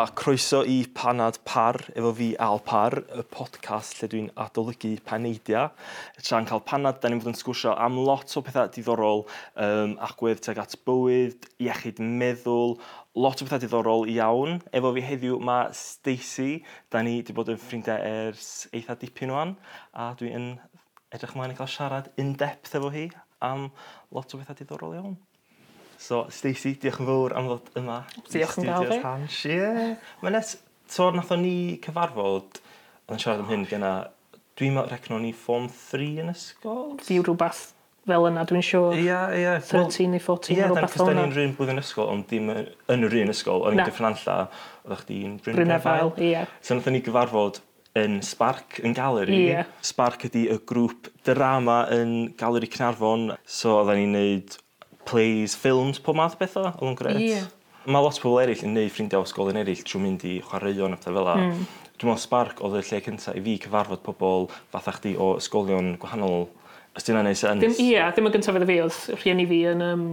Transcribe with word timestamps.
a 0.00 0.06
croeso 0.14 0.62
i 0.64 0.86
Panad 0.94 1.36
Par, 1.44 1.76
efo 1.92 2.12
fi 2.16 2.30
Al 2.40 2.60
Par, 2.64 2.94
y 3.12 3.20
podcast 3.28 3.98
lle 3.98 4.08
dwi'n 4.08 4.30
adolygu 4.40 4.94
paneidia. 5.04 5.66
Tra'n 6.16 6.48
cael 6.48 6.62
panad, 6.64 7.02
da 7.02 7.10
ni'n 7.10 7.20
bod 7.20 7.28
yn 7.34 7.36
sgwrsio 7.36 7.74
am 7.76 7.98
lot 8.06 8.32
o 8.38 8.42
pethau 8.46 8.70
diddorol, 8.72 9.26
um, 9.60 9.92
agwedd 10.08 10.40
teg 10.46 10.62
at 10.62 10.78
bywyd, 10.88 11.50
iechyd 11.60 12.00
meddwl, 12.00 12.78
lot 13.20 13.44
o 13.44 13.48
bethau 13.48 13.60
diddorol 13.60 14.08
iawn. 14.08 14.62
Efo 14.72 14.94
fi 14.96 15.04
heddiw 15.04 15.36
mae 15.44 15.68
Stacey, 15.76 16.62
da 16.88 17.04
ni 17.04 17.18
wedi 17.18 17.36
bod 17.36 17.52
yn 17.52 17.60
ffrindiau 17.60 18.00
ers 18.00 18.70
eitha 18.72 18.96
dipyn 19.02 19.36
o'n, 19.36 19.58
a 19.92 20.14
dwi'n 20.16 20.54
edrych 21.12 21.36
mlaen 21.36 21.52
i 21.52 21.60
cael 21.60 21.74
siarad 21.76 22.08
in-depth 22.16 22.78
efo 22.80 22.88
hi 22.96 23.10
am 23.44 23.68
lot 24.16 24.32
o 24.32 24.40
bethau 24.40 24.56
diddorol 24.56 24.96
iawn. 24.96 25.20
So, 26.00 26.22
Stacey, 26.32 26.78
diolch 26.80 27.02
yn 27.02 27.08
fawr 27.10 27.34
am 27.36 27.50
ddod 27.50 27.66
yma. 27.76 27.98
Diolch 28.32 28.54
yn 28.62 28.70
gael 28.70 28.86
fi. 28.88 28.96
Hans, 29.04 29.40
ie. 29.44 29.90
Mae'n 30.22 30.32
nes, 30.38 30.54
so, 30.88 31.10
nath 31.12 31.32
o'n 31.34 31.42
ni 31.44 31.56
cyfarfod, 31.84 32.62
oedd 33.04 33.18
yn 33.18 33.20
siarad 33.20 33.42
am 33.44 33.50
hyn 33.50 33.66
gyna, 33.68 33.90
dwi'n 34.56 34.78
meddwl 34.78 34.94
recno 34.94 35.18
ni 35.20 35.34
form 35.36 35.68
3 35.68 36.22
yn 36.22 36.32
ysgol? 36.32 36.94
Di 37.04 37.18
rhywbeth 37.20 37.60
fel 38.08 38.30
yna, 38.30 38.46
dwi'n 38.48 38.64
siŵr. 38.64 38.96
Ie, 38.96 39.18
ie. 39.42 39.50
13 39.68 40.08
neu 40.14 40.22
14 40.24 40.56
yeah, 40.56 40.70
rhywbeth 40.70 40.96
fel 40.96 41.10
yna. 41.12 41.12
Ie, 41.12 41.26
ni'n 41.26 41.36
rhywun 41.36 41.52
blwyddyn 41.58 41.82
ysgol, 41.82 42.08
ond 42.14 42.26
dim 42.32 42.48
yn 42.54 43.04
yr 43.10 43.18
un 43.20 43.34
ysgol, 43.34 43.66
o'n 43.68 43.76
i'n 43.76 43.84
gyffranlla, 43.84 44.38
oedd 44.88 45.04
chdi'n 45.04 45.36
Brynnefail. 45.44 46.14
Ie. 46.16 46.46
So, 46.64 46.78
nath 46.78 46.88
ni 46.94 47.02
gyfarfod 47.04 47.60
yn 48.00 48.22
Spark 48.24 48.80
yn 48.86 48.96
Galeri. 48.96 49.36
Yeah. 49.50 49.68
Spark 49.84 50.24
ydy 50.30 50.46
y 50.48 50.58
grŵp 50.64 51.12
drama 51.28 51.82
yn 51.92 52.32
Galeri 52.40 52.72
Cynarfon. 52.72 53.34
So, 53.44 53.82
oedden 53.82 54.00
ni'n 54.00 54.16
neud 54.16 54.58
plays, 55.10 55.56
ffilms, 55.58 56.00
pob 56.04 56.18
math 56.18 56.38
bethau, 56.40 56.70
oedd 56.70 56.92
yn 56.92 56.98
gret. 56.98 57.20
Yeah. 57.20 57.48
Mae 57.90 58.04
lot 58.04 58.18
o 58.20 58.24
bobl 58.24 58.42
eraill 58.42 58.64
yn 58.66 58.74
neud 58.76 58.92
ffrindiau 58.92 59.24
o 59.24 59.28
sgolion 59.28 59.60
eraill 59.60 59.84
trwy 59.86 60.02
mynd 60.04 60.26
i 60.28 60.36
chwaraeon 60.44 60.96
a 60.96 61.00
pethau 61.00 61.16
fel 61.16 61.28
la. 61.28 61.36
Mm. 61.40 61.62
Dwi'n 62.00 62.10
meddwl 62.10 62.22
Spark 62.22 62.62
oedd 62.64 62.78
y 62.80 62.84
lle 62.86 63.02
cyntaf 63.04 63.36
i 63.36 63.44
fi 63.44 63.56
cyfarfod 63.64 64.02
pobl 64.06 64.48
fatha 64.72 64.94
chdi 64.96 65.14
o 65.20 65.32
ysgolion 65.40 65.94
gwahanol. 66.00 66.46
Os 66.96 67.06
dyna'n 67.06 67.28
neud 67.28 67.38
sens? 67.38 67.62
Dim, 67.62 67.76
ia, 67.78 67.96
yeah, 67.96 68.12
ddim 68.14 68.30
yn 68.30 68.36
gyntaf 68.36 68.56
fydda 68.56 68.68
fi, 68.68 68.78
oedd 68.84 69.20
rhieni 69.20 69.46
fi 69.50 69.60
yn 69.70 69.84
um, 69.86 70.06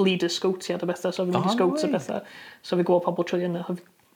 leader 0.00 0.32
scoutiad 0.32 0.82
a 0.84 0.88
bethau, 0.90 1.14
so 1.14 1.26
fi'n 1.26 1.34
mynd 1.34 1.50
i 1.50 1.56
scouts 1.56 1.86
a 1.86 1.90
bethau. 1.92 2.36
So 2.64 2.78
fi 2.80 2.86
gweld 2.86 3.04
pobl 3.06 3.26
trwy 3.28 3.48
yna. 3.48 3.64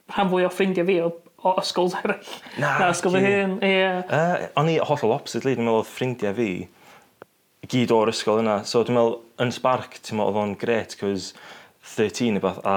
Rhan 0.08 0.30
fwy 0.32 0.46
o 0.48 0.52
ffrindiau 0.52 0.88
fi 0.88 1.00
o 1.04 1.12
o 1.46 1.54
ysgols 1.60 1.94
eraill. 2.00 2.30
Na, 2.58 2.72
na 2.80 2.88
ysgol 2.90 3.14
fy 3.14 3.22
hun, 3.22 3.58
ie. 3.62 3.70
Yeah. 3.70 4.00
Uh, 4.10 4.48
o'n 4.58 4.70
i 4.72 4.78
hollol 4.82 5.14
opposite, 5.14 5.44
dwi'n 5.44 5.62
meddwl 5.62 5.82
oedd 5.82 5.90
ffrindiau 5.90 6.34
fi 6.34 6.50
i 7.68 7.74
gyd 7.74 7.92
o'r 7.92 8.12
ysgol 8.12 8.40
yna. 8.42 8.62
So 8.68 8.82
dwi'n 8.86 8.96
meddwl, 8.96 9.18
yn 9.44 9.52
Spark, 9.54 9.98
ti'n 10.00 10.18
meddwl, 10.18 10.32
oedd 10.32 10.42
o'n 10.42 10.58
gret, 10.60 10.96
cos 11.00 11.32
13 11.94 12.34
neu 12.36 12.44
beth, 12.44 12.60
a 12.64 12.76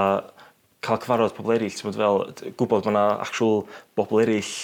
cael 0.84 1.02
cyfarfod 1.03 1.36
pobl 1.38 1.56
eraill, 1.56 1.75
ti'n 1.75 1.89
meddwl, 1.89 2.23
fel, 2.36 2.56
gwybod 2.59 2.86
bod 2.86 2.89
yna 2.92 3.06
actual 3.23 3.62
bobl 3.97 4.23
eraill. 4.23 4.56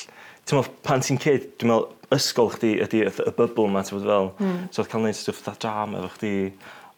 Ti'n 0.48 0.60
meddwl, 0.60 0.74
pan 0.88 1.06
ti'n 1.06 1.22
cyd, 1.24 1.52
dwi'n 1.62 1.74
meddwl, 1.74 1.94
ysgol 2.18 2.52
chdi 2.56 2.76
ydy 2.84 3.06
y 3.08 3.14
bybl 3.38 3.70
yma, 3.70 3.86
ti'n 3.88 4.00
meddwl, 4.00 4.12
fel. 4.12 4.34
Mm. 4.44 4.68
So 4.72 4.84
oedd 4.84 4.92
cael 4.92 5.08
neud 5.08 5.20
stwff 5.20 5.44
dda 5.46 5.56
jam 5.64 5.98
efo 6.00 6.12
chdi. 6.18 6.34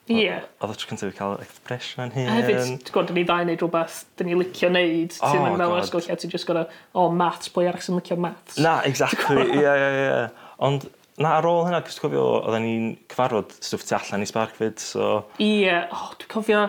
Ie. 0.09 0.23
Yeah. 0.25 0.45
Oedd 0.57 0.73
o 0.73 0.77
tro 0.81 0.89
cyntaf 0.89 1.11
i 1.11 1.17
cael 1.17 1.35
expression 1.43 2.07
yn 2.07 2.15
hyn. 2.15 2.29
Hefyd, 2.33 2.61
ti'n 2.81 2.93
gwybod, 2.95 3.11
dyn 3.11 3.19
ni 3.19 3.25
ddau 3.27 3.43
wneud 3.45 3.61
rhywbeth, 3.61 3.99
dyn 4.17 4.31
ni 4.31 4.37
licio 4.39 4.71
wneud. 4.71 5.17
Oh, 5.19 5.33
ti'n 5.35 5.43
mynd 5.45 5.61
mewn 5.61 5.81
ysgol 5.83 6.01
lle, 6.01 6.17
ti'n 6.17 6.33
just 6.33 6.49
gwybod, 6.49 6.71
o, 6.97 7.03
maths, 7.13 7.51
pwy 7.53 7.69
arall 7.69 7.83
sy'n 7.85 7.99
licio 7.99 8.17
maths. 8.17 8.57
Na, 8.57 8.79
exactly, 8.89 9.43
ie, 9.53 9.61
ie, 9.69 9.91
ie. 10.07 10.47
Ond, 10.65 10.87
na, 11.19 11.35
ar 11.37 11.47
ôl 11.49 11.65
hynna, 11.67 11.83
cys 11.87 11.99
cofio, 12.01 12.25
oedden 12.39 12.65
ni'n 12.65 12.89
cyfarfod 13.11 13.53
stwff 13.59 13.85
tu 13.87 13.95
allan 13.97 14.23
i 14.23 14.29
Spark 14.29 14.55
fyd, 14.57 14.79
so... 14.81 15.11
Ie, 15.43 15.69
oh, 15.91 16.09
dwi'n 16.19 16.31
cofio, 16.31 16.65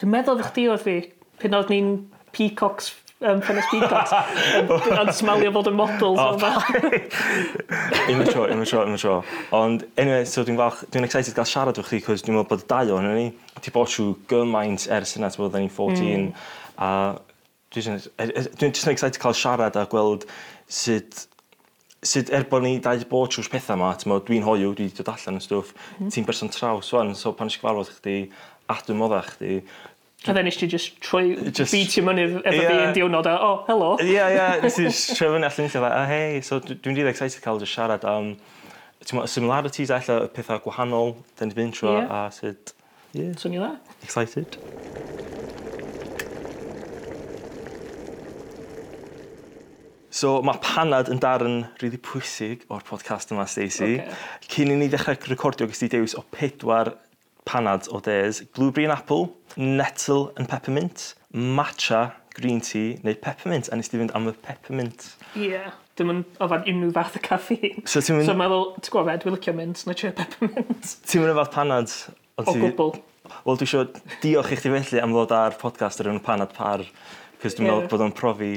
dwi'n 0.00 0.14
meddwl 0.14 0.40
ddech 0.40 0.52
chi 0.56 0.68
oedd 0.72 0.84
fi, 0.84 0.98
pan 1.42 1.58
oedd 1.60 1.72
ni'n 1.72 1.90
Peacocks 2.34 2.94
um, 3.24 3.40
Ffynnes 3.44 3.68
Peacocks 3.70 4.12
yn 5.00 5.12
smalio 5.16 5.52
fod 5.54 5.68
yn 5.70 5.76
model. 5.78 6.16
Unwaith 8.08 8.32
tro, 8.32 8.46
unwaith 8.48 8.70
tro, 8.70 8.82
unwaith 8.84 9.04
tro. 9.04 9.18
Ond, 9.56 9.84
anyway, 10.00 10.24
so 10.28 10.44
dwi'n 10.46 10.58
falch, 10.60 10.84
dwi'n 10.94 11.08
excited 11.08 11.36
gael 11.36 11.48
siarad 11.48 11.80
efo 11.80 11.92
chi, 11.92 12.02
cos 12.04 12.24
dwi'n 12.24 12.38
meddwl 12.38 12.50
bod 12.50 12.64
y 12.64 12.70
dau 12.72 12.96
o'n 12.98 13.10
ni, 13.12 13.28
ti 13.60 13.72
bod 13.74 13.92
trwy 13.92 14.16
gymaint 14.30 14.88
ers 14.96 15.16
yna, 15.18 15.30
ti'n 15.32 15.44
bod 15.44 15.60
ni'n 15.60 15.70
14, 15.72 16.10
mm. 16.16 16.50
a 16.84 16.90
e- 17.74 18.30
e- 18.30 18.48
dwi'n 18.58 18.74
just 18.74 18.88
excited 18.88 19.20
cael 19.20 19.34
siarad 19.34 19.76
a 19.76 19.86
gweld 19.90 20.26
sut 20.68 21.26
sut 22.04 22.30
er 22.34 22.46
bod 22.50 22.64
ni 22.64 22.76
dau 22.84 22.94
wedi 22.94 23.08
bod 23.08 23.32
trwy'r 23.32 23.50
pethau 23.52 23.78
yma, 23.78 23.94
ti'n 23.98 24.12
meddwl, 24.12 24.26
dwi'n 24.28 24.46
hoiw, 24.46 24.74
dwi 24.76 24.88
wedi 24.88 25.00
dod 25.00 25.10
allan 25.14 25.40
yn 25.40 25.44
stwff, 25.44 25.72
mm. 25.98 26.12
ti'n 26.14 26.28
berson 26.28 26.52
traws 26.52 26.92
wan, 26.94 27.14
so 27.18 27.32
pan 27.36 27.50
eisiau 27.50 27.64
gyfarfod 27.64 27.92
chdi, 27.98 28.16
adwn 28.74 29.00
modda 29.00 29.24
chdi, 29.32 29.60
A 30.24 30.32
then 30.32 30.46
eisiau 30.48 30.68
just 30.68 31.00
troi 31.04 31.36
just, 31.52 31.72
beat 31.72 31.96
your 31.98 32.06
money 32.06 32.22
efo 32.24 32.52
yeah. 32.56 32.68
fi 32.70 32.76
yn 32.86 32.94
diwrnod 32.96 33.26
a, 33.28 33.34
oh, 33.44 33.58
hello. 33.66 33.90
Ie, 34.00 34.14
ie, 34.16 34.46
nes 34.64 34.78
i 34.80 34.86
troi 34.88 35.34
fyny 35.34 35.44
allan 35.50 35.68
lle, 35.74 35.90
a 35.90 36.04
hei, 36.08 36.38
so 36.46 36.60
dwi'n 36.64 36.96
really 36.96 37.12
excited 37.12 37.44
cael 37.44 37.60
just 37.60 37.76
siarad 37.76 38.06
am 38.08 38.32
ti'n 39.04 39.18
meddwl, 39.18 39.28
similarities 39.28 39.92
allan 39.92 40.24
y 40.24 40.32
pethau 40.32 40.62
gwahanol, 40.64 41.12
dyn 41.36 41.52
ni'n 41.52 41.60
mynd 41.60 41.76
trwy, 41.76 41.98
a 42.08 42.24
sut... 42.32 42.72
Yeah. 43.14 43.36
Swnio 43.38 43.62
dda. 43.62 43.98
Excited. 44.02 45.43
So 50.14 50.36
mae 50.46 50.60
panad 50.62 51.08
yn 51.10 51.18
darn 51.18 51.64
rili 51.80 51.80
really 51.82 51.98
pwysig 52.06 52.60
o'r 52.70 52.84
podcast 52.86 53.32
yma, 53.34 53.48
Stacey. 53.50 53.96
Okay. 53.98 54.18
Cyn 54.52 54.70
i 54.70 54.76
ni 54.78 54.86
ddechrau 54.86 55.16
recordio, 55.26 55.66
gysdi 55.66 55.88
dewis 55.90 56.14
o 56.14 56.22
pedwar 56.30 56.92
panad 57.50 57.88
o 57.90 57.98
des. 58.04 58.44
Blueberry 58.54 58.86
and 58.86 58.94
apple, 58.94 59.32
nettle 59.56 60.28
and 60.38 60.46
peppermint, 60.46 61.14
matcha, 61.34 62.12
green 62.36 62.62
tea 62.62 63.00
neu 63.02 63.16
peppermint. 63.18 63.72
A 63.72 63.78
nes 63.80 63.90
di 63.90 63.98
fynd 63.98 64.14
am 64.14 64.30
y 64.30 64.36
peppermint. 64.44 65.08
Ie. 65.34 65.56
Yeah 65.56 65.72
dim 65.94 66.10
yn 66.10 66.22
ofan 66.42 66.64
unrhyw 66.66 66.90
fath 66.90 67.14
o 67.14 67.20
caffi. 67.22 67.58
So 67.86 68.00
ti'n 68.02 68.16
mynd... 68.18 68.26
So 68.26 68.34
meddwl, 68.34 68.64
ti'n 68.82 68.90
gwybod 68.90 69.20
dwi'n 69.22 69.34
licio 69.36 69.52
mint, 69.54 69.82
na 69.86 69.94
chio 69.94 70.10
peppermint. 70.18 70.94
Ti'n 71.06 71.22
mynd 71.22 71.30
yn 71.30 71.38
fath 71.38 71.52
panad? 71.54 71.94
O, 72.34 72.46
ti... 72.48 72.56
gwbl. 72.58 72.96
Wel, 73.46 73.60
dwi 73.60 73.68
eisiau 73.68 73.86
diolch 74.24 74.50
i 74.50 74.58
chdi 74.58 74.72
felly 74.74 75.02
am 75.04 75.14
ddod 75.14 75.34
ar 75.38 75.54
podcast 75.60 76.02
ar 76.02 76.10
enw 76.10 76.22
panad 76.26 76.50
par, 76.56 76.82
cos 77.38 77.54
dwi'n 77.54 77.68
yeah. 77.68 77.76
meddwl 77.78 77.92
bod 77.94 78.02
o'n 78.08 78.16
profi 78.18 78.50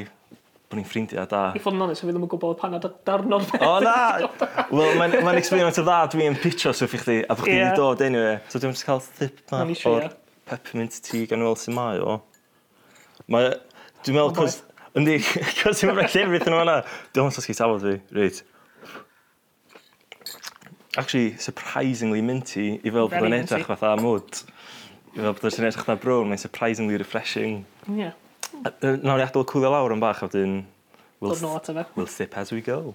bod 0.67 0.79
ni'n 0.81 0.87
ffrindiau 0.87 1.27
da. 1.31 1.41
I 1.55 1.61
fod 1.63 1.75
yn 1.77 1.83
onest, 1.85 2.03
fi 2.03 2.09
ddim 2.09 2.25
yn 2.25 2.31
gwybod 2.31 2.57
pan 2.59 2.75
a 2.75 2.79
darno'r 3.07 3.45
beth. 3.47 3.63
O 3.63 3.77
na! 3.83 3.93
Wel, 4.67 4.97
mae'n 4.99 5.15
ma 5.23 5.35
experience 5.39 5.79
o 5.79 5.85
dda 5.87 5.99
dwi'n 6.11 6.35
pitcho 6.41 6.73
swyff 6.75 6.97
i 6.97 6.99
chdi, 6.99 7.15
a 7.23 7.37
bod 7.37 7.47
yeah. 7.47 7.69
chdi'n 7.71 7.79
dod 7.79 8.03
anyway. 8.03 8.35
So 8.51 8.59
dwi'n 8.59 8.75
just 8.75 8.87
cael 8.87 8.99
thip 9.05 9.39
ma 9.53 9.61
o'r 9.63 9.71
sure, 9.79 10.01
yeah. 10.03 10.17
peppermint 10.51 10.99
tea 11.07 11.29
gan 11.31 11.45
weld 11.47 11.61
sy'n 11.63 11.77
mae 11.77 12.03
o. 12.03 12.17
Mae, 13.31 13.53
dwi'n 14.03 14.19
meddwl, 14.19 14.35
cos... 14.41 14.59
Yndi, 14.97 15.15
cos 15.61 15.79
dwi'n 15.79 15.93
meddwl 15.93 16.11
llefrith 16.17 16.51
yn 16.51 16.59
o'na. 16.59 16.77
Dwi'n 17.15 17.29
meddwl 17.29 17.37
sasgu 17.39 17.57
tafod 17.61 17.87
fi, 17.87 17.95
reit. 18.19 18.43
Actually, 20.97 21.37
surprisingly 21.39 22.23
minty 22.25 22.73
i 22.81 22.91
fel 22.91 23.07
bod 23.07 23.31
yn 23.31 23.39
edrych 23.39 23.67
fatha 23.71 23.95
mwd. 24.01 24.43
I 25.15 25.21
fel 25.21 25.31
bod 25.31 25.47
yn 25.47 25.71
edrych 25.71 25.83
fatha 25.85 25.95
brown, 26.03 26.27
mae'n 26.27 26.43
surprisingly 26.43 26.99
refreshing. 26.99 27.61
Yeah. 27.87 28.17
Nawr 28.81 29.19
i 29.19 29.25
adael 29.25 29.45
cwlio 29.49 29.71
lawr 29.73 29.95
yn 29.95 30.01
bach 30.03 30.23
a 30.23 30.29
wedyn... 30.29 30.63
We'll, 31.19 31.33
Dod 31.33 31.41
nôl 31.41 31.57
ato 31.57 31.73
fe. 31.73 31.83
We'll 31.95 32.09
sip 32.11 32.37
as 32.37 32.51
we 32.53 32.61
go. 32.61 32.93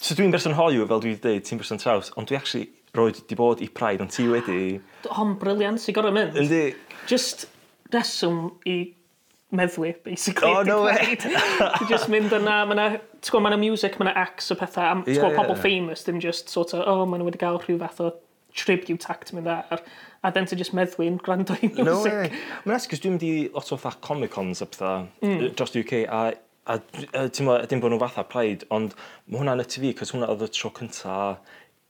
So 0.00 0.16
dwi'n 0.18 0.32
berson 0.34 0.56
hoiw, 0.58 0.86
fel 0.90 1.02
dwi 1.02 1.12
wedi 1.14 1.22
dweud, 1.22 1.44
ti'n 1.46 1.60
berson 1.60 1.78
traws, 1.78 2.10
ond 2.18 2.26
dwi 2.26 2.38
actually 2.40 2.70
roed 2.98 3.20
di 3.30 3.36
bod 3.38 3.60
i 3.62 3.68
Pride, 3.70 4.02
ond 4.02 4.10
ti 4.10 4.26
wedi... 4.26 4.80
Hon, 5.14 5.36
briliant, 5.38 5.84
i 5.86 5.94
gorau 5.94 6.10
mynd. 6.14 6.34
Yndi. 6.40 6.64
Just 7.06 7.46
reswm 7.94 8.48
i 8.66 8.80
meddwi, 9.54 9.92
basically. 10.02 10.50
Oh, 10.50 10.64
no 10.66 10.82
way! 10.88 11.14
Ti 11.20 11.86
just 11.90 12.10
mynd 12.10 12.34
yna, 12.34 12.64
mae 12.66 12.74
yna, 12.74 12.88
ti'n 13.20 13.30
gwybod, 13.30 13.46
mae 13.46 13.54
yna 13.54 13.60
music, 13.62 14.00
mae 14.00 14.08
yna 14.08 14.16
acts 14.24 14.50
o 14.50 14.58
pethau, 14.58 14.88
a 14.88 15.06
ti'n 15.06 15.20
yeah, 15.20 15.38
pobl 15.38 15.54
famous, 15.62 16.02
dim 16.06 16.18
just 16.22 16.50
sort 16.50 16.74
of, 16.74 16.82
oh, 16.90 17.06
maen 17.06 17.22
nhw 17.22 17.30
wedi 17.30 17.42
cael 17.44 17.62
rhyw 17.62 17.78
fath 17.84 18.02
o 18.02 18.10
tribute 18.56 19.08
act 19.12 19.32
mynd 19.36 19.48
ar, 19.50 19.82
a 20.22 20.30
then 20.30 20.46
ti 20.46 20.58
just 20.58 20.74
meddwi 20.76 21.08
yn 21.10 21.18
gwrando 21.22 21.56
i 21.60 21.70
music. 21.70 21.86
No, 21.86 21.98
yeah. 22.04 22.36
Mae'n 22.66 22.76
nes, 22.76 22.88
cos 22.90 23.02
dwi'n 23.02 23.16
mynd 23.16 23.26
i 23.26 23.32
lot 23.54 23.72
o 23.72 23.80
fatha 23.80 24.02
Comic-Cons 24.04 24.64
a 24.64 24.68
pethau 24.68 25.06
mm. 25.24 25.46
dros 25.58 25.74
UK, 25.80 25.94
a, 26.04 26.20
a, 26.66 26.76
a 26.76 27.24
ti'n 27.28 27.48
meddwl, 27.48 27.70
dim 27.70 27.82
bod 27.84 27.94
nhw 27.94 28.02
fatha 28.02 28.26
Pride, 28.28 28.68
ond 28.74 28.96
mae 29.26 29.40
hwnna'n 29.40 29.64
y 29.64 29.66
TV, 29.70 29.94
cos 29.96 30.14
hwnna 30.14 30.28
oedd 30.32 30.46
y 30.46 30.50
tro 30.56 30.72
cynta 30.76 31.16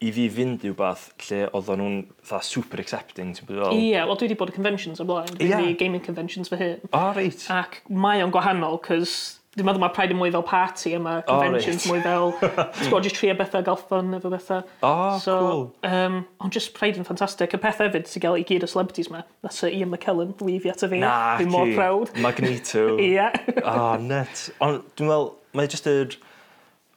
i 0.01 0.13
fi 0.17 0.29
fynd 0.33 0.63
i 0.65 0.71
wbath 0.73 1.11
lle 1.27 1.43
oedd 1.57 1.75
nhw'n 1.77 1.99
fatha 2.23 2.47
super 2.47 2.81
accepting, 2.81 3.35
ti'n 3.37 3.49
bod 3.49 3.65
fel? 3.65 3.75
Ie, 3.77 3.91
yeah, 3.97 4.07
wel 4.09 4.17
dwi 4.21 4.31
wedi 4.31 4.39
bod 4.41 4.53
y 4.53 4.57
conventions 4.57 5.03
o 5.03 5.09
blaen, 5.09 5.29
dwi 5.35 5.51
wedi 5.51 5.73
yeah. 5.73 5.81
gaming 5.83 6.05
conventions 6.05 6.53
fy 6.53 6.61
hyn. 6.61 6.89
O, 6.89 6.95
oh, 6.95 7.11
reit. 7.17 7.45
Ac 7.53 7.83
mae 7.91 8.25
o'n 8.25 8.33
gwahanol, 8.33 8.81
cos 8.87 9.19
Dwi'n 9.59 9.67
meddwl 9.67 9.83
mae 9.83 9.91
Pride 9.91 10.15
yn 10.15 10.19
mwy 10.21 10.31
fel 10.31 10.45
party 10.47 10.93
a 10.95 10.99
mae 11.03 11.25
conventions 11.27 11.83
oh, 11.89 11.97
right. 11.97 12.05
mwy 12.05 12.05
fel... 12.05 12.29
Ti'n 12.77 12.85
gwybod, 12.85 13.07
jyst 13.09 13.17
trio 13.19 13.33
bethau, 13.35 13.65
gael 13.67 13.81
ffyn 13.81 14.15
efo 14.15 14.31
bethau. 14.31 14.61
Oh, 14.87 15.17
so, 15.19 15.35
cool. 15.43 15.65
Um, 15.89 16.21
ond 16.39 16.55
just 16.55 16.71
Pride 16.77 17.01
yn 17.01 17.09
ffantastig. 17.09 17.57
Y 17.57 17.59
peth 17.65 17.81
hefyd 17.83 18.07
sy'n 18.07 18.23
gael 18.23 18.39
i 18.39 18.45
gyd 18.47 18.63
y 18.63 18.69
celebrities 18.71 19.11
ma, 19.11 19.25
na 19.43 19.51
Sir 19.51 19.75
Ian 19.75 19.91
McKellen, 19.91 20.37
leif 20.47 20.69
i 20.69 20.71
at 20.71 20.85
fi. 20.85 21.01
Na, 21.03 21.17
Dwi'n 21.41 21.51
mor 21.51 21.73
proud. 21.75 22.15
Magneto. 22.23 22.85
Ie. 23.09 23.27
Ah, 23.65 23.99
net. 23.99 24.47
Ond 24.63 24.87
dwi'n 24.95 25.11
meddwl, 25.11 25.33
mae 25.59 25.73
jyst 25.75 25.91
yr... 25.91 26.15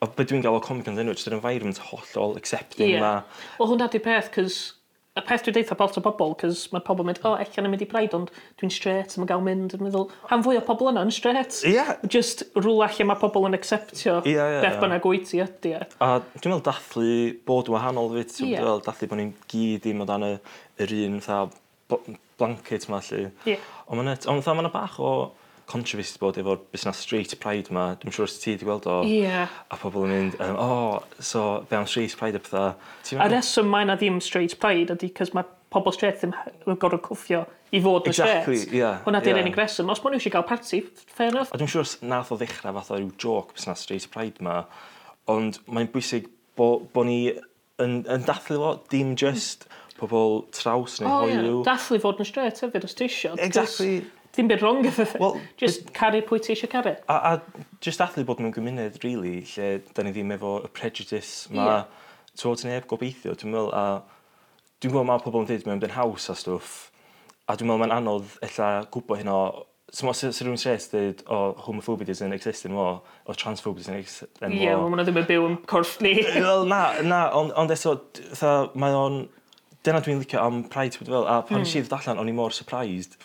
O 0.04 0.12
beth 0.14 0.30
dwi'n 0.30 0.46
gael 0.46 0.60
o 0.60 0.62
Comic 0.62 0.86
Con 0.86 1.00
ddyn 1.00 1.10
nhw, 1.10 1.18
jyst 1.18 1.32
yr 1.32 1.40
environment 1.40 1.82
hollol 1.90 2.38
accepting 2.38 2.94
yeah. 2.94 3.02
ma. 3.02 3.50
Wel 3.58 3.74
hwnna 3.74 3.90
di 3.90 4.04
peth, 4.04 4.30
cys 4.38 4.62
y 5.14 5.22
peth 5.22 5.44
dwi'n 5.46 5.54
deitha 5.60 5.76
lot 5.78 5.98
o 6.00 6.02
bobl, 6.02 6.32
cys 6.42 6.64
mae 6.74 6.82
pobl 6.82 7.04
yn 7.04 7.12
mynd, 7.12 7.20
o, 7.22 7.34
oh, 7.36 7.42
eich 7.42 7.58
yn 7.62 7.68
mynd 7.70 7.84
i 7.86 7.88
braid, 7.90 8.16
ond 8.18 8.32
dwi'n 8.58 8.72
straight, 8.74 9.14
mae'n 9.20 9.30
gael 9.30 9.44
mynd, 9.46 9.76
yn 9.78 9.84
meddwl, 9.86 10.08
han 10.32 10.42
fwy 10.46 10.58
o 10.58 10.64
pobl 10.66 10.90
yna 10.90 11.04
yn 11.06 11.14
straight. 11.14 11.60
Ie. 11.62 11.76
Yeah. 11.76 11.92
Just 12.10 12.42
rhywle 12.58 12.88
lle 12.90 13.06
mae 13.06 13.22
pobl 13.22 13.46
yn 13.46 13.58
acceptio 13.58 14.16
yeah, 14.26 14.40
yeah, 14.40 14.64
beth 14.64 14.72
yeah. 14.72 14.80
bynnag 14.82 15.06
wyt 15.06 15.30
ti 15.30 15.44
ydy. 15.44 15.76
E. 15.78 15.90
A 16.02 16.16
dwi'n 16.24 16.56
meddwl 16.56 16.66
dathlu 16.66 17.14
bod 17.46 17.70
wahanol 17.74 18.10
fyd, 18.16 18.34
yeah. 18.42 18.58
dwi'n 18.58 18.58
meddwl 18.58 18.84
dathlu 18.88 19.12
bod 19.12 19.22
ni'n 19.22 19.32
gyd 19.54 19.86
ddim 19.86 20.02
o 20.02 20.10
dan 20.10 20.26
yr 20.32 20.98
un, 21.04 21.22
tha, 21.28 21.44
blanket 22.42 22.90
ma, 22.90 23.04
lle. 23.06 23.28
Yeah. 23.46 23.72
Ond 23.86 24.02
mae'n 24.02 24.30
on, 24.34 24.64
ma 24.64 24.74
bach 24.74 24.98
o 24.98 25.14
controversy 25.70 26.20
bod 26.22 26.38
efo'r 26.42 26.62
busnes 26.74 27.02
Street 27.06 27.34
Pride 27.42 27.74
ma, 27.76 27.90
dwi'n 28.00 28.14
siŵr 28.16 28.28
os 28.28 28.38
ti 28.42 28.54
wedi 28.54 28.68
gweld 28.68 28.88
o. 28.92 29.00
Ie. 29.08 29.24
Yeah. 29.24 29.58
A 29.72 29.80
pobl 29.80 30.06
yn 30.08 30.14
mynd, 30.14 30.38
um, 30.44 30.60
oh, 30.60 31.20
so 31.20 31.64
fe 31.70 31.80
am 31.80 31.90
Street 31.90 32.16
Pride 32.20 32.40
a 32.40 32.44
pethau. 32.44 32.74
A 33.18 33.28
reswm 33.32 33.72
mae 33.72 33.88
na 33.88 33.98
ddim 34.00 34.22
Street 34.24 34.58
Pride 34.62 34.96
ydy, 34.98 35.12
cys 35.18 35.34
mae 35.38 35.48
pobl 35.74 35.94
straight 35.96 36.22
ddim 36.22 36.34
yn 36.70 36.80
gorfod 36.82 37.04
cwffio 37.08 37.44
i 37.74 37.82
fod 37.82 38.08
yn 38.08 38.14
exactly, 38.14 38.60
straight. 38.62 38.78
Yeah, 38.78 39.00
Hwna 39.08 39.24
di'r 39.24 39.38
yeah. 39.38 39.46
unig 39.46 39.58
reswm. 39.58 39.90
Os 39.90 40.04
maen 40.04 40.14
nhw 40.14 40.22
eisiau 40.22 40.36
gael 40.36 40.48
party, 40.50 40.84
fair 41.18 41.32
enough. 41.34 41.54
A 41.54 41.60
dwi'n 41.60 41.72
siŵr 41.74 41.86
os 41.86 41.96
nath 42.06 42.34
o 42.34 42.38
ddechrau 42.38 42.76
fath 42.78 42.92
o 42.94 43.00
ryw 43.00 43.14
joc 43.22 43.56
busnes 43.58 43.86
Street 43.88 44.10
Pride 44.14 44.46
ma, 44.46 44.60
ond 45.32 45.58
mae'n 45.66 45.90
bwysig 45.94 46.30
bod 46.60 46.90
bo 46.94 47.06
ni 47.08 47.22
yn, 47.82 48.04
yn 48.04 48.28
dathlu 48.28 48.60
fo, 48.62 48.74
dim 48.94 49.16
just 49.20 49.66
pobl 49.98 50.44
traws 50.54 51.00
neu 51.02 51.10
oh, 51.10 51.24
hoiw. 51.24 51.40
Yeah. 51.40 51.64
Dathlu 51.72 52.02
fod 52.04 52.22
yn 52.22 52.30
straight 52.30 52.62
hefyd 52.62 52.86
os 52.86 52.98
ti 53.00 53.08
eisiau. 53.08 53.40
Exactly. 53.42 54.04
Dim 54.34 54.48
byd 54.50 54.64
wrong 54.64 54.86
efo 54.90 55.06
well, 55.20 55.42
Just 55.62 55.86
but, 55.86 55.94
caru 55.98 56.22
pwy 56.26 56.42
ti 56.42 56.56
eisiau 56.56 56.72
caru. 56.72 56.96
A, 57.08 57.18
a 57.34 57.66
just 57.86 58.02
athlu 58.02 58.26
bod 58.26 58.42
mewn 58.42 58.54
gymuned, 58.56 58.98
really, 59.04 59.44
lle 59.54 59.76
da 59.94 60.06
ni 60.06 60.14
ddim 60.16 60.34
efo 60.34 60.56
y 60.66 60.72
prejudice 60.74 61.52
ma 61.54 61.68
yeah. 61.68 62.08
tywod 62.42 62.64
neb 62.66 62.88
gobeithio, 62.90 63.36
dwi'n 63.38 63.54
meddwl, 63.54 63.70
a 63.76 63.84
dwi'n 64.82 64.96
meddwl 64.96 65.06
mae 65.12 65.22
pobl 65.22 65.44
yn 65.44 65.52
dweud 65.52 65.70
mewn 65.70 65.84
byn 65.84 65.94
haws 65.98 66.32
a 66.34 66.38
stwff, 66.40 66.74
a 67.46 67.58
dwi'n 67.60 67.70
meddwl 67.70 67.84
mae'n 67.84 67.96
anodd 68.00 68.40
ella 68.50 68.72
gwybod 68.96 69.22
hyn 69.22 69.32
o 69.34 69.44
So 69.94 70.08
mae 70.08 70.18
sy'n 70.18 70.32
rhywun 70.34 70.58
sres 70.58 70.88
dweud, 70.90 71.20
o, 71.28 71.36
oh, 71.38 71.50
homophobia 71.68 72.08
doesn't 72.08 72.34
exist 72.34 72.66
anymore, 72.66 73.04
o, 73.28 73.34
transphobia 73.38 73.84
doesn't 73.84 74.00
exist 74.00 74.40
anymore. 74.42 74.58
Ie, 74.58 74.66
yeah, 74.66 74.80
maen 74.82 74.98
nhw 74.98 75.06
ddim 75.06 75.20
yn 75.22 75.28
byw 75.30 75.44
yn 75.46 75.58
corff 75.70 76.00
ni. 76.02 76.16
Wel, 76.34 76.66
na, 76.66 76.80
na, 77.06 77.20
ond 77.38 77.54
on, 77.54 77.70
eto, 77.70 78.56
mae 78.74 78.98
o'n... 78.98 79.20
Dyna 79.84 80.00
dwi'n 80.00 80.22
licio 80.24 80.40
am 80.40 80.64
Pride, 80.72 80.98
a 81.04 81.42
pan 81.44 81.60
mm. 81.60 81.62
nes 81.62 81.76
i 81.76 81.84
ddod 81.84 81.98
allan, 82.00 82.24
o'n 82.24 82.32
i 82.32 82.34
mor 82.34 82.56
surprised. 82.56 83.20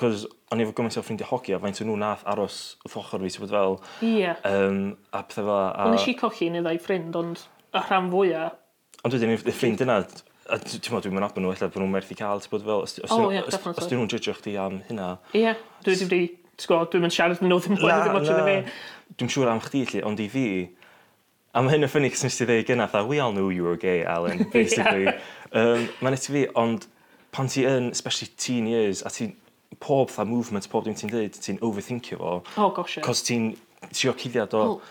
Cos 0.00 0.24
o'n 0.50 0.60
i 0.62 0.64
efo 0.64 0.72
gymaint 0.74 0.96
o 0.98 1.02
ffrindiau 1.04 1.28
hoci 1.28 1.54
a 1.54 1.58
faint 1.62 1.80
o 1.82 1.86
nhw 1.86 1.96
nath 2.00 2.22
aros 2.30 2.58
wrth 2.86 2.96
ochr 3.02 3.22
fi, 3.22 3.30
ti'n 3.34 3.50
fel... 3.50 3.76
Ie. 4.06 4.30
Um, 4.48 4.78
a 5.12 5.20
pethau 5.22 5.44
fel... 5.44 5.50
A... 5.54 5.86
Ond 5.86 5.96
nes 5.98 6.06
i 6.10 6.14
cochi 6.18 6.48
neu 6.50 6.64
ddau 6.64 6.80
ffrind, 6.82 7.18
ond 7.20 7.42
y 7.44 7.82
rhan 7.82 8.08
fwyaf... 8.12 8.56
Ond 9.04 9.16
wedyn, 9.16 9.34
y 9.36 9.52
ffrind 9.52 9.84
yna, 9.84 9.98
a 10.48 10.58
ti'n 10.62 10.80
meddwl, 10.80 11.04
dwi'n 11.04 11.16
mynd 11.18 11.26
adnod 11.28 11.44
nhw, 11.44 11.52
efallai 11.52 11.74
bod 11.74 11.84
nhw'n 11.84 11.92
merth 11.92 12.14
i 12.14 12.16
cael, 12.18 12.40
ti'n 12.40 12.54
bod 12.54 12.64
fel, 12.64 12.86
os, 12.86 12.96
os, 13.04 13.12
oh, 13.12 13.28
yeah, 13.34 13.44
os, 13.44 13.60
os 13.74 13.90
dyn 13.90 14.00
nhw'n 14.00 14.10
judge 14.14 14.34
chdi 14.40 14.56
am 14.60 14.80
hynna... 14.88 15.10
Ie, 15.36 15.52
dwi 15.84 15.94
wedi 15.94 16.08
wedi, 16.08 16.22
ti'n 16.64 16.88
dwi'n 16.90 17.04
mynd 17.04 17.16
siarad 17.18 17.44
yn 17.44 17.52
nhw 17.52 17.60
ddim 17.60 17.78
bod 17.82 17.92
ddim 17.92 18.18
oedden 18.22 18.48
fi. 18.48 18.56
Dwi'n 19.20 19.32
siŵr 19.36 19.52
am 19.52 19.62
chdi, 19.68 19.84
lli, 19.92 20.02
ond 20.08 20.24
i 20.24 20.30
fi, 20.32 20.48
a 21.52 21.62
mae 21.62 21.76
hyn 21.76 21.86
yn 21.86 21.92
ffynnu 21.92 22.10
cys 22.14 22.26
nes 22.26 22.40
ti 22.40 22.48
ddeud 22.48 22.66
gyna, 22.72 22.88
we 23.04 23.20
all 23.20 23.36
knew 23.36 23.50
you 23.52 23.68
were 23.68 23.76
gay, 23.76 24.02
Alan, 24.02 24.46
basically. 24.56 25.04
yeah. 25.04 25.20
um, 25.52 25.88
Mae'n 26.00 26.16
fi, 26.18 26.48
ond 26.58 26.88
pan 27.34 27.50
ti 27.52 27.66
yn, 27.68 27.92
especially 27.92 28.32
teen 28.40 28.66
years, 28.70 29.04
a 29.04 29.12
ti'n 29.12 29.36
pob 29.80 30.12
tha 30.14 30.26
movement, 30.28 30.68
pob 30.70 30.84
dim 30.86 30.96
ti'n 30.98 31.12
dweud, 31.12 31.38
ti'n 31.46 31.62
overthinkio 31.64 32.20
fo. 32.20 32.34
Oh, 32.56 32.70
gosh, 32.74 32.98
yeah. 32.98 33.06
Cos 33.06 33.24
ti'n 33.26 33.54
trio 33.90 34.14
cuddiad 34.18 34.54
o... 34.54 34.62
Well, 34.64 34.82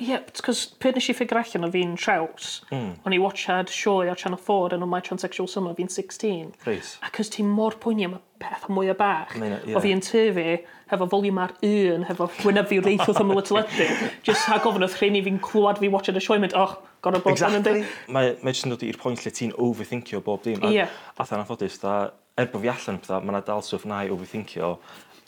yeah, 0.00 0.24
cos 0.44 0.64
pryd 0.80 0.96
nes 0.96 1.10
i 1.12 1.14
ffigur 1.16 1.40
allan 1.40 1.68
o 1.68 1.70
fi'n 1.72 1.94
traws, 2.00 2.60
mm. 2.72 2.90
o'n 3.04 3.14
i 3.14 3.20
watchad 3.20 3.70
sioe 3.72 4.08
o 4.10 4.16
Channel 4.18 4.40
4 4.40 4.76
yn 4.78 4.84
o 4.84 4.88
My 4.88 5.02
Transsexual 5.04 5.48
Summer, 5.50 5.76
fi'n 5.76 5.90
16. 5.92 6.54
Reis. 6.66 6.94
A 7.04 7.12
cos 7.14 7.32
ti'n 7.32 7.48
mor 7.48 7.76
poeni 7.82 8.08
am 8.08 8.16
y 8.16 8.20
peth 8.40 8.68
mwy 8.72 8.90
o 8.92 8.96
bach. 8.96 9.36
Meina, 9.40 9.60
yeah. 9.66 9.76
O 9.76 9.82
fi'n 9.84 10.00
tyfu, 10.04 10.46
hefo 10.90 11.08
volume 11.12 11.44
ar 11.44 11.54
un, 11.66 12.06
hefo 12.08 12.30
gwynyddu 12.40 12.80
reith 12.86 13.04
wrth 13.06 13.20
ymwyl 13.22 13.42
y 13.42 13.44
teledu. 13.50 13.88
Just 14.26 14.48
ha 14.48 14.58
gofyn 14.64 14.86
wrth 14.86 14.96
rhain 15.00 15.18
i 15.20 15.24
fi'n 15.26 15.40
clywed 15.44 15.82
fi 15.82 15.92
watchad 15.92 16.18
y 16.18 16.24
sioe, 16.24 16.40
mynd, 16.42 16.56
oh, 16.58 16.78
gorau 17.04 17.22
bod 17.24 17.36
exactly. 17.36 17.60
yn 17.60 17.68
ynddi. 17.68 17.92
Mae, 18.16 18.32
mae 18.40 18.56
jyst 18.56 18.66
yn 18.68 18.74
dod 18.74 18.86
i'r 18.88 19.00
pwynt 19.00 19.24
lle 19.26 19.34
ti'n 19.36 19.54
overthinkio 19.60 20.24
bob 20.24 20.42
dim. 20.46 20.64
Yeah. 20.64 20.70
A, 20.70 20.74
yeah. 20.80 20.98
a 21.20 21.28
tha'n 21.28 21.44
anffodus, 21.44 21.76
da, 21.84 21.98
er 22.42 22.50
bod 22.52 22.64
fi 22.64 22.72
allan 22.72 23.00
pethau, 23.00 23.24
mae 23.24 23.34
yna 23.34 23.44
dal 23.46 23.64
stwff 23.64 23.86
na 23.88 24.02
i 24.04 24.12
overthinkio. 24.12 24.74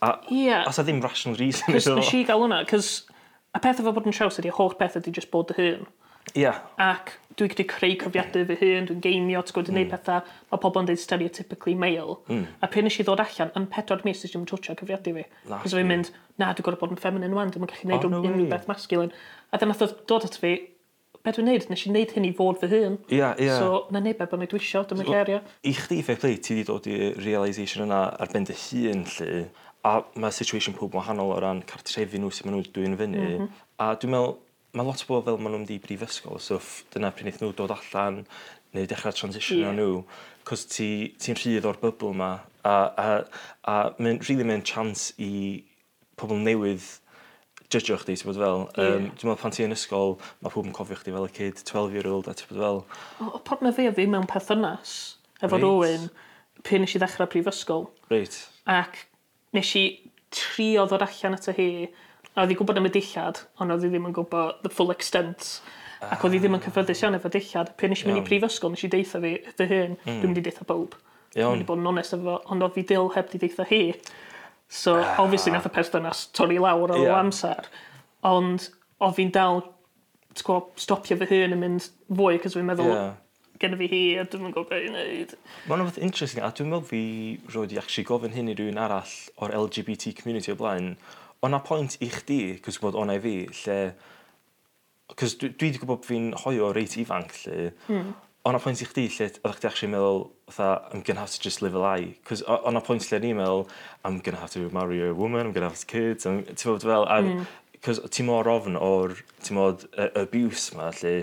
A, 0.02 0.16
yeah. 0.34 0.66
a 0.66 0.84
ddim 0.84 1.02
rational 1.04 1.38
reason. 1.38 1.74
Cys 1.76 1.88
nes 1.94 2.12
i 2.18 2.22
gael 2.26 2.42
hwnna, 2.42 2.62
cys 2.70 2.92
y 3.52 3.60
peth 3.62 3.82
efo 3.82 3.92
bod 3.94 4.08
yn 4.08 4.16
traws 4.16 4.40
ydy, 4.40 4.50
y 4.50 4.56
holl 4.56 4.74
peth 4.78 4.98
ydy 5.00 5.14
just 5.14 5.30
bod 5.34 5.52
y 5.54 5.58
hun. 5.60 5.90
Yeah. 6.38 6.62
Ac 6.80 7.12
dwi 7.36 7.48
wedi 7.48 7.64
creu 7.68 7.94
cyfiadau 8.00 8.44
fy 8.48 8.56
hun, 8.60 8.86
dwi'n 8.88 9.00
geimio, 9.04 9.42
ti'n 9.42 9.56
gwybod, 9.56 9.70
yn 9.72 9.78
mm. 9.80 9.92
pethau, 9.92 10.34
mae 10.52 10.60
pobl 10.62 10.82
yn 10.82 10.88
dweud 10.90 11.00
stereotypically 11.02 11.74
male. 11.78 12.18
Mm. 12.28 12.44
A 12.62 12.68
pryd 12.70 12.86
nes 12.86 12.98
i 13.00 13.06
ddod 13.06 13.22
allan, 13.24 13.52
yn 13.58 13.66
pedwar 13.72 14.04
mis 14.06 14.22
ddys 14.22 14.36
i'n 14.38 14.46
twtio 14.48 14.76
cyfiadau 14.78 15.16
fi. 15.18 15.24
Cos 15.50 15.74
fi'n 15.76 15.88
mynd, 15.88 16.12
na, 16.40 16.52
dwi'n 16.52 16.66
gorfod 16.68 16.84
bod 16.84 16.94
yn 16.96 17.02
feminine 17.02 17.36
wan, 17.36 17.52
dwi'n 17.52 17.66
gallu 17.66 17.88
gwneud 17.88 18.06
oh, 18.08 18.12
no 18.12 18.22
unrhyw 18.22 18.50
beth 18.52 18.68
masculine. 18.70 19.16
A 19.52 19.60
dyna 19.60 19.76
dod 20.08 20.28
at 20.28 20.38
fi, 20.40 20.54
beth 21.24 21.38
dwi'n 21.38 21.48
neud? 21.50 21.66
Nes 21.70 21.84
i 21.86 21.92
neud 21.94 22.14
hyn 22.16 22.28
i 22.28 22.32
fod 22.36 22.60
fy 22.60 22.70
hun. 22.72 22.96
Ia, 23.08 23.16
yeah, 23.16 23.34
ia. 23.38 23.48
Yeah. 23.48 23.58
So, 23.62 23.82
na 23.94 24.02
neb 24.04 24.22
efo 24.24 24.38
neu 24.38 24.50
dwisio, 24.50 24.84
dwi'n 24.88 25.02
mynd 25.02 25.12
gerio. 25.12 25.40
I 25.66 25.74
chdi, 25.78 26.00
fair 26.06 26.20
play, 26.22 26.38
ti 26.38 26.58
wedi 26.58 26.68
dod 26.68 26.88
i 26.90 27.12
realisation 27.18 27.86
yna 27.86 28.00
ar 28.22 28.32
ben 28.32 28.48
dy 28.48 28.56
hun, 28.66 29.04
lle. 29.16 29.44
A 29.88 29.96
mae 30.22 30.34
situation 30.34 30.76
pob 30.78 30.94
wahanol 30.94 31.34
o 31.34 31.38
ran 31.42 31.62
cartrefi 31.66 32.20
nhw 32.22 32.30
sy'n 32.30 32.48
maen 32.48 32.58
nhw'n 32.60 32.72
dwi'n 32.74 32.98
fyny. 33.00 33.18
Mm 33.18 33.38
-hmm. 33.38 33.62
A 33.82 33.92
dwi'n 33.98 34.14
meddwl, 34.14 34.36
mae 34.72 34.86
lot 34.86 35.02
o 35.02 35.08
bobl 35.08 35.24
fel 35.26 35.40
maen 35.42 35.56
nhw'n 35.56 35.68
di 35.68 35.78
brifysgol, 35.82 36.38
so 36.40 36.60
dyna 36.94 37.10
pryd 37.10 37.26
wnaeth 37.26 37.42
nhw 37.42 37.52
dod 37.58 37.74
allan, 37.74 38.22
neu 38.72 38.86
dechrau 38.86 39.12
transition 39.12 39.60
yeah. 39.66 39.74
nhw, 39.76 40.04
cos 40.48 40.64
ti'n 40.70 41.18
ti 41.18 41.34
rhydd 41.34 41.66
o'r 41.68 41.80
bybl 41.82 42.14
yma, 42.14 42.32
a, 42.64 42.74
a, 43.04 43.08
a 43.68 43.74
mae'n 43.98 44.22
really 44.28 44.46
mae'n 44.46 44.64
chance 44.66 45.12
i 45.18 45.62
pobl 46.16 46.38
newydd 46.40 46.86
jydgio 47.72 47.98
chdi, 48.00 48.16
ti'n 48.18 48.30
bod 48.30 48.40
fel. 48.40 48.64
Um, 48.66 48.82
yeah. 48.82 49.08
Dwi'n 49.16 49.30
meddwl 49.30 49.40
pan 49.42 49.54
ti 49.54 49.64
yn 49.66 49.74
ysgol, 49.76 50.16
mae 50.44 50.52
pob 50.54 50.68
yn 50.68 50.76
cofio 50.76 50.98
chdi 51.00 51.14
fel 51.14 51.28
y 51.28 51.32
kid, 51.32 51.64
12 51.68 51.96
year 51.96 52.08
old, 52.10 52.28
a 52.30 52.36
ti'n 52.36 52.52
bod 52.52 52.62
fel. 52.62 52.80
O, 53.18 53.30
o 53.38 53.42
pan 53.46 53.62
mae 53.64 53.74
fi 53.76 53.88
a 53.90 53.94
fi 53.96 54.06
mewn 54.10 54.28
perthynas, 54.30 54.94
efo 55.40 55.58
right. 55.58 55.66
rwy'n, 55.66 56.08
pyn 56.66 56.84
nes 56.84 56.96
i 56.96 57.02
ddechrau 57.02 57.30
prifysgol. 57.32 57.88
Reit. 58.12 58.38
Ac 58.70 59.04
nes 59.56 59.74
i 59.78 59.84
trio 60.32 60.86
ddod 60.88 61.04
allan 61.04 61.36
at 61.36 61.48
y 61.52 61.56
hi, 61.58 61.68
a 62.32 62.44
oedd 62.44 62.54
i 62.54 62.58
gwybod 62.58 62.80
am 62.80 62.88
y 62.88 62.92
dillad, 62.94 63.42
ond 63.60 63.74
oedd 63.74 63.86
i 63.86 63.92
ddim 63.92 64.08
yn 64.08 64.16
gwybod 64.16 64.62
the 64.64 64.72
full 64.72 64.92
extent. 64.94 65.54
Ah. 66.00 66.16
Ac 66.16 66.26
oedd 66.26 66.36
i 66.38 66.42
ddim 66.42 66.56
yn 66.56 66.62
ah. 66.62 66.66
cyffyrddus 66.66 67.04
iawn 67.04 67.18
efo 67.18 67.30
dillad. 67.32 67.72
Pyn 67.80 67.92
nes 67.92 68.04
i 68.04 68.08
mynd 68.08 68.22
i 68.22 68.26
prifysgol, 68.26 68.72
nes 68.72 68.84
i 68.86 68.92
deitha 68.92 69.20
fi, 69.22 69.36
dy 69.58 69.68
hyn, 69.70 69.96
mm. 69.98 70.06
dwi'n 70.08 70.30
mynd 70.30 70.40
i 70.40 70.44
deitha 70.48 70.66
bob. 70.68 70.96
Iawn. 71.36 71.60
Dwi'n 71.60 71.68
bod 71.68 71.82
yn 71.82 71.90
onest 71.92 72.16
efo, 72.16 72.38
ond 72.52 72.64
oedd 72.64 72.76
fi 72.76 72.86
dil 72.88 73.10
heb 73.16 73.30
di 73.32 73.40
deitha 73.42 73.66
hi. 73.68 73.82
So, 74.72 74.96
ah. 74.96 75.16
obviously, 75.20 75.52
nath 75.52 75.66
y 75.68 75.70
perthynas 75.74 76.30
torri 76.32 76.56
lawr 76.56 76.94
o 76.94 77.02
yeah. 77.02 77.18
amser. 77.18 77.66
Ond, 78.24 78.70
o 79.04 79.10
fi'n 79.12 79.28
dal 79.34 79.60
go, 80.40 80.54
stopio 80.80 81.18
fy 81.20 81.28
hun 81.28 81.52
yn 81.58 81.60
mynd 81.60 81.88
fwy, 82.08 82.38
cos 82.40 82.56
fi'n 82.56 82.64
meddwl, 82.70 82.88
yeah. 82.88 83.10
gen 83.60 83.76
fi 83.76 83.90
hi, 83.92 84.00
a 84.16 84.24
dwi'n 84.24 84.46
gwybod 84.46 84.70
beth 84.70 84.86
i 84.86 84.88
wneud. 84.88 85.34
Mae'n 85.66 85.82
rhywbeth 85.82 86.00
interesting, 86.08 86.40
a 86.40 86.48
dwi'n 86.56 86.72
meddwl 86.72 86.88
fi 86.88 87.02
roed 87.52 87.76
i 87.76 87.82
actually 87.82 88.06
gofyn 88.08 88.32
hyn 88.32 88.48
i 88.48 88.56
rhywun 88.56 88.80
arall 88.80 89.12
o'r 89.44 89.52
LGBT 89.60 90.14
community 90.22 90.54
o 90.54 90.56
blaen. 90.56 90.94
O'na 91.44 91.60
pwynt 91.68 91.98
i 92.00 92.08
chdi, 92.16 92.40
cos 92.64 92.80
bod 92.80 92.96
o'na 92.96 93.20
i 93.20 93.24
fi, 93.28 93.36
lle... 93.66 93.78
Cos 95.12 95.36
dwi, 95.36 95.52
dwi 95.52 95.68
wedi 95.68 95.84
gwybod 95.84 96.08
fi'n 96.08 96.32
hoio 96.46 96.72
reit 96.72 96.96
ifanc, 97.04 97.36
lle... 97.44 97.74
Mm 97.92 98.12
o'n 98.48 98.58
pwynt 98.58 98.82
i 98.82 98.86
chdi 98.88 99.04
lle 99.06 99.28
oeddech 99.46 99.58
chdi 99.60 99.68
actually 99.68 99.92
meddwl, 99.92 100.22
fatha, 100.50 100.88
I'm 100.90 101.02
gonna 101.06 101.20
have 101.20 101.30
to 101.30 101.40
just 101.40 101.62
live 101.62 101.76
a 101.78 101.82
lie. 101.82 102.16
Cos 102.26 102.42
o'n 102.42 102.78
pwynt 102.82 103.06
lle 103.10 103.20
ni'n 103.22 103.38
meddwl, 103.38 103.68
I'm 104.04 104.18
gonna 104.18 104.40
have 104.40 104.50
to 104.56 104.68
marry 104.74 104.98
a 105.06 105.14
woman, 105.14 105.46
I'm 105.46 105.52
gonna 105.52 105.68
have 105.68 105.86
kids, 105.86 106.26
I'm, 106.26 106.42
ti'n 106.42 106.72
fawr 106.72 106.82
fel, 106.82 107.06
a 107.06 107.20
hmm. 107.22 107.46
cos 107.86 108.02
ti'n 108.10 108.26
mor 108.26 108.50
ofn 108.50 108.78
o'r, 108.78 109.14
ti'n 109.46 109.58
modd, 109.60 109.86
abuse 110.18 110.74
ma, 110.74 110.90
lle, 110.98 111.14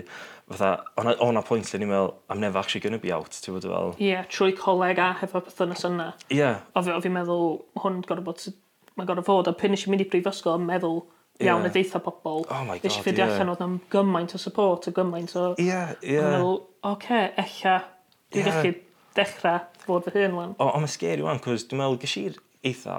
fatha, 0.48 0.72
o'na, 0.96 1.14
ona 1.28 1.44
pwynt 1.44 1.68
lle 1.68 1.82
ni'n 1.82 1.92
meddwl, 1.92 2.14
I'm 2.32 2.40
never 2.40 2.62
actually 2.62 2.86
gonna 2.86 3.02
be 3.02 3.12
out, 3.12 3.36
ti'n 3.36 3.58
fod 3.58 3.68
fel... 3.68 3.94
Ie, 4.00 4.10
yeah, 4.14 4.24
trwy 4.32 4.56
coleg 4.56 5.04
a 5.04 5.12
hefo 5.20 5.44
bythynas 5.44 5.84
yna. 5.90 6.10
Ie. 6.30 6.40
Yeah. 6.40 6.64
O 6.72 6.84
fi'n 6.88 7.18
meddwl, 7.18 7.58
hwn 7.84 8.00
gorau 8.08 8.30
bod, 8.32 8.48
mae 8.96 9.08
gorau 9.08 9.28
fod, 9.28 9.52
a 9.52 9.56
pyn 9.60 9.76
nes 9.76 9.84
i 9.84 9.92
mynd 9.92 10.08
i 10.08 10.08
brifysgol 10.08 10.56
yn 10.56 10.68
meddwl, 10.72 11.02
iawn 11.40 11.64
yeah. 11.64 11.70
y 11.70 11.74
deitha 11.74 12.00
pobl. 12.04 12.44
Oh 12.44 12.62
my 12.66 12.76
god, 12.76 12.86
Nes 12.86 12.98
i 12.98 13.02
ffidio 13.02 13.24
yeah. 13.24 13.34
allan 13.34 13.52
oedd 13.54 13.64
am 13.64 13.78
gymaint 13.92 14.36
o 14.36 14.40
support 14.40 14.88
o 14.90 14.94
gymaint 14.96 15.34
o... 15.40 15.46
Ie, 15.56 15.66
yeah, 15.70 15.92
ie. 16.02 16.14
Yeah. 16.16 16.30
meddwl, 16.34 16.60
oce, 16.82 16.92
okay, 16.92 17.28
ella, 17.40 17.76
dwi'n 18.30 18.46
yeah. 18.46 18.60
gallu 18.60 18.74
dechrau 19.16 19.84
fod 19.86 20.08
fy 20.08 20.16
hun 20.16 20.38
lan. 20.38 20.56
O, 20.58 20.68
ond 20.68 20.84
mae'n 20.84 20.94
scary 20.94 21.26
wan, 21.26 21.42
cos 21.44 21.66
dwi'n 21.70 21.82
meddwl, 21.82 22.00
gysi 22.04 22.26
eitha, 22.66 22.98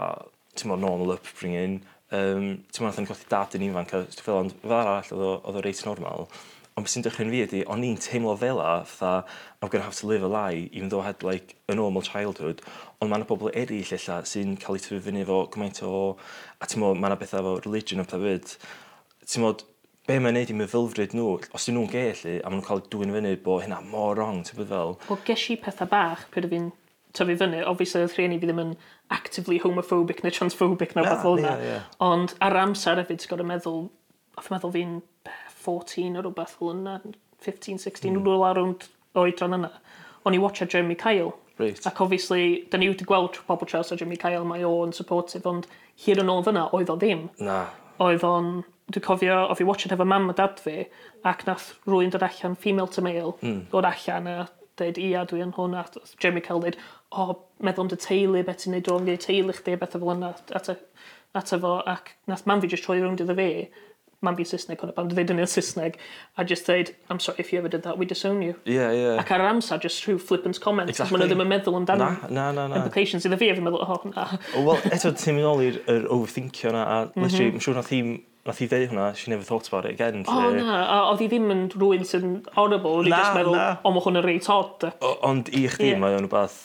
ti'n 0.58 0.72
meddwl, 0.72 0.86
normal 0.88 1.16
upbringing, 1.18 1.78
um, 2.10 2.48
ti'n 2.66 2.82
meddwl, 2.82 2.90
nath 2.90 3.04
yn 3.04 3.12
gothi 3.12 3.30
dad 3.32 3.60
yn 3.60 3.68
ifanc, 3.70 3.94
a 3.94 4.04
dwi'n 4.08 4.26
fel, 4.26 4.40
ond 4.46 4.58
fel 4.64 4.78
arall, 4.80 5.14
oedd 5.38 5.62
o 5.62 5.66
reit 5.66 5.86
normal. 5.88 6.28
Ond 6.78 6.86
beth 6.86 6.94
sy'n 6.94 7.04
dechrau'n 7.06 7.32
fi 7.34 7.42
ydy, 7.46 7.64
o'n 7.68 7.84
i'n 7.84 7.98
teimlo 8.00 8.36
fel 8.40 8.62
a, 8.64 8.86
fatha, 8.88 9.26
I'm 9.62 9.70
gonna 9.70 9.84
have 9.84 9.98
to 10.00 10.08
live 10.08 10.24
a 10.24 10.30
lie, 10.32 10.70
even 10.72 10.90
though 10.90 11.02
I 11.02 11.10
had, 11.12 11.24
like, 11.24 11.58
a 11.68 11.76
normal 11.76 12.02
childhood. 12.02 12.62
Ond 13.02 13.12
mae 13.12 13.20
yna 13.20 13.28
bobl 13.28 13.52
eraill 13.52 13.92
illa 13.98 14.22
sy'n 14.30 14.56
cael 14.62 14.80
eu 14.80 14.86
tyfu 14.86 15.02
fyny 15.04 15.26
efo 15.26 15.44
gymaint 15.52 15.84
o... 15.84 15.92
A 16.62 16.70
ti'n 16.70 16.84
modd, 16.84 17.02
mae 17.02 17.12
yna 17.12 17.20
bethau 17.20 17.44
efo 17.44 17.58
religion 17.66 18.04
o 18.04 18.08
pethau 18.08 18.24
fyd, 18.24 18.56
Ti'n 19.32 19.46
modd, 19.46 19.62
be 20.10 20.18
mae'n 20.20 20.36
neud 20.36 20.50
i 20.52 20.56
myfylfryd 20.58 21.14
nhw, 21.16 21.28
os 21.56 21.68
dyn 21.68 21.78
nhw'n 21.78 21.92
gellu, 21.92 22.34
a 22.42 22.50
maen 22.50 22.58
nhw'n 22.58 22.66
cael 22.66 22.82
dwy'n 22.92 23.14
fyny 23.16 23.36
bod 23.46 23.62
hynna 23.64 23.78
mor 23.86 24.18
wrong, 24.18 24.42
ti'n 24.48 24.58
bod 24.58 24.72
fel. 24.72 24.96
Wel, 25.08 25.20
ges 25.28 25.46
i 25.54 25.58
pethau 25.62 25.88
bach 25.92 26.26
pryd 26.34 26.48
o 26.48 26.52
fi'n 26.52 26.66
tyfu 27.16 27.36
fyny, 27.40 27.62
obviously 27.68 28.02
oedd 28.04 28.18
rhieni 28.18 28.40
fi 28.42 28.50
ddim 28.50 28.64
yn 28.64 28.74
actively 29.14 29.60
homophobic 29.64 30.24
neu 30.26 30.34
transphobic 30.36 30.98
na 30.98 31.06
beth 31.06 31.24
fel 31.24 31.40
yna. 31.40 31.78
Ond 32.04 32.36
ar 32.44 32.60
amser 32.64 33.00
hefyd, 33.00 33.22
ti'n 33.22 33.32
gorau 33.32 33.50
meddwl, 33.52 33.86
a 34.36 34.44
e 34.44 34.54
meddwl 34.56 34.76
fi'n 34.76 34.98
14 35.62 36.18
ar 36.18 36.26
rhywbeth 36.26 36.58
fel 36.58 36.74
yna, 36.76 36.98
15, 37.42 37.80
16, 37.82 38.12
mm. 38.12 38.26
rwy'n 38.26 38.48
around 38.50 38.90
oedran 39.18 39.58
yna. 39.58 39.72
O'n 40.26 40.38
i 40.38 40.42
watcha 40.42 40.68
Jeremy 40.70 40.96
Kyle. 40.96 41.34
Right. 41.58 41.86
Ac 41.86 42.02
obviously, 42.02 42.68
da 42.72 42.78
ni 42.78 42.90
wedi 42.90 43.06
gweld 43.06 43.40
pobl 43.48 43.70
traws 43.70 43.92
o 43.92 43.98
Jeremy 43.98 44.18
Kyle, 44.18 44.46
mae 44.48 44.66
o'n 44.66 44.94
supportive, 44.96 45.46
ond 45.50 45.68
hir 46.06 46.22
yn 46.22 46.32
ôl 46.32 46.46
fyna, 46.46 46.68
oedd 46.76 46.90
o 46.94 46.98
ddim. 46.98 47.28
Na. 47.42 47.64
Oedd 48.02 48.26
o'n, 48.26 48.54
dwi'n 48.90 49.06
cofio, 49.06 49.38
o 49.50 49.58
fi 49.58 49.68
watched 49.68 49.94
efo 49.94 50.08
mam 50.08 50.30
a 50.32 50.38
dad 50.38 50.62
fi, 50.62 50.88
ac 51.28 51.46
nath 51.50 51.74
rwy'n 51.90 52.14
dod 52.14 52.26
allan 52.26 52.58
female 52.58 52.90
to 52.90 53.04
male, 53.06 53.36
mm. 53.42 53.68
dod 53.74 53.90
allan 53.90 54.30
a 54.32 54.38
dweud, 54.80 54.98
ia, 55.02 55.26
dwi 55.30 55.44
yn 55.46 55.54
hwn, 55.58 55.78
a 55.78 55.86
Jeremy 56.18 56.42
Kyle 56.46 56.64
dweud, 56.64 56.80
o, 57.12 57.28
oh, 57.28 57.38
meddwl 57.62 57.86
am 57.86 57.92
dy 57.92 58.00
teulu, 58.02 58.42
beth 58.48 58.64
ti'n 58.64 58.78
neud 58.78 58.90
o'n 58.90 59.06
gwneud 59.06 59.26
teulu 59.26 59.56
chdi, 59.58 59.78
beth 59.82 59.98
o 59.98 60.02
fel 60.02 60.14
yna, 60.16 60.34
at, 60.58 60.72
at 61.38 61.54
efo, 61.58 61.78
ac 61.90 62.16
nath 62.32 62.48
mam 62.50 62.64
fi 62.64 62.72
jyst 62.72 62.88
troi 62.88 63.02
rownd 63.02 63.22
iddo 63.24 63.38
fi, 63.38 63.52
man 64.22 64.38
fi 64.38 64.46
Saesneg 64.46 64.82
hwnna, 64.82 64.94
pan 64.96 65.10
dweud 65.12 65.34
yn 65.34 65.42
y 65.42 65.48
Saesneg, 65.50 65.98
a 66.38 66.46
just 66.48 66.68
dweud, 66.70 66.94
I'm 67.10 67.20
sorry 67.20 67.42
if 67.42 67.52
you 67.52 67.60
ever 67.60 67.70
did 67.70 67.84
that, 67.84 67.98
we 67.98 68.06
disown 68.06 68.42
you. 68.46 68.56
Yeah, 68.66 68.92
yeah. 68.94 69.20
Ac 69.22 69.34
ar 69.34 69.46
amser, 69.50 69.80
just 69.82 70.06
rhyw 70.06 70.20
flippant 70.22 70.62
comments, 70.62 70.94
exactly. 70.94 71.18
maen 71.18 71.26
nhw 71.26 71.32
ddim 71.34 71.46
yn 71.46 71.52
meddwl 71.52 71.80
amdano. 71.82 72.10
Na, 72.24 72.30
na, 72.30 72.50
na. 72.58 72.68
na. 72.72 72.82
Implications 72.82 73.26
iddo 73.26 73.40
fi, 73.42 73.52
a 73.52 73.58
fi'n 73.58 73.66
meddwl, 73.68 73.86
oh, 73.86 74.02
na. 74.14 74.28
Wel, 74.56 74.84
eto, 74.94 75.14
ti'n 75.18 75.40
mynd 75.40 75.52
ôl 75.52 75.64
i'r 75.68 76.10
overthinkio 76.18 76.74
yna, 76.74 76.84
a 76.84 77.00
mhm. 77.06 77.26
literally, 77.26 77.50
mm 77.50 77.58
-hmm. 77.58 77.66
siŵr 77.68 77.82
na 77.82 77.88
ddim 77.88 78.20
Nath 78.42 78.58
i 78.58 78.66
ddeud 78.66 78.90
hwnna, 78.90 79.12
she 79.14 79.30
never 79.30 79.46
thought 79.46 79.68
about 79.70 79.86
it 79.86 79.92
again. 79.94 80.24
O, 80.26 80.34
lle... 80.34 80.56
na, 80.58 80.80
a 80.82 80.96
oedd 81.12 81.20
hi 81.22 81.28
ddim 81.30 81.52
yn 81.54 81.60
rhywun 81.76 82.08
sy'n 82.10 82.40
horrible, 82.56 82.96
oedd 82.98 83.12
hi 83.12 83.14
just 83.14 83.36
meddwl, 83.38 83.58
o, 83.86 83.92
mae 83.94 84.02
hwn 84.02 84.18
yn 84.18 84.26
reit 84.26 84.48
hot. 84.50 84.86
Ond 85.30 85.52
i 85.54 85.68
chdi, 85.70 85.92
yeah. 85.92 86.02
mae 86.02 86.18
o'n 86.18 86.26
rhywbeth 86.26 86.56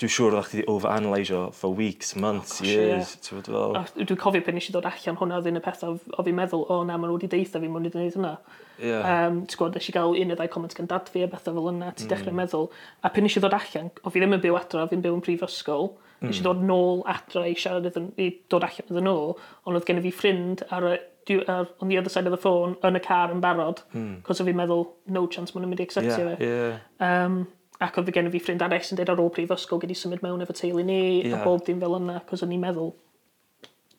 dwi'n 0.00 0.12
siŵr 0.14 0.34
oeddech 0.34 0.48
chdi 0.48 0.62
over-analysio 0.72 1.40
for 1.52 1.74
weeks, 1.76 2.14
months, 2.16 2.56
oh, 2.56 2.64
gosh, 2.64 2.72
years. 2.72 3.12
Yeah. 3.20 3.42
Fel... 3.44 3.76
A 3.76 3.82
dwi'n 3.98 4.20
cofio 4.20 4.44
pen 4.46 4.56
eisiau 4.60 4.78
dod 4.78 4.88
allan 4.88 5.18
hwnna 5.20 5.40
oedd 5.40 5.50
un 5.50 5.60
y 5.60 5.62
pethau 5.64 5.98
o 6.00 6.24
fi'n 6.24 6.38
meddwl, 6.38 6.64
o 6.72 6.80
na, 6.88 6.96
maen 6.96 7.12
nhw 7.12 7.18
wedi 7.18 7.28
deitha 7.34 7.60
fi, 7.60 7.68
maen 7.68 7.84
nhw 7.84 7.90
wedi 7.90 7.96
gwneud 7.98 8.16
hynna. 8.16 8.32
Yeah. 8.80 9.04
Um, 9.04 9.42
ti'n 9.44 9.60
gwybod, 9.60 9.76
eisiau 9.80 9.98
gael 9.98 10.16
un 10.22 10.32
o 10.32 10.38
ddau 10.40 10.52
comment 10.54 10.76
gan 10.78 10.88
dad 10.88 11.12
fi 11.12 11.26
a 11.26 11.28
bethau 11.34 11.58
fel 11.58 11.68
yna, 11.74 11.92
ti'n 11.92 12.08
mm. 12.08 12.14
dechrau 12.14 12.38
meddwl. 12.40 12.70
A 13.04 13.12
pen 13.12 13.28
eisiau 13.28 13.44
dod 13.44 13.58
allan, 13.58 13.92
o 14.00 14.14
fi 14.14 14.24
ddim 14.24 14.38
yn 14.38 14.44
byw 14.46 14.58
adra, 14.62 14.88
fi'n 14.88 15.04
byw 15.04 15.18
yn 15.18 15.24
prifysgol, 15.28 15.92
mm. 16.22 16.32
eisiau 16.32 16.48
dod 16.48 16.64
nôl 16.64 17.04
adra 17.12 17.44
i 17.44 17.54
siarad 17.60 17.92
iddyn, 17.92 18.08
i 18.16 18.32
dod 18.48 18.64
allan 18.64 18.88
iddyn 18.88 19.08
nhw, 19.10 19.30
ond 19.68 19.76
oedd 19.76 19.88
gen 19.90 20.00
i 20.00 20.06
fi 20.08 20.16
ffrind 20.16 20.64
ar 20.72 20.94
y 20.94 20.98
ar, 21.46 21.68
on 21.78 21.88
the 21.88 21.98
other 21.98 22.08
side 22.08 22.26
of 22.26 22.32
the 22.32 22.40
phone, 22.40 22.78
yn 22.86 22.96
y 22.96 23.02
car 23.04 23.30
yn 23.30 23.44
barod, 23.44 23.84
mm. 23.92 24.22
cos 24.26 24.40
o 24.40 24.48
fi'n 24.48 24.56
meddwl, 24.58 24.86
no 25.12 25.26
chance 25.30 25.52
maen 25.52 25.66
nhw'n 25.66 25.74
mynd 25.74 25.84
i 25.84 25.86
acceptio 25.86 26.16
yeah, 26.16 26.36
fi. 26.40 26.48
Yeah. 26.48 26.78
Um, 27.04 27.42
Ac 27.80 27.96
oedd 27.96 28.10
gen 28.12 28.28
i 28.28 28.32
fi 28.32 28.42
ffrind 28.42 28.62
arall 28.64 28.82
sy'n 28.84 28.98
dweud 28.98 29.12
ar 29.14 29.22
ôl 29.22 29.30
prifysgol 29.32 29.80
gen 29.80 29.94
i 29.94 29.96
symud 29.96 30.20
mewn 30.24 30.42
efo 30.44 30.56
teulu 30.56 30.82
ni 30.84 30.98
yeah. 31.22 31.38
a 31.38 31.44
bob 31.46 31.62
dim 31.64 31.80
fel 31.80 31.96
yna, 31.96 32.18
cos 32.28 32.44
o'n 32.44 32.52
i'n 32.52 32.60
meddwl, 32.60 32.90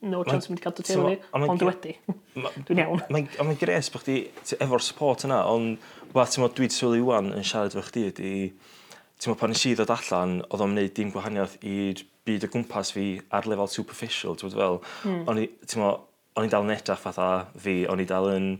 no 0.01 0.23
chance 0.25 0.49
mynd 0.49 0.61
i 0.61 0.65
cadw 0.65 0.85
teulu 0.85 1.09
ni, 1.09 1.17
ond 1.37 1.61
dwi 1.61 1.69
wedi. 1.69 1.95
Dwi'n 2.67 2.83
iawn. 2.83 3.01
Ond 3.05 3.47
mae'n 3.47 3.59
gres 3.61 3.89
bod 3.93 4.05
chdi 4.05 4.19
efo'r 4.57 4.85
support 4.85 5.25
yna, 5.27 5.41
ond 5.49 5.81
wbeth 6.11 6.35
ti'n 6.35 6.45
dwi 6.45 6.67
wedi 6.67 6.77
sylwi 6.77 7.01
wan 7.05 7.31
yn 7.35 7.45
siarad 7.45 7.73
efo 7.73 7.85
chdi 7.89 8.07
ydi, 8.09 8.33
ti'n 9.21 9.37
pan 9.37 9.53
nes 9.53 9.65
i 9.69 9.73
ddod 9.77 9.93
allan, 9.93 10.39
oedd 10.49 10.65
o'n 10.65 10.73
wneud 10.73 10.93
dim 10.97 11.11
gwahaniaeth 11.13 11.57
i'r 11.69 12.01
byd 12.27 12.47
o 12.47 12.51
gwmpas 12.53 12.93
fi 12.95 13.07
ar 13.33 13.49
lefel 13.49 13.69
superficial, 13.69 14.37
ti'n 14.37 14.53
fel, 14.53 14.79
mm. 15.09 15.25
o'n 15.29 16.45
i 16.45 16.53
dal 16.53 16.65
yn 16.65 16.73
edrych 16.73 17.01
fatha 17.01 17.31
fi, 17.57 17.81
o'n 17.89 18.01
i 18.01 18.07
dal 18.09 18.29
yn, 18.31 18.53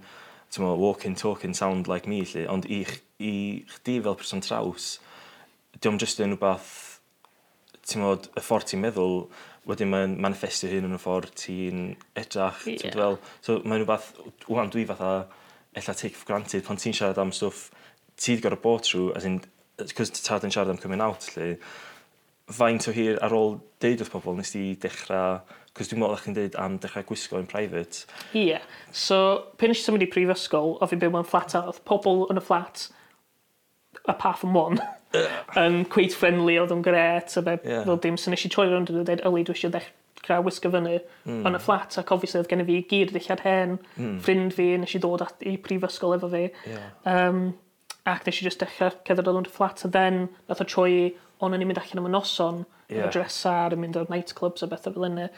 ti'n 0.53 0.67
walking, 0.81 1.17
talking, 1.17 1.57
sound 1.57 1.89
like 1.89 2.09
me, 2.09 2.21
lli, 2.25 2.45
ond 2.49 2.69
i, 2.69 2.83
i 3.21 3.33
chdi 3.77 3.97
fel 4.05 4.17
person 4.19 4.45
traws, 4.45 4.95
diolch 5.77 5.93
o'm 5.93 6.01
jyst 6.01 6.23
yn 6.23 6.37
ti'n 7.81 8.03
modd, 8.03 8.27
y 8.37 8.43
ffordd 8.45 8.69
ti'n 8.69 8.83
meddwl 8.83 9.15
wedyn 9.69 9.89
mae'n 9.91 10.17
manifestio 10.21 10.69
hyn 10.71 10.87
yn 10.87 10.97
y 10.97 10.99
ffordd 11.01 11.33
ti'n 11.37 11.85
edrach... 12.17 12.65
Ie. 12.69 12.77
...t'od 12.81 12.97
fel 12.97 13.17
so 13.45 13.57
mae'n 13.65 13.81
rhywbeth, 13.81 14.11
wwan 14.49 14.71
dwi 14.73 14.85
fatha 14.89 15.13
ella 15.77 15.95
take 15.95 16.17
for 16.17 16.27
granted 16.29 16.65
pan 16.67 16.79
ti'n 16.79 16.95
siarad 16.97 17.21
am 17.21 17.31
stwff 17.35 17.69
ti 18.19 18.35
'di 18.35 18.43
gor'o' 18.43 18.59
bod 18.61 18.85
trwy, 18.85 19.09
as 19.15 19.25
in 19.27 19.39
'c'os 19.81 20.13
tad 20.19 20.45
yn 20.45 20.53
siarad 20.53 20.73
am 20.73 20.81
coming 20.81 21.01
out 21.03 21.29
lle, 21.35 21.55
faint 22.51 22.87
o 22.89 22.93
hir 22.95 23.19
ar 23.23 23.35
ôl 23.35 23.57
deud 23.83 24.03
wrth 24.03 24.13
pobl 24.13 24.37
nes 24.37 24.53
ti 24.53 24.63
dechrau, 24.83 25.41
'c'os 25.71 25.91
dwi'n 25.91 26.03
meddwl 26.03 26.17
o' 26.17 26.21
chi'n 26.21 26.37
deud 26.37 26.57
am 26.61 26.77
dechrau 26.83 27.07
gwisgo 27.07 27.41
yn 27.41 27.49
private. 27.49 28.05
Ie 28.37 28.59
so 28.91 29.21
pan 29.57 29.71
nes 29.71 29.81
i 29.81 29.87
symud 29.87 30.05
i 30.05 30.09
prifysgol 30.11 30.75
o' 30.77 30.89
fi'n 30.91 31.01
byw 31.01 31.13
mewn 31.15 31.27
fflat 31.27 31.55
a 31.57 31.65
odd 31.71 31.81
pobol 31.87 32.27
yn 32.29 32.41
y 32.41 32.45
fflat 32.45 32.89
apart 34.09 34.41
from 34.41 34.57
one 34.57 34.81
yn 35.59 35.81
cweit 35.91 36.15
friendly, 36.15 36.57
oedd 36.61 36.73
yn 36.75 36.83
gret, 36.85 37.33
a 37.37 37.43
be, 37.45 37.57
yeah. 37.65 37.83
fel 37.87 37.99
dim, 38.03 38.19
so 38.19 38.31
nes 38.31 38.45
i 38.47 38.51
troi 38.51 38.67
rownd 38.69 38.91
yn 38.91 39.01
dweud, 39.01 39.23
yli, 39.27 39.43
dwi 39.47 39.55
eisiau 39.55 39.73
dechrau 39.73 40.45
wisgo 40.45 40.71
fyny 40.73 40.99
mm. 40.99 41.41
yn 41.47 41.57
y 41.57 41.61
fflat, 41.63 41.97
ac 41.99 42.13
obviously 42.15 42.41
oedd 42.41 42.51
gen 42.51 42.63
i 42.63 42.67
fi 42.69 42.77
gyd 42.91 43.11
ddillad 43.15 43.43
hen, 43.45 43.79
mm. 43.97 44.19
ffrind 44.23 44.55
fi, 44.57 44.69
nes 44.81 44.95
i 44.95 45.01
dod 45.03 45.25
at, 45.25 45.41
i 45.47 45.57
prifysgol 45.63 46.15
efo 46.17 46.31
fi. 46.31 46.45
Yeah. 46.69 46.91
Um, 47.07 47.43
ac 48.09 48.25
nes 48.27 48.39
i 48.41 48.47
just 48.47 48.63
dechrau 48.63 48.93
cedder 49.07 49.27
rownd 49.27 49.49
y 49.49 49.55
fflat, 49.55 49.83
a 49.85 49.91
then 49.91 50.23
nath 50.49 50.63
o 50.63 50.67
troi 50.67 50.93
ond 51.41 51.55
o'n 51.55 51.63
i'n 51.63 51.69
mynd 51.69 51.81
allan 51.81 52.03
am 52.03 52.07
y 52.07 52.13
noson, 52.13 52.63
yeah. 52.87 53.01
efo 53.01 53.17
dresar, 53.17 53.75
yn 53.75 53.83
mynd 53.83 53.99
o'r 53.99 54.11
nightclubs 54.13 54.63
a 54.63 54.69
bethau 54.71 54.95
fel 54.95 55.09
yna. 55.09 55.31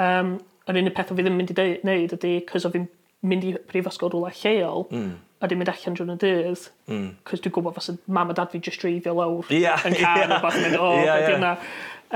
Um, 0.00 0.38
yr 0.70 0.78
unig 0.80 0.94
peth 0.96 1.10
o 1.12 1.16
fi 1.16 1.24
ddim 1.24 1.34
yn 1.34 1.42
mynd 1.42 1.52
i 1.52 1.70
wneud 1.82 2.14
ydy, 2.16 2.36
cos 2.48 2.64
o 2.64 2.72
fi'n 2.72 2.86
mynd 3.26 3.46
i 3.48 3.52
prifysgol 3.68 4.12
rhywle 4.14 4.32
lleol, 4.40 4.86
mm 4.94 5.10
a 5.40 5.48
'di 5.48 5.56
mynd 5.56 5.72
allan 5.72 5.96
drwy'n 5.96 6.14
y 6.14 6.18
dydd... 6.20 6.66
mm. 6.90 7.08
...'c'os 7.24 7.42
dwi'n 7.44 7.54
gwybod 7.56 7.78
gwbod 7.78 7.92
y 7.92 8.12
mam 8.16 8.32
a 8.32 8.36
dad 8.36 8.52
fi 8.52 8.60
just 8.60 8.82
dreifio 8.82 9.16
lawr... 9.16 9.48
Ia 9.56 9.78
...yn 9.88 9.96
car 9.96 10.26
ne' 10.26 10.38
wbath 10.38 10.58
yn 10.60 10.66
mynd 10.68 10.80
o 10.80 10.90
be' 11.00 11.18
'di 11.24 11.34
yna 11.38 11.54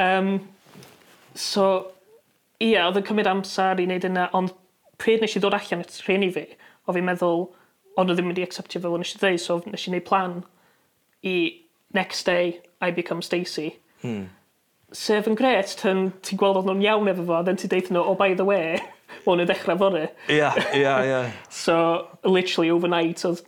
um, 0.04 0.30
so 1.34 1.68
ia 2.62 2.86
oedd 2.86 3.00
yn 3.00 3.08
cymryd 3.08 3.30
amser 3.30 3.80
i 3.80 3.88
wneud 3.88 4.08
yna 4.10 4.28
ond 4.36 4.54
pryd 5.00 5.24
nes 5.24 5.34
i 5.36 5.42
ddod 5.42 5.56
allan 5.56 5.84
at 5.84 6.00
rhieni 6.06 6.30
fi 6.34 6.46
o' 6.84 6.94
fi'n 6.96 7.08
meddwl 7.08 7.46
ond 7.96 8.10
n'w 8.10 8.18
ddim 8.18 8.30
mynd 8.30 8.42
i 8.42 8.46
acceptio 8.46 8.82
fel 8.82 8.98
nes 9.00 9.14
i 9.14 9.20
ddweud 9.20 9.42
so 9.42 9.60
nes 9.66 9.86
i 9.86 9.92
wneud 9.92 10.06
plan 10.08 10.40
i 11.24 11.36
next 11.94 12.26
day 12.26 12.60
I 12.84 12.90
become 12.90 13.22
Stacey. 13.22 13.78
Hmm. 14.02 14.26
Sef 14.92 15.26
yn 15.30 15.38
gret 15.38 15.72
tan 15.80 16.10
ti'n 16.22 16.38
gweld 16.38 16.58
oedd 16.60 16.68
nhw'n 16.68 16.84
iawn 16.84 17.10
efo 17.10 17.24
fo 17.26 17.40
then 17.46 17.58
ti 17.58 17.70
deutho 17.70 17.94
nhw 17.94 18.02
oh 18.04 18.18
by 18.18 18.34
the 18.36 18.46
way 18.46 18.82
o'n 19.30 19.42
y 19.44 19.48
dechrau 19.48 19.78
fory. 19.80 20.06
Ia, 20.32 20.52
ia, 20.76 20.94
ia. 21.08 21.24
So, 21.64 21.76
literally, 22.24 22.70
overnight, 22.74 23.24
oedd 23.28 23.44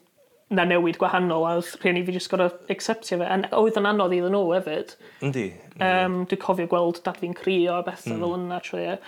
na 0.51 0.63
newid 0.69 0.99
gwahanol 1.03 1.47
a 1.49 1.55
rhieni 1.83 2.05
fi 2.07 2.15
jyst 2.15 2.31
gorau 2.31 2.53
acceptio 2.71 3.19
fe. 3.19 3.27
A 3.27 3.39
oedd 3.59 3.79
yn 3.81 3.89
anodd 3.91 4.15
iddyn 4.15 4.35
nhw 4.35 4.53
hefyd. 4.55 4.95
Yndi. 5.27 5.47
Um, 5.83 6.21
dwi'n 6.31 6.43
cofio 6.43 6.71
gweld 6.71 7.03
dad 7.07 7.19
fi'n 7.23 7.35
crio 7.37 7.81
a 7.81 7.87
bethau 7.87 8.15
mm. 8.15 8.23
fel 8.23 8.37
yna 8.39 8.61
trwy 8.63 8.85
e. 8.93 8.99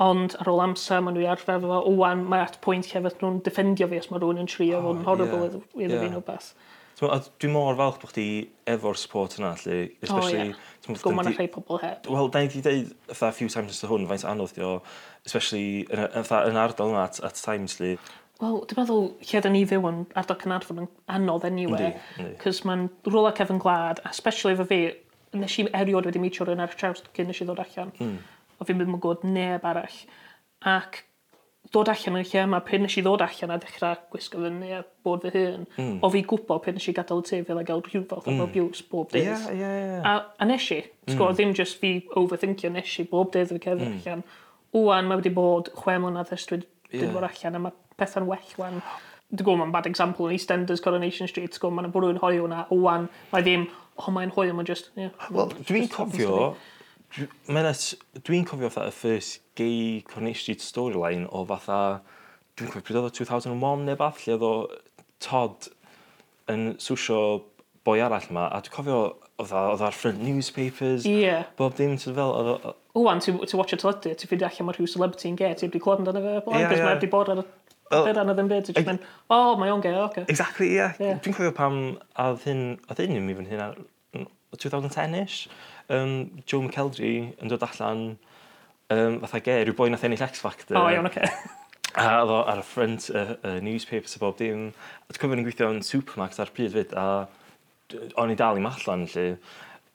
Ond 0.00 0.34
ar 0.40 0.48
ôl 0.50 0.62
amser, 0.64 1.02
maen 1.04 1.14
nhw 1.14 1.26
i 1.26 1.30
arfer 1.30 1.60
fo, 1.62 1.82
wwan, 1.92 2.24
mae 2.32 2.42
at 2.46 2.58
pwynt 2.64 2.88
lle 2.90 3.04
fydd 3.04 3.20
nhw'n 3.20 3.42
defendio 3.46 3.86
fi 3.90 4.00
os 4.00 4.10
mae 4.10 4.22
rhywun 4.22 4.40
yn 4.42 4.50
trio 4.50 4.80
oh, 4.80 4.86
fo'n 4.88 5.04
horrible 5.06 5.42
yeah, 5.44 5.84
iddo 5.84 6.00
yeah. 6.00 6.10
nhw 6.14 6.24
beth. 6.26 6.54
T'mo' 7.00 7.14
a 7.14 7.22
dwi 7.40 7.48
mor 7.48 7.78
falch 7.78 7.96
bod 8.02 8.10
chdi 8.12 8.24
efo'r 8.68 8.98
support 9.00 9.38
yna 9.38 9.54
lle, 9.62 9.76
especially... 10.04 10.50
O 10.50 10.90
ie. 10.92 10.98
T'mo' 11.00 11.14
ma' 11.16 11.24
rhai 11.24 11.46
pobl 11.48 11.80
heb. 11.80 12.08
Wel 12.12 12.28
da 12.28 12.42
ni 12.42 12.50
wedi 12.50 12.60
dweud 12.66 12.90
fatha 13.08 13.30
a 13.30 13.36
few 13.38 13.48
times 13.48 13.72
ers 13.72 13.88
hwn 13.88 14.04
faint 14.10 14.26
anodd 14.28 14.52
'di 14.52 14.66
o 14.66 14.74
especially 15.24 15.86
yn 15.88 16.02
y 16.04 16.10
fatha 16.18 16.42
yn 16.50 16.60
ardal 16.60 16.92
yma 16.92 17.06
at 17.06 17.22
at 17.24 17.40
times 17.40 17.78
lle. 17.80 17.94
Wel 18.44 18.60
dwi'n 18.68 18.82
meddwl 18.82 19.08
lle 19.30 19.42
da 19.46 19.52
ni 19.54 19.64
fyw 19.72 19.88
yn 19.88 20.02
ardal 20.12 20.40
Cynarfon 20.44 20.84
yn 20.84 20.90
anodd 21.16 21.48
anyway. 21.48 21.88
Yndi 21.88 22.26
yndi. 22.26 22.36
'C'os 22.42 22.60
mae'n 22.68 22.86
rywle 23.08 23.32
cefn 23.40 23.64
gwlad 23.64 24.04
a 24.04 24.12
specially 24.16 24.58
efo 24.58 24.68
fi 24.68 24.82
nes 25.40 25.56
i 25.62 25.68
erioed 25.80 26.08
wedi 26.10 26.20
mitio 26.20 26.44
rhywun 26.44 26.66
ar 26.66 26.76
y 26.76 26.80
traws 26.82 27.00
cyn 27.16 27.32
nes 27.32 27.40
i 27.40 27.48
ddod 27.48 27.64
allan. 27.64 27.96
Mm. 27.96 28.18
O 28.60 28.68
fi'n 28.68 28.76
mynd 28.76 28.92
yn 28.92 29.00
gw'od 29.00 29.24
neb 29.24 29.64
arall 29.72 30.02
ac 30.68 31.06
dod 31.70 31.88
allan 31.92 32.18
yn 32.18 32.26
lle 32.26 32.42
yma, 32.42 32.60
pryd 32.66 32.82
nes 32.82 32.96
i 32.98 33.02
ddod 33.04 33.22
allan 33.22 33.52
a 33.54 33.58
dechrau 33.62 33.98
gwisgo 34.10 34.40
fyny 34.42 34.72
a 34.74 34.80
bod 35.06 35.22
fy 35.26 35.30
hun, 35.34 35.66
mm. 35.76 35.98
o 36.02 36.10
fi 36.10 36.22
gwybod 36.32 36.62
pryd 36.64 36.78
nes 36.78 36.88
i 36.90 36.94
gadael 36.96 37.20
y 37.22 37.26
tu 37.28 37.42
fel 37.46 37.60
a 37.60 37.64
gael 37.66 37.82
rhyw 37.86 38.06
fath 38.10 38.26
mm. 38.26 38.40
o 38.40 38.46
abuse 38.48 38.86
bob 38.90 39.12
dydd. 39.12 39.28
Yeah, 39.28 39.44
yeah, 39.54 39.76
yeah. 39.84 40.08
A, 40.08 40.14
a 40.40 40.48
nes 40.48 40.66
i, 40.74 40.80
mm. 41.06 41.20
ddim 41.36 41.54
just 41.58 41.78
fi 41.82 41.92
overthinkio, 42.18 42.72
nes 42.74 42.96
i 43.02 43.06
bob 43.10 43.30
dydd 43.36 43.52
fi 43.52 43.60
cefn 43.68 43.84
mm. 43.86 44.00
allan. 44.00 44.24
Wwan, 44.74 45.06
mae 45.10 45.20
wedi 45.20 45.34
bod 45.36 45.70
chwe 45.78 45.98
mlynedd 46.02 46.34
ers 46.34 46.48
dwi 46.50 46.62
wedi 46.62 47.04
yeah. 47.04 47.14
bod 47.14 47.28
allan 47.28 47.60
a 47.60 47.62
mae 47.68 47.78
pethau'n 48.00 48.26
well 48.30 48.58
wan. 48.58 48.82
Dwi'n 49.30 49.46
gwybod 49.46 49.62
mae'n 49.62 49.76
bad 49.76 49.86
example 49.86 50.26
yn 50.26 50.34
EastEnders, 50.34 50.82
Coronation 50.82 51.30
Street, 51.30 51.52
dwi'n 51.54 51.62
gwybod 51.62 51.78
mae'n 51.78 51.94
bwrw 51.94 52.14
yn 52.16 52.20
hoio 52.24 52.48
hwnna, 52.48 52.64
wwan, 52.74 53.06
mae 53.30 53.46
ddim, 53.46 53.68
oh 54.00 54.10
mae'n 54.16 54.34
hoio, 54.34 54.56
mae'n 54.58 54.66
just... 54.66 54.90
Yeah, 54.98 55.14
Wel, 55.30 55.52
dwi'n 55.68 55.86
cofio, 55.92 56.56
Mae'n 57.50 57.68
Dwi'n 58.22 58.46
cofio 58.46 58.70
fatha 58.70 58.90
y 58.90 58.94
first 58.94 59.40
gay 59.58 60.02
Coronation 60.06 60.42
Street 60.44 60.62
storyline 60.62 61.26
o 61.30 61.42
fatha, 61.48 62.00
dwi'n 62.56 62.70
cofio 62.70 62.86
pryd 62.86 63.00
oedd 63.00 63.08
o 63.08 63.14
2001 63.16 63.86
neu 63.88 63.98
bath, 63.98 64.22
lle 64.26 64.36
oedd 64.36 64.46
o 64.46 64.52
Todd 65.20 65.70
yn 66.50 66.76
swsio 66.82 67.18
boi 67.86 67.98
arall 68.04 68.28
yma, 68.30 68.46
a 68.52 68.60
dwi'n 68.62 68.76
cofio 68.76 69.00
oedd 69.40 69.82
ar 69.82 69.96
front 69.96 70.22
newspapers, 70.22 71.06
yeah. 71.08 71.48
bob 71.58 71.74
dim 71.78 71.96
sydd 71.98 72.18
fel... 72.18 72.34
Oedd, 72.36 72.68
o... 72.70 72.76
Wwan, 73.00 73.22
ti'n 73.24 73.40
watch 73.58 73.74
y 73.74 73.80
teledu, 73.80 74.14
ti'n 74.14 74.30
ffeindio 74.30 74.50
allan 74.50 74.68
mae 74.68 74.78
rhyw 74.78 74.90
celebrity 74.90 75.30
yn 75.32 75.38
gay, 75.40 75.56
ti'n 75.56 75.70
wedi 75.70 75.82
clod 75.82 76.02
amdano 76.02 76.22
fe, 76.22 76.36
blaen, 76.46 76.62
yeah, 76.62 76.76
yeah. 76.76 76.86
mae 76.86 76.98
wedi 76.98 77.10
bod 77.10 77.32
ar 77.32 77.42
y 77.42 77.48
Dyna 77.90 78.36
ddim 78.36 78.46
byd, 78.46 78.68
ti'n 78.70 78.86
mynd, 78.86 79.06
o, 79.34 79.38
mae 79.58 79.72
o'n 79.74 79.80
gay, 79.82 79.96
oce. 79.98 80.22
Exactly, 80.30 80.68
ie. 80.68 80.76
Yeah. 80.78 80.92
Yeah. 81.02 81.16
Dwi'n 81.24 81.34
cofio 81.34 81.50
pam, 81.56 81.80
a 82.14 82.28
oedd 82.30 82.44
hyn, 82.46 82.60
oedd 82.86 83.02
hyn 83.02 83.16
yn 83.18 83.26
mi 83.26 83.34
fan 83.34 83.48
hyn 83.50 84.28
2010-ish, 84.60 85.40
um, 85.92 86.14
Joe 86.46 86.64
McKeldry 86.64 87.14
yn 87.42 87.52
dod 87.52 87.64
allan 87.66 88.04
um, 88.90 89.18
fatha 89.24 89.42
ge, 89.44 89.56
rhyw 89.64 89.76
boi 89.78 89.90
nath 89.92 90.06
ennill 90.06 90.26
X 90.26 90.42
Factor. 90.44 90.78
O, 90.78 90.84
oh, 90.84 90.92
iawn, 90.92 91.10
oce. 91.10 91.24
Okay. 91.24 91.56
a 91.98 92.20
oedd 92.20 92.30
o 92.30 92.38
ar 92.46 92.60
y 92.62 92.66
ffrant 92.66 93.08
y 93.10 93.16
uh, 93.18 93.32
uh, 93.42 93.56
newspapers 93.64 94.14
a 94.16 94.22
bob 94.22 94.38
dim. 94.38 94.68
A 94.70 95.10
dwi'n 95.10 95.22
cofio 95.22 95.38
ni'n 95.38 95.46
gweithio 95.48 95.70
yn 95.74 95.82
Supermax 95.86 96.38
ar 96.42 96.52
pryd 96.54 96.76
fyd, 96.76 96.94
a 96.94 97.26
o'n 98.22 98.30
i 98.30 98.38
dal 98.38 98.60
i 98.60 98.62
allan, 98.62 99.06
lle. 99.10 99.26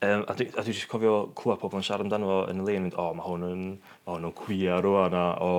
Um, 0.04 0.26
a 0.28 0.34
dwi, 0.36 0.50
a 0.52 0.64
dwi 0.66 0.74
jyst 0.76 0.90
cofio 0.92 1.14
clywed 1.40 1.62
pobl 1.62 1.80
yn 1.80 1.86
siarad 1.88 2.04
amdano 2.04 2.28
fo 2.28 2.40
yn 2.52 2.60
y 2.60 2.66
le 2.68 2.74
yn 2.76 2.84
mynd, 2.84 2.98
o, 3.00 3.06
mae 3.16 3.24
hwn 3.24 3.46
yn, 3.48 3.62
ma 4.04 4.18
hwn 4.18 4.26
yn 4.28 4.34
cwia 4.36 4.82
rwan, 4.84 5.14
a 5.16 5.22
o, 5.40 5.52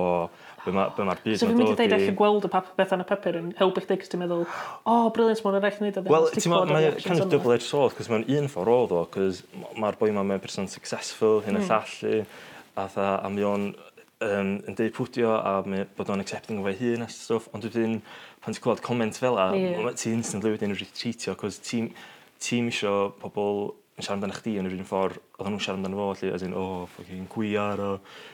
be 0.61 0.73
mae'r 0.75 0.91
ma, 0.93 1.15
be 1.15 1.31
byd 1.33 1.39
so, 1.41 1.47
yn 1.49 1.57
dod 1.57 1.57
i... 1.57 1.57
So 1.57 1.57
fi'n 1.57 1.57
mynd 1.57 1.71
i 1.71 1.77
ddeud 1.79 1.95
allu 1.97 2.13
gweld 2.19 2.45
y 2.45 2.51
pap, 2.53 2.67
beth 2.77 2.93
yn 2.93 3.01
y 3.01 3.07
papur 3.09 3.39
yn 3.39 3.47
helpu 3.57 3.81
chdi, 3.81 3.97
cos 3.97 4.11
ti'n 4.13 4.21
meddwl, 4.21 4.43
o, 4.85 4.99
briliant, 5.15 5.41
mae'n 5.41 5.57
rhaid 5.57 5.79
i 5.81 5.85
ni 5.87 5.91
dod. 5.95 6.11
Wel, 6.13 6.29
ti'n 6.35 6.53
meddwl, 6.53 6.73
mae'n 6.75 6.85
e 6.91 7.01
kind 7.01 7.23
of 7.25 7.31
double-edged 7.33 7.65
sword, 7.65 7.95
cos 7.97 8.11
mae'n 8.13 8.27
un 8.37 8.51
ffordd 8.53 8.75
oedd 8.75 8.93
o, 8.99 9.01
cos 9.15 9.41
mae'r 9.81 9.97
boi 10.03 10.11
mae'n 10.13 10.45
person 10.45 10.69
successful, 10.69 11.41
hyn 11.47 11.57
mm. 11.57 11.65
a 11.65 11.81
llall, 11.81 12.29
a, 12.77 13.07
a 13.17 13.33
mi 13.33 13.47
o'n 13.47 13.71
um, 13.73 14.53
yn 14.69 14.77
deud 14.77 14.93
pwtio 14.99 15.33
a 15.33 15.55
mae, 15.65 15.89
bod 15.97 16.13
o'n 16.13 16.21
accepting 16.21 16.61
o 16.61 16.67
fe 16.69 16.75
hun 16.83 17.05
a 17.05 17.09
stwff, 17.09 17.49
ond 17.57 17.65
dwi'n 17.65 17.97
pan 18.45 18.53
ti'n 18.53 18.63
clywed 18.63 18.85
comment 18.85 19.17
fel 19.17 19.41
a, 19.41 19.49
yeah. 19.57 19.89
ti'n 19.97 20.21
instantly 20.21 20.53
wedyn 20.53 20.77
retreatio, 20.77 21.33
cos 21.41 21.57
ti'n 21.65 21.89
ti 22.37 22.61
isio 22.69 23.15
pobl 23.17 23.71
yn 23.97 24.05
siarad 24.05 24.19
amdano 24.19 24.35
chdi 24.37 24.51
yn 24.61 24.67
yr 24.69 24.75
un 24.75 24.85
ffordd 24.85 25.17
oedden 25.39 25.55
nhw'n 25.55 25.63
siarad 25.65 25.79
amdano 25.79 25.97
fo, 25.97 26.09
lle 26.19 26.33
as 26.35 26.43
in, 26.45 26.53
oh, 26.53 26.83
ffocin 26.91 27.23
gwiar 27.33 27.81
o, 27.81 27.91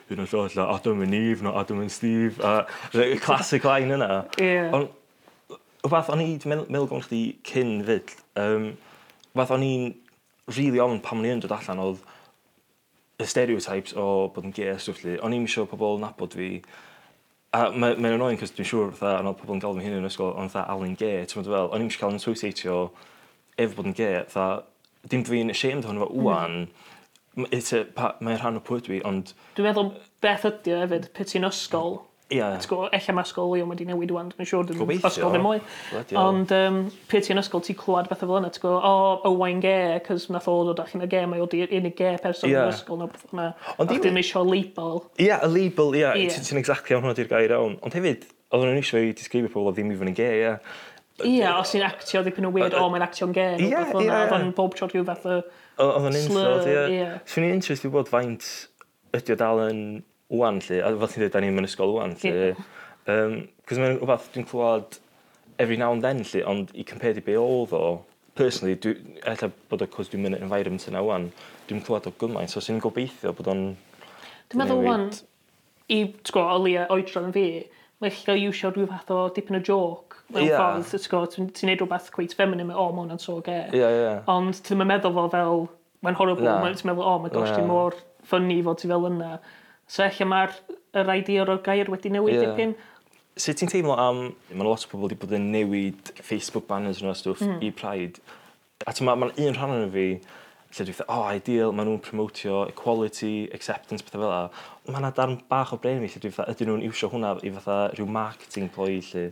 hyn 0.10 0.20
o'n 0.20 0.27
lloll, 0.27 0.58
a 0.60 0.65
Adam 0.74 1.03
yn 1.05 1.15
Eve, 1.15 1.46
no 1.46 1.53
Adam 1.55 1.79
yn 1.86 1.91
Steve, 1.93 2.36
a 2.43 2.65
y 3.00 3.15
classic 3.24 3.63
line 3.67 3.96
yna. 3.96 4.10
Yeah. 4.41 4.74
Ond, 4.75 4.91
wbeth 5.88 6.12
o'n 6.12 6.24
i'n 6.25 6.43
meddwl 6.51 6.89
gwrdd 6.91 7.08
chdi 7.08 7.22
cyn 7.48 7.77
fyd, 7.88 8.12
um, 8.43 8.74
wbeth 9.32 9.53
o'n 9.55 9.63
i'n 9.63 9.86
rili 10.51 10.65
really 10.65 10.84
ofn 10.84 11.00
pam 11.05 11.24
o'n 11.24 11.29
i'n 11.32 11.46
dod 11.46 11.55
allan 11.55 11.86
oedd 11.86 12.03
y 13.24 13.29
stereotypes 13.32 13.96
o 13.96 14.10
bod 14.36 14.50
yn 14.50 14.55
gay 14.58 14.74
a 14.74 14.75
stwff 14.84 15.05
lli, 15.05 15.15
o'n 15.24 15.38
i'n 15.38 15.48
siŵr 15.48 15.72
pobl 15.72 15.96
nabod 16.03 16.36
fi, 16.36 16.58
A 17.53 17.67
mae'n 17.70 18.00
ma 18.01 18.10
annoying, 18.10 18.39
cos 18.41 18.50
dwi'n 18.58 18.65
siŵr, 18.65 18.96
fatha, 18.98 19.20
anodd 19.20 19.36
pobl 19.38 19.53
yn 19.53 19.60
galw 19.62 19.75
fi 19.77 19.84
hyn 19.86 20.00
yn 20.00 20.08
ysgol, 20.08 20.32
ond 20.41 20.50
fatha 20.50 20.74
Alan 20.74 20.96
Gay, 20.98 21.20
ti'n 21.29 21.38
meddwl 21.38 21.53
fel, 21.53 21.67
o'n 21.70 21.84
i'n 21.84 21.91
siŵr 21.93 22.00
cael 22.01 22.15
yn 22.15 22.17
associatio 22.17 22.77
efo 23.62 23.77
bod 23.77 23.89
yn 23.91 23.93
gay, 24.00 24.15
fatha, 24.25 24.63
dim 25.12 25.26
dwi'n 25.28 25.52
ashamed 25.54 25.88
ohono 25.88 26.08
fo 26.08 26.24
wwan, 26.24 26.64
mae'n 27.36 28.40
rhan 28.40 28.60
o 28.60 28.64
pwy 28.64 28.82
dwi, 28.86 29.04
ond... 29.08 29.34
Dwi'n 29.58 29.70
meddwl 29.72 29.94
beth 30.24 30.48
ydy 30.50 30.76
o 30.76 30.82
hefyd, 30.84 31.08
pe 31.16 31.26
ti'n 31.28 31.48
ysgol. 31.50 31.98
Ie. 32.32 32.38
Yeah. 32.40 32.56
Ella 32.96 33.14
mae 33.14 33.26
ysgol 33.28 33.50
Leo 33.52 33.66
wedi 33.70 33.86
newid 33.86 34.14
wan, 34.16 34.30
dwi'n 34.32 34.48
siŵr 34.48 34.70
dwi'n 34.70 34.94
ysgol 34.96 35.34
ddim 35.34 35.44
mwy. 35.46 35.60
Ond 36.18 36.54
um, 36.56 36.78
pe 37.12 37.22
ti'n 37.26 37.42
ysgol, 37.42 37.62
ti'n 37.66 37.78
clywed 37.78 38.08
beth 38.10 38.24
o 38.24 38.30
fel 38.30 38.40
yna, 38.40 38.54
ti'n 38.54 38.64
gwybod, 38.64 38.78
o, 38.80 38.94
oh, 38.94 39.28
Owain 39.30 39.60
Ge, 39.66 39.76
cys 40.08 40.30
nath 40.34 40.48
o 40.50 40.56
ddod 40.64 40.82
allan 40.86 41.06
y 41.06 41.10
ge, 41.12 41.26
mae 41.30 41.44
o 41.44 41.50
di 41.52 41.66
unig 41.66 41.98
ge 42.00 42.14
person 42.24 42.54
yeah. 42.54 42.70
yn 42.70 42.78
ysgol, 42.78 43.02
no 43.02 43.10
beth 43.12 43.28
yna. 43.34 43.50
Ond 43.76 43.92
ddim 43.92 44.22
eisiau 44.22 44.48
label. 44.48 45.04
Ia, 45.18 45.28
y 45.28 45.36
a 45.36 45.52
label, 45.52 46.00
ie, 46.00 46.06
yeah. 46.06 46.40
ti'n 46.48 46.62
exactly 46.62 46.96
iawn 46.96 47.06
hwnna 47.06 47.18
di'r 47.20 47.30
gair 47.34 47.58
iawn. 47.58 47.78
Ond 47.84 48.00
hefyd, 48.00 48.26
oedden 48.54 48.72
nhw'n 48.72 48.82
eisiau 48.82 49.10
i 49.10 49.14
disgrifio 49.18 49.52
pobl 49.54 49.74
o 49.74 49.76
ddim 49.76 49.94
i 49.94 50.00
fyny 50.00 50.16
ge, 50.18 50.32
ie. 50.40 50.42
Yeah. 50.48 50.82
Ie, 51.22 51.43
os 51.46 51.70
ti'n 51.70 51.84
actio 51.86 52.24
ddipyn 52.25 52.48
o 52.48 52.50
weird, 52.53 52.74
o, 52.74 52.88
mae'n 52.89 53.05
actio'n 53.05 53.34
gen. 53.36 53.60
Ie, 53.62 53.70
ie. 53.70 54.08
Oedd 54.10 54.34
o'n 54.34 54.48
bob 54.58 54.74
tro 54.74 54.88
rhyw 54.89 55.05
fath 55.05 55.27
o 55.29 55.36
Oedd 55.84 56.08
o'n 56.10 56.17
insult, 56.17 56.67
ie. 56.70 57.05
Swn 57.29 57.48
i'n 57.48 57.60
interest 57.60 57.86
i 57.86 57.91
bod 57.93 58.10
faint 58.10 58.48
ydy 59.17 59.34
o 59.34 59.38
dal 59.38 59.62
yn 59.67 59.82
wwan, 60.34 60.60
lle. 60.65 60.79
A 60.82 60.89
fel 60.89 61.12
ti'n 61.12 61.24
dweud, 61.24 61.34
da 61.36 61.41
ni'n 61.43 61.55
mynd 61.58 61.70
ysgol 61.70 61.93
wwan, 61.96 62.15
lle. 62.22 62.53
Um, 63.10 63.39
Cos 63.70 63.82
mae'n 63.82 64.00
rhywbeth 64.00 64.29
dwi'n 64.34 64.48
clywed 64.50 64.98
every 65.62 65.77
now 65.77 65.91
and 65.93 66.05
then, 66.05 66.24
lle, 66.25 66.43
ond 66.50 66.74
i 66.77 66.86
compared 66.88 67.20
i 67.22 67.25
be 67.25 67.38
oedd 67.39 67.74
o, 67.77 67.84
personally, 68.38 68.77
dwi, 68.82 68.96
ella 69.29 69.50
bod 69.70 69.86
o 69.86 69.89
cos 69.93 70.10
dwi'n 70.10 70.25
mynd 70.25 70.39
environment 70.41 70.88
yna 70.89 71.03
wwan, 71.05 71.29
dwi'n 71.70 71.84
clywed 71.86 72.10
o 72.10 72.13
gymaint, 72.22 72.53
so 72.53 72.62
sy'n 72.63 72.82
gobeithio 72.82 73.34
bod 73.38 73.51
o'n... 73.53 73.67
Dwi'n 74.50 74.63
meddwl 74.63 74.82
wwan, 74.86 75.05
i, 75.88 75.99
ti'n 76.10 76.34
gwybod, 76.34 76.49
o 76.58 76.63
leia 76.63 76.88
oedran 76.93 77.34
fi, 77.36 77.47
mae 78.02 78.13
lle 78.17 78.39
iwsio 78.47 78.73
rhyw 78.73 78.89
fath 78.89 79.13
o 79.13 79.21
dipyn 79.36 79.62
o 79.62 79.63
joc 79.65 80.12
mewn 80.34 80.48
yeah. 80.48 80.82
ffordd. 80.82 81.34
Ti'n 81.36 81.50
ti 81.56 81.69
neud 81.69 81.84
rhywbeth 81.84 82.12
cweit 82.15 82.36
feminine, 82.38 82.74
o, 82.74 82.88
mae 82.91 83.06
hwnna'n 83.06 83.22
so 83.22 83.39
ge. 83.46 83.60
Yeah, 83.76 83.98
yeah. 83.98 84.22
Ond 84.32 84.62
ti'n 84.65 84.84
meddwl 84.84 85.15
fo 85.15 85.28
fel, 85.34 85.67
mae'n 86.06 86.19
horrible, 86.19 86.50
nah. 86.50 86.69
ti'n 86.74 86.91
meddwl, 86.91 87.06
oh 87.06 87.17
o, 87.17 87.24
mae 87.24 87.34
gosh, 87.34 87.52
yeah. 87.52 87.60
ti'n 87.62 87.69
mor 87.69 87.98
ffynnu 88.30 88.60
fod 88.67 88.82
ti 88.82 88.91
fel 88.91 89.10
yna. 89.10 89.36
So 89.91 90.06
eich 90.06 90.22
mae'r 90.28 90.56
yr 91.00 91.13
idea 91.15 91.43
o'r 91.46 91.62
gair 91.65 91.91
wedi 91.91 92.12
newid 92.13 92.38
yeah. 92.38 92.52
dipyn. 92.52 92.78
Sut 93.39 93.58
ti'n 93.58 93.72
teimlo 93.72 93.98
am, 93.98 94.28
mae 94.54 94.67
lot 94.67 94.86
o 94.86 94.91
pobl 94.91 95.08
wedi 95.08 95.17
bod 95.19 95.34
yn 95.38 95.50
newid 95.54 96.13
Facebook 96.22 96.67
banners 96.69 97.02
nhw 97.02 97.12
a 97.12 97.17
stwff 97.17 97.41
mm. 97.41 97.60
i 97.65 97.74
Pride. 97.74 98.22
A 98.86 98.93
ti'n 98.93 99.10
mae'n 99.10 99.32
un 99.32 99.58
rhan 99.58 99.74
o'n 99.74 99.91
fi, 99.93 100.08
lle 100.74 100.86
dwi'n 100.86 100.98
dweud, 100.98 101.08
o, 101.08 101.17
oh, 101.17 101.26
ideal, 101.34 101.74
maen 101.76 101.89
nhw'n 101.89 102.02
promotio 102.04 102.63
equality, 102.69 103.48
acceptance, 103.56 104.06
pethau 104.06 104.22
fel 104.22 104.30
yna. 104.30 104.63
Mae 104.89 105.02
yna 105.02 105.12
darn 105.17 105.36
bach 105.50 105.74
o 105.74 105.80
bren 105.82 106.02
fi 106.04 106.12
lle 106.12 106.24
dwi'n 106.24 106.36
dweud, 106.38 106.54
ydyn 106.54 106.72
nhw'n 106.72 106.86
iwsio 106.89 107.10
hwnna 107.13 107.36
i 107.41 107.52
fatha 107.58 107.78
rhyw 107.93 108.10
marketing 108.10 108.69
ploi 108.74 109.00
lle. 109.12 109.26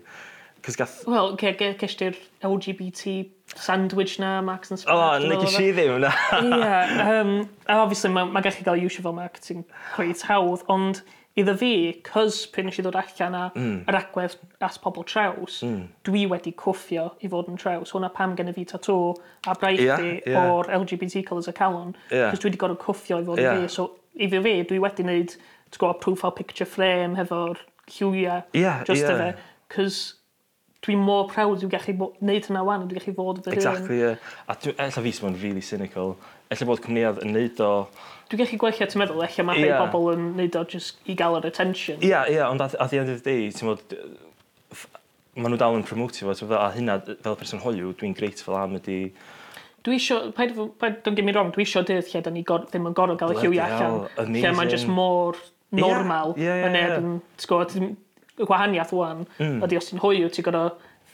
Cys 0.62 0.78
gath... 0.78 1.08
Wel, 1.10 1.36
ge, 1.42 1.54
ge, 1.58 1.72
gesti'r 1.80 2.18
LGBT 2.46 3.30
sandwich 3.56 4.20
na, 4.20 4.42
Max 4.42 4.72
and 4.72 4.80
Spencer. 4.80 4.98
Oh, 4.98 5.18
neu 5.24 5.40
gys 5.42 5.58
i 5.60 5.72
ddim 5.74 5.98
na. 6.04 6.12
Ie, 6.38 7.08
um, 7.08 7.32
a 7.66 7.80
obviously 7.82 8.12
mae 8.14 8.30
ma 8.30 8.44
gallu 8.46 8.66
cael 8.68 8.84
iwsio 8.84 9.06
fel 9.06 9.18
marketing 9.18 9.66
cweith 9.96 10.22
hawdd, 10.30 10.64
ond 10.72 11.02
iddo 11.40 11.56
fi, 11.58 11.72
cys 12.06 12.44
pryd 12.54 12.68
nes 12.68 12.78
i 12.78 12.86
ddod 12.86 13.00
allan 13.00 13.38
a 13.40 13.44
mm. 13.56 13.76
yr 13.90 13.98
agwedd 14.02 14.38
as 14.68 14.78
pobl 14.84 15.06
traws, 15.08 15.62
mm. 15.66 15.82
dwi 16.08 16.28
wedi 16.30 16.54
cwffio 16.62 17.08
i 17.24 17.32
fod 17.32 17.50
yn 17.52 17.60
traws. 17.62 17.96
Hwna 17.96 18.12
pam 18.14 18.38
gen 18.38 18.52
i 18.52 18.56
fi 18.56 18.68
tatw 18.70 19.00
a 19.48 19.58
braidd 19.58 19.84
yeah, 19.88 20.06
yeah. 20.20 20.52
o'r 20.52 20.70
LGBT 20.82 21.26
colours 21.28 21.50
y 21.50 21.56
calon, 21.58 21.96
yeah. 22.12 22.30
cos 22.30 22.44
dwi 22.44 22.52
wedi 22.52 22.62
gorfod 22.62 22.84
cwffio 22.86 23.22
i 23.24 23.28
fod 23.28 23.42
yeah. 23.42 23.58
yn 23.58 23.66
fi. 23.66 23.76
So, 23.80 23.90
iddo 24.14 24.46
fi, 24.46 24.58
dwi 24.70 24.82
wedi 24.84 25.08
wneud, 25.08 25.38
ti'n 25.72 25.82
gwybod, 25.82 26.02
profile 26.04 26.36
picture 26.38 26.70
frame 26.70 27.18
hefo'r 27.18 27.64
lliwiau, 27.96 28.44
yeah, 28.54 28.84
just 28.86 29.08
yeah. 29.08 29.16
efo. 29.16 29.48
Cos 29.72 30.02
dwi 30.86 30.98
mor 30.98 31.28
prawd 31.30 31.62
dwi'n 31.62 31.72
gallu 31.76 31.98
bo- 32.00 32.14
neud 32.26 32.48
hynna 32.48 32.64
'wan 32.66 32.88
dwi'n 32.88 33.02
gallu 33.02 33.16
fod 33.18 33.44
fy 33.46 33.52
hun. 33.52 33.58
Exactly 33.60 34.00
ie. 34.02 34.16
A 34.48 34.56
dwi 34.58 34.74
ella 34.78 35.04
fi 35.06 35.14
sy'n 35.18 35.38
really 35.42 35.66
cynical 35.66 36.16
ella 36.52 36.68
bod 36.70 36.82
cwmnïadd 36.86 37.22
yn 37.26 37.36
neud 37.38 37.62
o 37.66 37.72
Dwi'n 38.32 38.42
gallu 38.46 38.58
gweithio, 38.64 38.88
ti'n 38.88 39.02
meddwl 39.02 39.26
ella 39.26 39.44
ma' 39.44 39.58
rhei 39.58 39.68
yeah. 39.68 39.84
bobl 39.84 40.14
yn 40.14 40.30
neud 40.38 40.56
o 40.56 40.64
just 40.72 41.02
i 41.12 41.18
gael 41.20 41.36
yr 41.42 41.50
attention. 41.50 42.00
Ie, 42.00 42.14
yeah, 42.14 42.30
ie, 42.30 42.38
yeah, 42.38 42.48
ond 42.48 42.64
at, 42.64 42.78
at 42.80 42.94
the 42.94 43.02
end 43.02 43.12
of 43.12 43.20
the 43.20 43.28
day, 43.28 43.52
ti'n 43.52 43.68
bod 43.68 43.96
ma' 45.36 45.52
nhw 45.52 45.60
dal 45.60 45.76
yn 45.76 45.84
promotio 45.88 46.30
fo, 46.30 46.38
ti'n 46.40 46.48
bod, 46.48 46.58
a 46.60 46.72
hynna 46.76 46.98
fel 47.12 47.38
person 47.40 47.62
hoiw, 47.64 47.92
dwi'n 48.00 48.16
grateful 48.16 48.56
am 48.60 48.78
ydi 48.80 49.02
dwi 49.84 49.98
isio, 49.98 50.20
paid, 50.38 50.54
paid, 50.80 51.02
don't 51.04 51.16
get 51.16 51.26
me 51.26 51.34
wrong, 51.36 51.52
dwi 51.52 51.66
isio 51.66 51.82
dydd 51.88 52.10
lle 52.12 52.22
da 52.24 52.34
ni 52.34 52.44
gor, 52.48 52.68
ddim 52.70 52.88
yn 52.90 52.96
gorfod 52.98 53.20
gael 53.20 53.34
y 53.34 53.40
lliwiau 53.42 53.66
allan. 53.66 54.36
Lle 54.36 54.54
mae'n 54.56 54.72
just 54.72 54.88
mor 54.88 55.40
normal. 55.72 56.36
Yeah, 56.38 56.62
yeah, 56.62 56.74
yeah, 56.74 56.88
yeah. 56.88 57.78
Yn 57.82 57.96
y 58.40 58.48
gwahaniaeth 58.48 58.94
wan 58.96 59.26
mm. 59.40 59.60
ydy 59.66 59.80
os 59.80 59.90
ti'n 59.90 60.02
hwyw, 60.04 60.30
ti'n 60.32 60.48
gor'o 60.48 60.64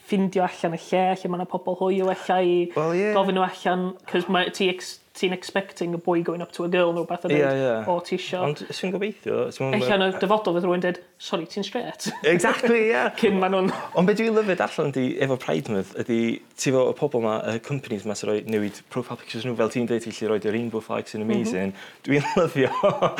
ffindio 0.08 0.44
allan 0.46 0.76
y 0.78 0.80
lle 0.86 1.02
lle 1.18 1.30
mae 1.30 1.40
yna 1.40 1.48
pobl 1.50 1.76
hwyw 1.80 2.12
ella 2.14 2.38
i... 2.40 2.56
Wel 2.76 2.96
ie. 2.96 3.10
...gofyn 3.16 3.36
nhw 3.36 3.46
allan 3.48 3.84
'c'os 4.06 4.28
mae 4.32 4.52
ti 4.54 4.70
ex- 4.72 4.98
ti'n 5.18 5.34
expecting 5.34 5.94
a 5.94 5.98
boy 5.98 6.22
going 6.22 6.42
up 6.42 6.52
to 6.52 6.64
a 6.64 6.68
girl 6.68 6.92
neu 6.94 7.06
beth 7.08 7.26
yn 7.26 7.34
yeah, 7.34 7.50
dweud, 7.50 7.62
yeah. 7.62 7.90
o 7.90 7.98
ti 8.06 8.16
isio... 8.18 8.42
Ond 8.46 8.62
sy'n 8.74 8.92
gobeithio... 8.94 9.48
Ella 9.66 9.96
yn 9.96 10.04
y 10.06 10.10
dyfodol 10.22 10.56
fydd 10.56 10.66
rhywun 10.66 10.84
dweud, 10.84 11.00
sorry, 11.22 11.48
ti'n 11.50 11.66
straight. 11.66 12.08
exactly, 12.32 12.84
ie. 12.92 13.02
Cyn 13.20 13.40
maen 13.42 13.56
nhw'n... 13.56 13.72
Ond 13.98 14.08
be 14.10 14.14
dwi'n 14.18 14.36
lyfed 14.36 14.62
allan 14.64 14.92
ydy, 14.92 15.06
efo 15.26 15.38
Pride 15.42 15.74
Month, 15.74 15.94
ydy 16.04 16.20
ti 16.58 16.74
fo 16.74 16.86
y 16.92 16.96
pobl 16.98 17.24
ma, 17.24 17.34
y 17.50 17.58
companies 17.64 18.06
ma 18.08 18.16
sy'n 18.18 18.30
rhoi 18.30 18.38
newid 18.50 18.80
profile 18.94 19.18
pictures 19.20 19.46
nhw, 19.46 19.56
fel 19.58 19.74
ti'n 19.74 19.90
dweud, 19.90 20.06
i 20.06 20.14
lle 20.14 20.32
roed 20.32 20.46
dy 20.46 20.54
rainbow 20.54 20.84
flags 20.84 21.18
yn 21.18 21.26
amazing. 21.26 21.74
Mm 21.74 21.76
-hmm. 21.76 21.98
Dwi'n 22.06 22.30
lyfio 22.38 23.12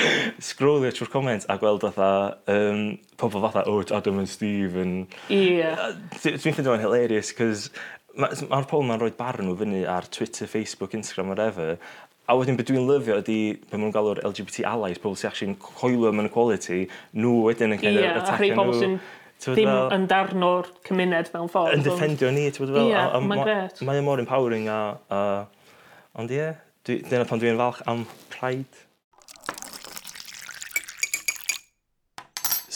scrollio 0.50 0.94
trwy'r 0.94 1.12
comments 1.12 1.50
a 1.50 1.58
gweld 1.58 1.87
fatha, 1.88 2.38
um, 2.54 2.98
pobl 3.18 3.42
fatha, 3.42 3.66
oh, 3.66 3.80
it's 3.82 3.92
Adam 3.92 4.22
and 4.22 4.30
Steve, 4.30 4.78
Ie. 4.78 5.58
Yeah. 5.58 5.94
Dwi'n 6.22 6.38
ffeindio 6.38 6.70
fo'n 6.70 6.82
hilarious, 6.84 7.32
cos 7.34 7.68
mae'r 8.18 8.44
ma 8.50 8.61
pobl 8.66 8.87
ma'n 8.88 9.00
rhoi 9.00 9.12
barn 9.18 9.46
nhw 9.46 9.57
fyny 9.61 9.85
ar 9.88 10.09
Twitter, 10.14 10.50
Facebook, 10.50 10.94
Instagram, 10.98 11.31
whatever, 11.33 11.76
a 12.28 12.37
wedyn 12.37 12.59
beth 12.59 12.68
dwi'n 12.68 12.88
lyfio 12.88 13.20
ydy, 13.22 13.38
be 13.62 13.76
maen 13.76 13.87
nhw'n 13.87 13.94
galw'r 13.94 14.20
LGBT 14.26 14.66
allies, 14.68 14.98
pobl 15.02 15.16
sy'n 15.16 15.31
actually'n 15.31 15.57
coelio 15.62 16.12
mewn 16.12 16.28
equality, 16.28 16.83
nhw 17.16 17.37
wedyn 17.46 17.76
yn 17.76 17.81
cael 17.81 18.00
yeah, 18.02 18.18
attack 18.20 18.42
nhw. 18.42 18.59
Pobl 18.59 18.74
sy'n 18.76 18.98
ddim 19.38 19.70
fel, 19.70 19.85
yn 19.94 20.09
darno'r 20.11 20.68
cymuned 20.88 21.31
mewn 21.37 21.52
ffordd. 21.52 21.78
Yn 21.78 21.87
defendio 21.87 22.33
ni, 22.35 22.48
ti'n 22.50 22.74
fel. 22.74 22.90
Ie, 22.90 23.22
mae'n 23.31 23.44
gret. 23.46 23.83
Mae 23.87 24.02
mor 24.04 24.20
empowering 24.20 24.66
a... 24.72 24.81
a 25.14 25.22
ond 26.18 26.35
ie, 26.35 26.40
yeah, 26.40 26.59
dyna 26.88 27.24
pan 27.28 27.40
dwi'n 27.40 27.59
falch 27.61 27.81
am 27.87 28.04
Pride. 28.33 28.85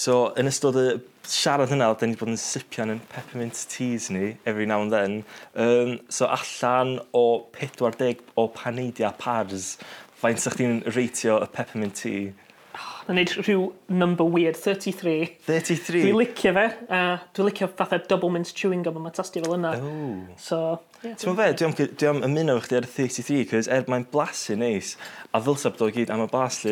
So, 0.02 0.30
yn 0.38 0.50
ystod 0.50 0.78
y 0.78 0.86
siarad 1.28 1.70
hynna, 1.70 1.92
da 1.94 2.06
ni 2.06 2.14
wedi 2.14 2.20
bod 2.20 2.32
yn 2.32 2.40
sipian 2.40 2.92
yn 2.94 3.00
peppermint 3.12 3.58
teas 3.70 4.10
ni, 4.10 4.36
every 4.46 4.66
now 4.66 4.82
and 4.82 4.92
then. 4.92 5.18
Um, 5.54 6.00
so 6.08 6.26
allan 6.26 6.98
o 7.12 7.46
40 7.52 8.22
o 8.36 8.48
paneidia 8.48 9.12
pars, 9.18 9.76
faint 10.22 10.40
sa'ch 10.42 10.58
chi'n 10.60 10.82
reitio 10.96 11.40
y 11.42 11.50
peppermint 11.52 11.98
tea? 12.02 12.32
Oh, 12.72 13.04
na 13.04 13.12
wneud 13.12 13.34
rhyw 13.36 13.66
number 13.92 14.24
weird, 14.24 14.56
33. 14.56 15.36
33? 15.44 16.06
Dwi'n 16.06 16.16
licio 16.16 16.54
fe, 16.56 16.64
a 16.88 17.00
uh, 17.00 17.24
dwi'n 17.36 17.50
licio 17.50 17.68
fatha 17.76 17.98
double 18.08 18.32
mint 18.32 18.52
chewing 18.56 18.84
gum, 18.86 18.96
yma 19.00 19.12
tasti 19.12 19.42
fel 19.44 19.58
yna. 19.58 19.74
Oh. 19.76 20.20
So, 20.40 20.60
yeah, 21.02 21.18
Ti'n 21.20 21.36
fe, 21.36 21.50
dwi'n 21.60 21.76
dwi 21.76 22.08
am 22.08 22.22
ymuno 22.30 22.56
chdi 22.64 22.80
ar 22.80 22.88
33, 22.88 23.44
cos 23.52 23.68
er 23.68 23.84
mae'n 23.92 24.08
blasu 24.14 24.56
neis, 24.56 24.96
a 25.30 25.42
ddylsa 25.44 25.74
bod 25.74 25.84
o 25.86 25.90
gyd 25.98 26.14
am 26.14 26.24
y 26.24 26.30
blas 26.32 26.62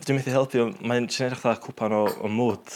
Dwi'n 0.00 0.18
methu 0.18 0.32
helpu, 0.34 0.64
mae'n 0.80 1.06
sy'n 1.12 1.28
edrych 1.28 1.44
dda 1.44 1.54
cwpan 1.62 1.94
o, 1.94 2.02
o 2.24 2.30
mwd. 2.32 2.72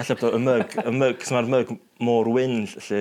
Alla 0.00 0.16
bod 0.20 0.36
y 0.36 0.40
myg, 0.44 0.78
y 0.84 0.94
myg, 0.94 1.18
cos 1.20 1.32
mae'r 1.34 1.50
myg 1.50 1.74
mor 2.06 2.30
wyn, 2.30 2.62
lle, 2.86 3.00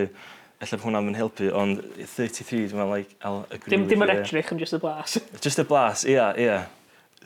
alla 0.60 0.72
bod 0.74 0.88
hwnna'n 0.88 1.08
mynd 1.08 1.20
helpu, 1.20 1.52
ond 1.56 1.86
33, 2.02 2.66
dwi'n 2.72 2.82
meddwl, 2.82 2.92
like, 2.98 3.16
I'll 3.22 3.46
agree 3.48 3.76
dim, 3.76 3.86
with 3.86 3.94
Dim 3.94 4.04
yr 4.08 4.16
edrych, 4.18 4.52
ond 4.52 4.66
just 4.66 4.76
y 4.76 4.82
blas. 4.82 5.16
Just 5.46 5.62
y 5.62 5.68
blas, 5.70 6.04
ia, 6.08 6.18
yeah, 6.18 6.36
ia. 6.36 6.50
Yeah. 6.50 6.68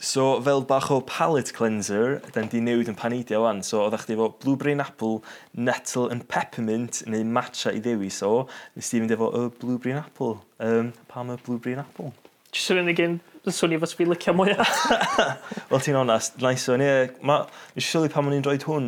So, 0.03 0.41
fel 0.41 0.61
bach 0.67 0.91
o 0.91 0.99
palate 1.01 1.53
cleanser, 1.53 2.17
dyn 2.35 2.49
di 2.51 2.59
newid 2.59 2.89
yn 2.91 2.97
panidio 2.97 3.43
wan. 3.45 3.61
So, 3.63 3.85
oeddech 3.85 4.07
chi 4.09 4.15
efo 4.17 4.31
blueberry 4.41 4.73
and 4.73 4.83
apple, 4.83 5.21
nettle 5.53 6.09
and 6.11 6.25
peppermint, 6.27 7.03
neu 7.07 7.23
matcha 7.23 7.71
i 7.71 7.79
ddewis. 7.79 8.17
So, 8.19 8.49
nes 8.75 8.89
ti 8.89 8.99
fynd 8.99 9.13
efo 9.15 9.29
y 9.31 9.45
blueberry 9.61 9.93
and 9.95 10.03
apple. 10.03 10.41
Um, 10.59 10.91
pam 11.07 11.31
y 11.31 11.37
blueberry 11.45 11.77
and 11.77 11.85
apple? 11.85 12.11
Just 12.51 12.73
yr 12.73 12.81
unig 12.81 12.99
un 13.05 13.21
swnio 13.51 13.79
fos 13.81 13.91
fi'n 13.99 14.07
licio 14.07 14.31
mwyaf. 14.37 14.69
Wel 15.71 15.81
ti'n 15.83 15.97
onest, 15.99 16.37
nice 16.39 16.71
o'n 16.71 16.83
ie. 16.83 16.93
Nes 17.27 17.81
i 17.81 17.83
sylwi 17.83 18.11
pan 18.13 18.29
o'n 18.29 18.37
i'n 18.37 18.45
rhoi 18.45 18.55
hwn, 18.63 18.87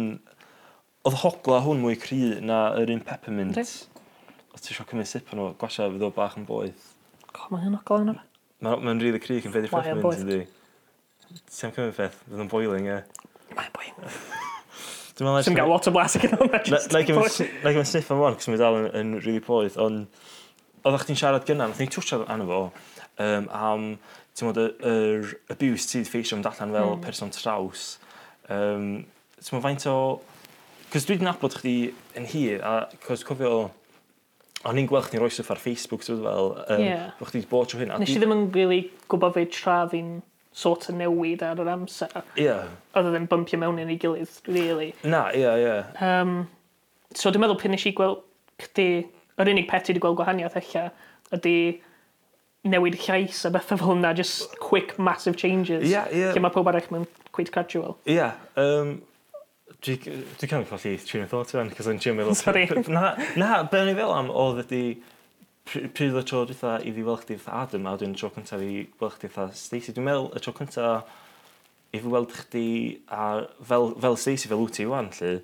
oedd 1.05 1.17
hogla 1.23 1.59
hwn 1.65 1.81
mwy 1.83 1.97
cry 1.99 2.19
na 2.39 2.59
yr 2.79 2.93
un 2.93 3.01
peppermint. 3.03 3.59
Oedd 3.59 4.63
ti 4.63 4.71
eisiau 4.71 4.87
cymryd 4.87 5.09
sip 5.09 5.33
o'n 5.35 5.43
o, 5.43 5.49
gwasio 5.59 5.89
fydd 5.91 6.07
o 6.07 6.11
bach 6.15 6.37
yn 6.39 6.47
boeth. 6.47 6.93
Co, 7.27 7.49
mae 7.51 7.65
hyn 7.65 7.75
ogol 7.75 8.05
yna. 8.05 8.15
Mae'n 8.63 9.03
rili 9.03 9.19
cry 9.19 9.41
yn 9.41 9.51
ffeidio'r 9.51 9.75
peppermint 9.75 10.23
ydi. 10.23 10.39
Ti'n 11.51 11.75
cymryd 11.75 11.99
peth, 11.99 12.15
fydd 12.23 12.45
o'n 12.45 12.51
boiling, 12.51 12.87
ie. 12.87 13.01
Mae'n 13.57 13.75
boiling. 13.75 14.15
Dwi'n 15.15 15.29
meddwl... 15.29 15.45
Ti'n 15.49 15.59
gael 15.59 15.69
lot 15.71 15.91
o 15.91 15.95
blas 15.95 16.15
ac 16.15 16.29
yn 16.29 16.37
o'n 16.39 16.53
meddwl. 16.53 16.79
Na 16.95 17.03
i 17.03 17.09
gymryd 17.11 17.91
sniff 17.91 18.15
am 18.15 18.23
one, 18.23 18.39
cos 18.39 18.47
mae'n 18.47 18.63
dal 18.63 18.79
yn 18.87 19.17
rili 19.19 19.43
poeth, 19.43 19.75
ond 19.83 20.07
oeddech 20.85 21.07
chdi'n 21.07 21.19
siarad 21.19 21.47
gyna, 21.47 21.69
nath 21.69 21.81
ni 21.81 21.89
twtio 21.89 22.21
arno 22.29 22.45
fo, 22.49 22.59
um, 23.23 23.47
am 23.49 23.87
ti'n 24.35 24.49
modd, 24.49 24.61
yr 24.85 25.31
abuse 25.53 25.87
sydd 25.89 26.09
ffeisio 26.11 26.37
mynd 26.37 26.49
allan 26.51 26.75
fel 26.75 26.93
mm. 26.93 27.03
person 27.05 27.33
traws. 27.33 27.87
Um, 28.51 29.05
ti'n 29.39 29.57
modd, 29.57 29.65
faint 29.65 29.87
o... 29.91 29.97
Cos 30.93 31.07
dwi 31.07 31.17
wedi 31.17 31.25
nabod 31.25 31.55
chdi 31.57 31.75
yn 32.19 32.29
hir, 32.29 32.61
a 32.61 32.85
cos 33.07 33.25
cofio... 33.27 33.65
O'n 34.65 34.79
i'n 34.81 34.87
gweld 34.89 35.05
chdi'n 35.05 35.21
rhoi 35.21 35.43
ar 35.53 35.59
Facebook, 35.61 36.01
ti'n 36.01 36.23
fel, 36.25 36.47
um, 36.73 36.79
yeah. 36.81 37.11
bod 37.19 37.29
chdi 37.29 37.43
wedi 37.43 37.49
bod 37.51 37.67
trwy 37.69 37.83
hyn. 37.83 37.91
Nes 38.01 38.15
i 38.15 38.17
ddim 38.17 38.33
yn 38.33 38.47
really 38.55 38.79
gwybod 39.11 39.35
fe 39.35 39.43
tra 39.53 39.83
fi'n 39.91 40.15
sort 40.55 40.87
o 40.89 40.95
newid 40.95 41.43
ar 41.45 41.59
yr 41.61 41.69
amser. 41.69 42.13
Yeah. 42.39 42.71
Oedd 42.97 43.11
than 43.13 43.27
bumpio 43.29 43.59
mewn 43.61 43.81
i'n 43.83 43.91
ei 43.93 43.99
gilydd, 44.01 44.39
really. 44.49 44.93
Na, 45.03 45.27
ie, 45.35 45.43
yeah, 45.43 45.59
ie. 45.59 45.67
Yeah. 45.67 46.21
Um, 46.21 46.47
so 47.13 47.29
dwi'n 47.29 47.45
meddwl 47.45 47.59
pan 47.61 47.75
nes 47.75 47.85
i 47.85 47.93
gweld 47.93 48.23
chdi 48.63 48.87
yr 49.41 49.51
unig 49.51 49.67
peth 49.69 49.87
ti 49.87 49.93
wedi 49.93 50.03
gweld 50.03 50.19
gwahaniaeth 50.19 50.57
eich 50.61 50.77
ydy 51.35 51.57
newid 52.65 52.97
llais 53.05 53.43
a 53.45 53.51
bethau 53.53 53.77
fel 53.81 53.93
yna, 53.95 54.13
just 54.17 54.55
quick 54.59 54.95
massive 54.97 55.37
changes. 55.37 55.83
Ie, 55.83 55.91
yeah, 55.91 56.07
ie. 56.11 56.23
Yeah. 56.23 56.33
Lle 56.33 56.45
mae 56.45 56.53
pob 56.53 56.69
arall 56.71 56.87
mewn 56.93 57.05
quite 57.35 57.51
gradual. 57.53 57.99
Ie, 58.07 58.17
yeah, 58.17 58.39
um, 58.61 58.97
Dwi'n 59.85 60.23
dwi 60.39 60.47
cael 60.49 60.63
ei 60.63 60.69
colli 60.69 60.93
train 61.05 61.25
of 61.25 61.29
thought 61.29 61.51
fan, 61.53 61.69
cos 61.73 61.89
o'n 61.89 61.99
trio 62.01 62.15
meddwl... 62.17 62.37
Sorry. 62.37 62.65
Na, 62.95 63.11
na 63.37 63.49
be 63.69 63.81
o'n 63.81 63.91
i 63.91 63.95
fel 63.97 64.13
am 64.13 64.31
oedd 64.33 64.63
ydi 64.63 64.81
pryd 65.65 66.17
o 66.17 66.21
tro 66.25 66.43
dwytha 66.45 66.77
i 66.85 66.93
fi 66.93 67.03
weld 67.05 67.25
chdi 67.25 67.37
fatha 67.41 67.65
Adam, 67.65 67.85
a 67.89 67.95
dwi'n 67.99 68.15
tro 68.17 68.31
cyntaf 68.33 68.61
i 68.61 68.85
weld 69.01 69.17
chdi 69.17 69.29
fatha 69.33 69.57
Stacey. 69.57 69.93
Dwi'n 69.93 70.07
meddwl 70.07 70.31
y 70.37 70.41
tro 70.41 70.53
cyntaf 70.57 71.11
i 71.93 72.01
fi 72.01 72.13
weld 72.13 72.33
chdi 72.33 72.65
a 73.13 73.27
fel, 73.61 73.91
fel 74.05 74.17
Stacey 74.21 74.49
fel 74.49 74.61
wyt 74.63 74.77
ti 74.79 74.87
wan, 74.89 75.11
lle, 75.19 75.35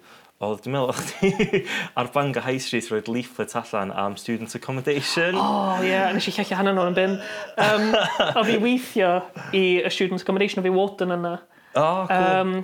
Wel, 0.41 0.55
dwi'n 0.57 0.73
meddwl 0.73 0.89
o'ch 0.89 1.01
ti 1.19 1.59
ar 2.01 2.07
Bangor 2.15 2.41
High 2.41 2.61
Street 2.65 2.87
roed 2.89 3.09
leaflet 3.13 3.51
allan 3.59 3.91
am 3.93 4.15
student 4.17 4.55
accommodation. 4.57 5.35
O, 5.37 5.41
oh, 5.43 5.83
ie, 5.83 5.91
yeah, 5.91 6.07
nes 6.15 6.25
i 6.25 6.33
llechi 6.33 6.57
hannah 6.57 6.73
nhw 6.73 6.87
yn 6.89 6.95
bum. 6.97 7.13
Um, 7.61 7.91
o 8.39 8.43
fi 8.47 8.55
weithio 8.63 9.11
i 9.53 9.61
y 9.85 9.91
student 9.93 10.25
accommodation, 10.25 10.63
o 10.63 10.65
fi 10.65 10.73
warden 10.73 11.13
yna. 11.13 11.35
O, 11.75 11.83
oh, 11.83 12.07
cool. 12.09 12.25
Um, 12.39 12.55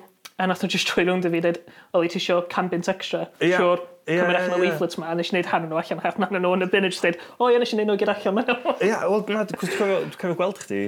a 0.41 0.49
nath 0.49 0.65
nhw 0.65 0.71
just 0.73 0.89
troi 0.89 1.05
rownd 1.05 1.29
i 1.29 1.33
fi 1.35 1.43
dweud, 1.45 1.61
o, 1.93 2.01
i 2.01 2.09
ti 2.09 2.17
isio 2.17 2.39
can 2.49 2.73
bint 2.73 2.89
extra. 2.89 3.27
Yeah. 3.37 3.61
Siwr, 3.61 3.85
yeah, 4.09 4.23
cymryd 4.23 4.39
allan 4.41 4.41
yeah, 4.41 4.49
yeah. 4.49 4.57
y 4.57 4.65
leaflets 4.65 4.97
ma, 4.97 5.13
a 5.13 5.21
nes 5.21 5.29
i 5.29 5.37
wneud 5.37 5.53
hanno 5.53 5.69
nhw 5.69 5.81
allan, 5.83 6.05
half 6.09 6.21
nan 6.23 6.33
nhw 6.41 6.57
yn 6.57 6.65
y 6.65 6.73
bin, 6.73 6.89
a 6.89 6.93
just 6.93 7.05
dweud, 7.05 7.21
o, 7.37 7.53
ie, 7.53 7.61
nes 7.61 7.75
i 7.75 7.77
wneud 7.77 7.93
nhw 7.93 8.01
gyda 8.01 8.17
allan 8.17 8.41
nhw. 8.41 8.57
Ie, 8.89 8.93
wel, 9.05 9.27
na, 9.37 9.45
dwi'n 9.53 10.15
cofio 10.17 10.37
gweld 10.41 10.65
chdi. 10.65 10.85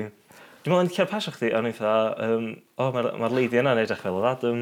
Dwi'n 0.66 0.74
meddwl 0.74 1.06
yn 1.06 1.14
pasio 1.14 1.38
chdi, 1.38 1.54
a 1.54 1.62
o'n 1.62 1.70
i 1.70 1.78
dda, 1.78 1.98
um, 2.26 2.54
o, 2.82 2.94
mae'r 2.98 3.14
ma 3.22 3.30
lady 3.30 3.62
yna'n 3.62 3.86
edrych 3.86 4.02
fel 4.02 4.18
o 4.18 4.26
dda, 4.26 4.56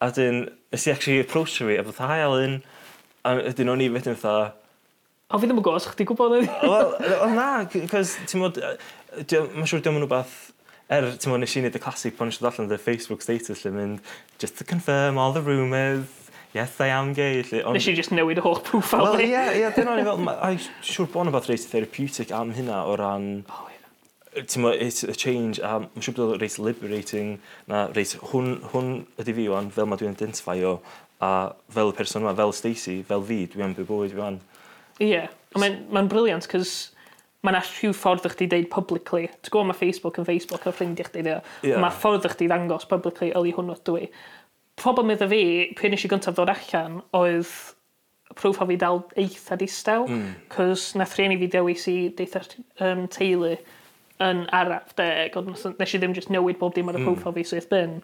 A 0.00 0.08
dyn, 0.16 0.46
nes 0.72 0.86
i 0.86 0.92
actually 0.94 1.20
approach 1.20 1.58
fi, 1.60 1.76
a 1.76 1.84
fatha, 1.84 2.06
hi 2.08 2.22
Alan, 2.24 2.60
a 3.28 3.52
dyn 3.52 3.68
o'n 3.68 3.82
i 3.84 3.90
fydyn 3.92 4.16
fatha... 4.16 4.54
O 5.30 5.38
fi 5.38 5.46
ddim 5.46 5.60
yn 5.60 5.66
gos, 5.66 5.84
chdi 5.92 6.06
gwybod 6.08 6.38
hynny? 6.38 6.48
Wel, 6.64 6.94
o 7.20 7.28
na, 7.34 7.50
cos 7.92 8.16
ti'n 8.26 8.40
modd, 8.40 8.56
mae'n 9.20 9.68
siŵr 9.68 9.84
diolch 9.84 9.92
yn 9.92 10.00
rhywbeth 10.00 10.38
er, 10.90 11.06
ti'n 11.20 11.30
mwyn, 11.30 11.44
nes 11.44 11.54
i 11.54 11.62
wneud 11.62 11.76
y 11.76 11.82
classic 11.84 12.16
pan 12.18 12.32
eisiau 12.32 12.48
allan 12.50 12.70
dy 12.72 12.80
Facebook 12.80 13.22
status 13.22 13.62
lle 13.62 13.74
mynd, 13.76 14.00
just 14.42 14.58
to 14.58 14.66
confirm 14.66 15.20
all 15.20 15.36
the 15.36 15.44
rumours, 15.44 16.08
yes, 16.56 16.80
I 16.80 16.90
am 16.96 17.12
gay. 17.14 17.44
Lle, 17.46 17.62
on... 17.62 17.76
Nes 17.76 17.86
i 17.86 17.94
just 17.94 18.10
newid 18.16 18.40
y 18.40 18.42
holl 18.42 18.58
profile. 18.66 19.12
Wel, 19.12 19.28
ie, 19.28 19.34
ie, 19.36 19.60
yeah, 19.62 19.82
o'n 19.84 20.02
i 20.02 20.06
fel, 20.08 20.24
mae'n 20.26 20.64
siŵr 20.82 21.12
bod 21.12 21.30
yn 21.30 21.36
fath 21.36 21.52
reit 21.52 21.68
therapeutic 21.70 22.34
am 22.34 22.50
hynna 22.56 22.82
o 22.88 22.96
ran... 22.98 23.28
Oh, 23.46 23.69
ti'n 24.34 24.62
meddwl, 24.62 24.80
it's 24.86 25.02
a 25.02 25.14
change, 25.14 25.58
a 25.58 25.80
mae'n 25.82 26.04
siŵr 26.04 26.16
bod 26.16 26.34
o'n 26.36 26.42
reis 26.42 26.58
liberating, 26.62 27.38
na 27.70 27.86
reis 27.96 28.14
hwn, 28.30 28.56
hwn 28.70 28.92
ydy 29.20 29.34
fi 29.36 29.48
o'n 29.50 29.70
fel 29.74 29.88
mae 29.90 30.00
dwi'n 30.00 30.14
identifio, 30.14 30.76
a 31.20 31.32
fel 31.74 31.90
y 31.90 31.96
person 31.98 32.22
yma, 32.22 32.36
fel 32.38 32.54
Stacey, 32.56 33.02
fel 33.06 33.24
fi, 33.26 33.42
dwi'n 33.50 33.74
byw 33.76 33.88
bywyd 33.88 34.14
fi 34.14 34.24
o'n. 34.28 34.38
Ie, 35.00 35.10
yeah. 35.10 35.28
mae'n 35.58 35.80
ma 35.92 36.04
briliant, 36.08 36.46
cos 36.50 36.74
mae'n 37.46 37.56
all 37.58 37.72
rhyw 37.72 37.96
ffordd 37.96 38.28
o'ch 38.28 38.36
di 38.38 38.46
deud 38.52 38.68
publicly. 38.72 39.26
Ti'n 39.40 39.54
gwybod 39.54 39.70
mae 39.70 39.80
Facebook 39.80 40.20
yn 40.20 40.28
Facebook, 40.28 40.66
a 40.68 40.74
ffrindiau 40.76 41.08
chdi 41.08 41.24
deo. 41.26 41.40
Yeah. 41.66 41.80
Mae 41.82 41.94
ffordd 41.96 42.28
o'ch 42.28 42.36
di 42.38 42.48
ddangos 42.50 42.86
publicly, 42.88 43.32
yli 43.36 43.54
hwnnw 43.56 43.78
dwi. 43.88 44.06
Problem 44.80 45.12
iddo 45.14 45.28
fi, 45.32 45.42
pryd 45.76 45.94
nes 45.94 46.06
i 46.06 46.12
gyntaf 46.12 46.36
ddod 46.36 46.52
allan, 46.52 47.00
oedd 47.16 47.50
proof 48.38 48.60
o 48.62 48.68
fi 48.68 48.76
dal 48.78 49.02
eitha 49.18 49.58
distaw, 49.58 50.06
mm. 50.06 50.46
cos 50.52 50.92
nath 51.00 51.16
rhieni 51.18 51.40
fi 51.40 51.48
dewis 51.50 51.88
i 51.90 51.96
deitha 52.16 52.44
um, 52.86 53.06
teulu, 53.10 53.56
yn 54.20 54.42
araf 54.54 54.94
deg, 54.98 55.36
ond 55.38 55.52
nes 55.52 55.94
i 55.94 56.00
ddim 56.00 56.16
just 56.16 56.32
newid 56.32 56.58
bob 56.60 56.74
dim 56.76 56.90
ar 56.90 56.98
y 56.98 57.00
hmm. 57.00 57.08
profile 57.08 57.32
mm. 57.32 57.38
fi 57.40 57.48
sydd 57.54 57.70
bin. 57.72 58.00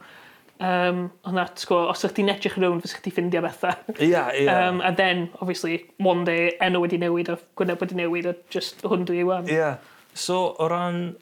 Um, 0.57 1.11
ond 1.29 1.37
at, 1.37 1.61
sgw, 1.61 1.83
os 1.91 2.01
ydych 2.01 2.15
chi'n 2.17 2.33
edrych 2.33 2.57
rownd, 2.57 2.81
fes 2.81 2.95
ydych 2.97 3.13
ffindio 3.13 3.43
bethau. 3.45 3.77
Ia, 3.99 4.07
yeah, 4.09 4.31
ia. 4.33 4.47
Yeah. 4.47 4.69
Um, 4.71 4.81
a 4.81 4.95
then, 4.97 5.29
obviously, 5.45 5.83
one 6.01 6.25
day, 6.25 6.55
enw 6.65 6.81
wedi 6.81 6.97
newid, 7.03 7.29
a 7.29 7.37
gwyneb 7.61 7.83
wedi 7.85 7.99
newid, 7.99 8.31
a 8.31 8.35
just 8.53 8.81
hwn 8.87 9.05
dwi 9.09 9.21
i 9.21 9.29
wan. 9.29 9.51
Ia. 9.51 9.59
Yeah. 9.59 9.77
So, 10.17 10.57
o 10.57 10.71
ran... 10.73 11.17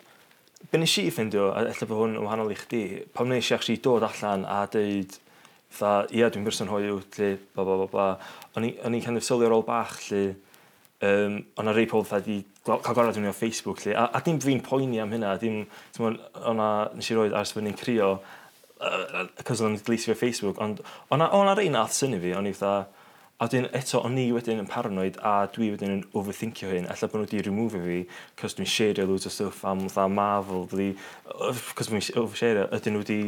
Be 0.70 0.78
nes 0.80 0.94
i 1.02 1.08
ffindio, 1.12 1.50
a 1.52 1.66
efallai 1.68 1.90
bod 1.90 1.98
hwn 2.00 2.14
yn 2.14 2.24
wahanol 2.24 2.54
i 2.54 2.56
chdi, 2.56 2.84
pam 3.12 3.28
nes 3.28 3.50
i 3.50 3.56
actually 3.56 3.82
dod 3.84 4.06
allan 4.06 4.46
a 4.48 4.62
dweud, 4.70 5.18
dda, 5.74 5.90
ia, 6.14 6.30
dwi'n 6.32 6.46
person 6.46 6.70
hoiw, 6.70 7.02
lle, 7.18 7.34
bla, 7.52 7.66
bla, 7.66 7.76
bla, 7.82 7.90
bla. 7.90 8.06
O'n 8.54 8.70
i, 8.70 8.72
on 8.86 8.96
i 8.96 9.02
kind 9.04 9.20
of 9.20 9.26
sylwi 9.26 9.50
ar 9.50 9.58
ôl 9.58 9.66
bach, 9.66 9.98
lle, 10.08 10.22
um, 11.04 11.40
o'n 11.58 11.74
rei 11.74 11.90
pobl 11.90 12.06
fatha 12.08 12.24
di 12.30 12.38
cael 12.64 12.96
gorau 12.96 13.12
dwi'n 13.12 13.28
o 13.28 13.34
Facebook 13.36 13.84
lle, 13.84 13.94
A, 13.98 14.08
a 14.16 14.22
dim 14.24 14.40
fi'n 14.40 14.62
poeni 14.64 15.00
am 15.02 15.12
hynna, 15.12 15.36
dim, 15.40 15.64
ti'n 15.92 16.04
mwyn, 16.04 16.18
o'na, 16.52 16.70
nes 16.96 17.10
i 17.10 17.16
roed 17.16 17.36
ars 17.36 17.52
fyny'n 17.56 17.76
crio, 17.76 18.16
cos 19.44 19.62
o'n 19.62 19.74
yn 19.76 19.80
gleisio 19.84 20.12
fe 20.12 20.26
Facebook, 20.26 20.60
ond 20.64 20.80
o'na, 21.12 21.30
ona 21.36 21.54
rei 21.56 21.70
nath 21.72 21.94
syni 21.96 22.20
fi, 22.22 22.34
o'n 22.36 22.48
i 22.48 22.54
fatha, 22.56 22.86
a 23.34 23.48
wedyn 23.48 23.66
eto 23.74 23.98
o'n 24.06 24.16
i 24.20 24.28
wedyn 24.32 24.62
yn 24.62 24.68
paranoid 24.70 25.16
a 25.26 25.34
dwi 25.52 25.72
wedyn 25.72 25.96
yn 25.96 26.02
overthinkio 26.16 26.70
hyn, 26.70 26.86
allai 26.88 27.08
bod 27.10 27.18
nhw 27.18 27.26
wedi 27.26 27.42
remove 27.44 27.80
fi, 27.82 27.96
cos 28.40 28.54
dwi'n 28.56 28.70
shareio 28.70 29.08
loads 29.08 29.26
o 29.28 29.32
stuff 29.34 29.64
am 29.68 29.88
fatha 29.88 30.06
Marvel, 30.08 30.68
cos 31.74 31.90
dwi'n 31.90 32.06
overshareio, 32.20 32.68
ydyn 32.78 32.96
nhw 32.96 33.02
wedi 33.02 33.18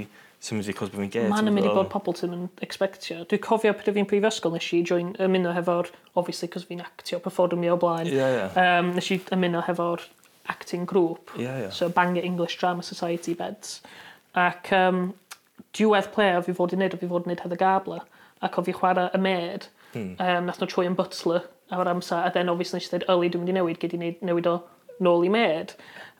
symud 0.42 0.66
fi 0.68 0.74
cos 0.76 0.90
bod 0.92 1.02
fi'n 1.02 1.12
gay. 1.12 1.28
Mae'n 1.30 1.50
mynd 1.54 1.68
i 1.68 1.72
bod 1.74 1.88
pobl 1.92 2.14
ti'n 2.16 2.34
yn 2.36 2.44
expectio. 2.64 3.22
Dwi'n 3.30 3.42
cofio 3.44 3.72
pryd 3.76 3.96
fi'n 3.96 4.08
prifysgol 4.10 4.54
nes 4.54 4.66
i 4.76 4.82
join 4.86 5.14
ymuno 5.22 5.54
hefo'r, 5.56 5.90
obviously, 6.14 6.50
cos 6.52 6.66
fi'n 6.68 6.84
actio, 6.84 7.20
performio 7.24 7.74
o 7.76 7.80
blaen. 7.80 8.10
Yeah, 8.12 8.34
yeah. 8.36 8.60
Um, 8.80 8.92
nes 8.98 9.10
i 9.14 9.20
ymuno 9.34 9.64
hefo'r 9.66 10.04
acting 10.48 10.84
group. 10.84 11.30
Yeah, 11.36 11.58
yeah. 11.58 11.70
So 11.70 11.88
Bangor 11.88 12.24
English 12.24 12.58
Drama 12.58 12.82
Society 12.82 13.34
beds. 13.34 13.80
Ac 14.34 14.72
um, 14.76 15.14
diwedd 15.76 16.12
play 16.14 16.36
o 16.36 16.44
fi 16.44 16.54
fod 16.56 16.76
i 16.76 16.78
wneud, 16.78 16.94
o 16.94 17.00
fi 17.00 17.08
fod 17.10 17.26
i 17.26 17.30
wneud 17.30 17.42
Heather 17.44 17.60
Gabler. 17.60 18.06
Ac 18.44 18.58
o 18.58 18.64
fi 18.66 18.76
chwarae 18.76 19.10
y 19.16 19.20
med. 19.22 19.68
Hmm. 19.94 20.14
Um, 20.20 20.48
nath 20.48 20.60
nhw 20.60 20.70
troi 20.70 20.86
yn 20.90 20.96
butler 20.98 21.46
ar 21.74 21.90
amser. 21.90 22.22
A 22.22 22.30
then, 22.30 22.52
obviously, 22.52 22.80
nes 22.80 22.90
i 22.90 22.94
dweud, 22.94 23.08
yli, 23.10 23.32
dwi'n 23.32 23.44
mynd 23.44 23.54
i 23.54 23.58
newid, 23.58 23.80
gyd 23.82 23.96
i 23.96 24.02
newid, 24.02 24.24
newid 24.28 24.50
o 24.50 24.56
nôl 25.02 25.26
i 25.26 25.32
med. 25.32 25.74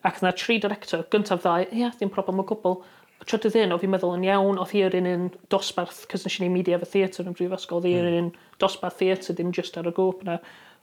Ac 0.05 0.21
yna 0.21 0.33
tri 0.37 0.59
director, 0.63 1.05
gyntaf 1.13 1.43
ddau, 1.43 1.65
ia, 1.67 1.85
yeah, 1.85 1.95
ddim 1.97 2.11
problem 2.13 2.41
o 2.43 2.47
gwbl 2.47 2.81
trydydd 3.27 3.57
un, 3.59 3.75
o 3.75 3.77
fi'n 3.81 3.91
meddwl 3.91 4.15
yn 4.15 4.25
iawn, 4.27 4.59
oedd 4.61 4.73
hi 4.73 4.83
yr 4.87 4.95
un 5.01 5.09
yn 5.09 5.25
dosbarth, 5.51 6.05
cys 6.11 6.25
nes 6.25 6.37
i 6.39 6.45
ni 6.45 6.49
media 6.53 6.79
fy 6.79 6.87
theatr 6.93 7.27
yn 7.27 7.35
brifysgol, 7.35 7.81
oedd 7.81 7.89
hi 7.89 7.95
yr 7.99 8.07
mm. 8.07 8.19
un 8.21 8.59
dosbarth 8.63 8.99
theatr, 9.01 9.35
dim 9.35 9.51
just 9.55 9.77
ar 9.79 9.89
y 9.89 9.93
grŵp 9.95 10.23
na. 10.27 10.37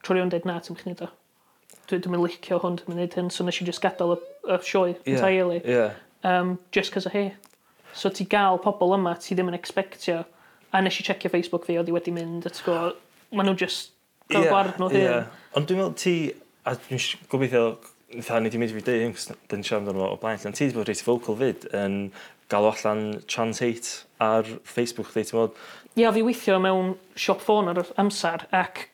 Trwy'n 0.05 0.33
dweud 0.33 0.49
na, 0.49 0.59
ti'n 0.61 0.77
chynnu 0.77 1.07
o. 1.07 1.09
Dwi, 1.89 2.01
dwi'n 2.01 2.13
mynd 2.13 2.25
licio 2.27 2.59
hwn, 2.61 2.77
dwi'n 2.81 2.99
mynd 2.99 3.17
hyn, 3.17 3.31
so 3.33 3.47
nes 3.47 3.61
i 3.61 3.67
just 3.69 3.81
gadael 3.85 4.17
y, 4.17 4.19
y 4.45 4.59
sioe 4.65 4.93
yeah, 4.93 5.01
entirely. 5.15 5.63
Yeah. 5.65 5.97
Um, 6.25 6.59
just 6.73 6.93
cos 6.93 7.09
o 7.09 7.13
hi. 7.13 7.31
So 7.97 8.13
ti 8.13 8.29
gael 8.29 8.61
pobl 8.65 8.97
yma, 8.99 9.17
ti 9.21 9.37
ddim 9.37 9.53
yn 9.53 9.57
expectio. 9.57 10.23
A 10.75 10.83
nes 10.85 11.01
i 11.01 11.07
checio 11.07 11.33
Facebook 11.33 11.65
fi, 11.69 11.79
oedd 11.81 11.89
hi 11.89 11.97
wedi 11.97 12.13
mynd, 12.13 12.49
at 12.51 12.61
go, 12.67 12.79
maen 13.33 13.49
nhw 13.49 13.57
just 13.65 13.95
gael 14.29 14.45
yeah, 14.45 14.53
gwarn 14.53 14.77
nhw 14.81 14.93
hyn. 14.93 15.05
Yeah. 15.07 15.43
Ond 15.57 15.69
dwi'n 15.71 15.81
meddwl 15.81 15.99
ti, 16.01 16.17
a 16.69 16.77
dwi'n 16.77 17.29
gobeithio 17.33 17.67
Tha, 18.23 18.39
ni 18.39 18.51
di 18.53 18.59
mynd 18.61 18.71
i 18.71 18.77
fi 18.77 18.83
dweud 18.85 19.15
cos 19.17 19.25
dyn 19.51 19.59
ni 19.59 19.67
siarad 19.67 19.89
amdano 19.89 20.07
o 20.13 20.19
blaen. 20.21 20.39
Ond 20.47 20.55
ti 20.55 20.67
wedi 20.67 20.77
bod 20.77 20.91
reit 20.91 21.03
vocal 21.03 21.39
fyd 21.41 21.65
yn 21.75 21.97
galw 22.53 22.71
allan 22.71 23.23
Translate 23.27 24.05
ar 24.23 24.49
Facebook, 24.63 25.11
chdi, 25.13 25.25
ti'n 25.29 25.39
meddwl? 25.39 25.55
Ia, 26.01 26.11
fi 26.15 26.25
weithio 26.27 26.59
mewn 26.63 26.95
siop 27.19 27.43
ffôn 27.45 27.71
ar 27.71 27.81
yr 27.83 27.93
amser, 28.01 28.47
ac 28.55 28.89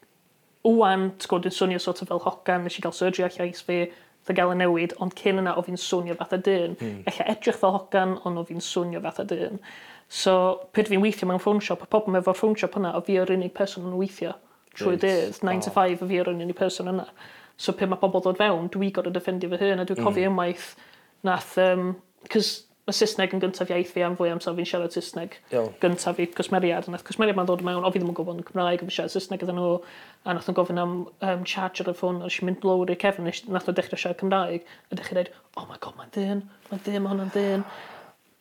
wwan, 0.67 1.11
ti'n 1.17 1.31
gwybod, 1.31 1.47
dwi'n 1.47 1.57
swnio 1.57 1.81
sort 1.83 2.03
of 2.05 2.11
fel 2.11 2.23
hogan, 2.27 2.67
nes 2.67 2.77
i 2.77 2.85
gael 2.85 2.95
surgery 2.97 3.27
ar 3.27 3.37
llais 3.37 3.63
fi, 3.65 3.81
dda 4.27 4.37
gael 4.37 4.53
y 4.53 4.59
newid, 4.61 4.95
ond 5.01 5.17
cyn 5.19 5.41
yna 5.43 5.57
o 5.57 5.65
fi'n 5.65 5.81
swnio 5.81 6.17
fath 6.21 6.37
a 6.37 6.41
dyn. 6.45 6.77
Hmm. 6.81 7.01
Ella 7.09 7.31
edrych 7.33 7.59
fel 7.63 7.75
hogan, 7.79 8.19
ond 8.29 8.41
o 8.41 8.45
fi'n 8.49 8.63
swnio 8.65 9.01
fath 9.07 9.23
a 9.25 9.27
dyn. 9.33 9.59
So, 10.11 10.35
pryd 10.75 10.91
fi'n 10.91 11.03
weithio 11.03 11.29
mewn 11.31 11.43
ffôn 11.43 11.63
siop, 11.65 11.87
y 11.87 11.91
pobl 11.91 12.21
efo'r 12.21 12.37
ffôn 12.37 12.57
siop 12.61 12.77
yna, 12.81 12.93
o 12.99 13.03
fi 13.07 13.17
yr 13.23 13.33
unig 13.33 13.55
person 13.57 13.89
yn 13.89 13.97
weithio 13.99 14.37
trwy 14.77 15.01
dydd, 15.01 15.41
9 15.43 15.65
to 15.67 15.73
5 15.75 16.05
o 16.05 16.09
fi 16.11 16.21
yr 16.21 16.31
unig 16.31 16.57
person 16.59 16.93
yna. 16.93 17.09
So, 17.61 17.73
pe 17.77 17.89
mae 17.89 18.01
pobl 18.01 18.23
ddod 18.23 18.39
fewn, 18.41 18.69
dwi 18.73 18.93
gorau 18.95 19.13
defendio 19.13 19.51
fy 19.53 19.65
hyn, 19.65 19.81
a 19.81 19.89
dwi'n 19.89 19.99
hmm. 19.99 20.07
cofio 20.07 20.29
mm. 20.29 20.37
unwaith 20.37 20.71
nath... 21.27 21.57
Um, 21.65 21.91
cys 22.29 22.51
mae 22.91 22.99
Saesneg 22.99 23.35
yn 23.37 23.43
gyntaf 23.43 23.71
iaith 23.71 23.93
fi 23.95 24.03
am 24.03 24.17
fwy 24.19 24.33
amser 24.33 24.57
fi'n 24.57 24.67
siarad 24.67 24.95
Saesneg 24.95 25.37
Iawn. 25.55 25.71
gyntaf 25.83 26.19
fi 26.19 26.27
cwsmeriad. 26.35 26.89
Nath 26.91 27.05
cwsmeriad 27.07 27.39
ma'n 27.39 27.49
dod 27.49 27.63
mewn, 27.67 27.85
o 27.87 27.93
fi 27.93 28.01
ddim 28.03 28.11
yn 28.11 28.17
gwybod 28.19 28.41
yn 28.41 28.47
Cymraeg, 28.49 28.83
fi'n 28.83 28.95
siarad 28.97 29.15
Saesneg 29.15 29.45
iddyn 29.47 29.59
nhw, 29.61 29.77
a 30.27 30.35
nath 30.35 30.51
nhw'n 30.51 30.59
gofyn 30.59 30.83
am 30.83 30.97
um, 31.07 31.47
charger 31.47 31.93
y 31.93 31.95
ffôn, 31.95 32.21
a 32.27 32.33
mynd 32.47 32.61
blower 32.65 32.91
i 32.91 32.99
Kevin, 32.99 33.31
nath 33.31 33.71
nhw 33.71 33.77
dechrau 33.79 34.03
siarad 34.03 34.21
Cymraeg, 34.21 34.67
a 34.91 34.99
dechrau 34.99 35.21
dweud, 35.21 35.33
oh 35.57 35.69
my 35.71 35.79
god, 35.79 35.97
mae'n 36.01 36.13
dyn, 36.17 36.45
mae'n 36.73 36.85
dyn, 36.89 37.01
mae 37.05 37.15
hwnna'n 37.15 37.33
dyn. 37.37 37.67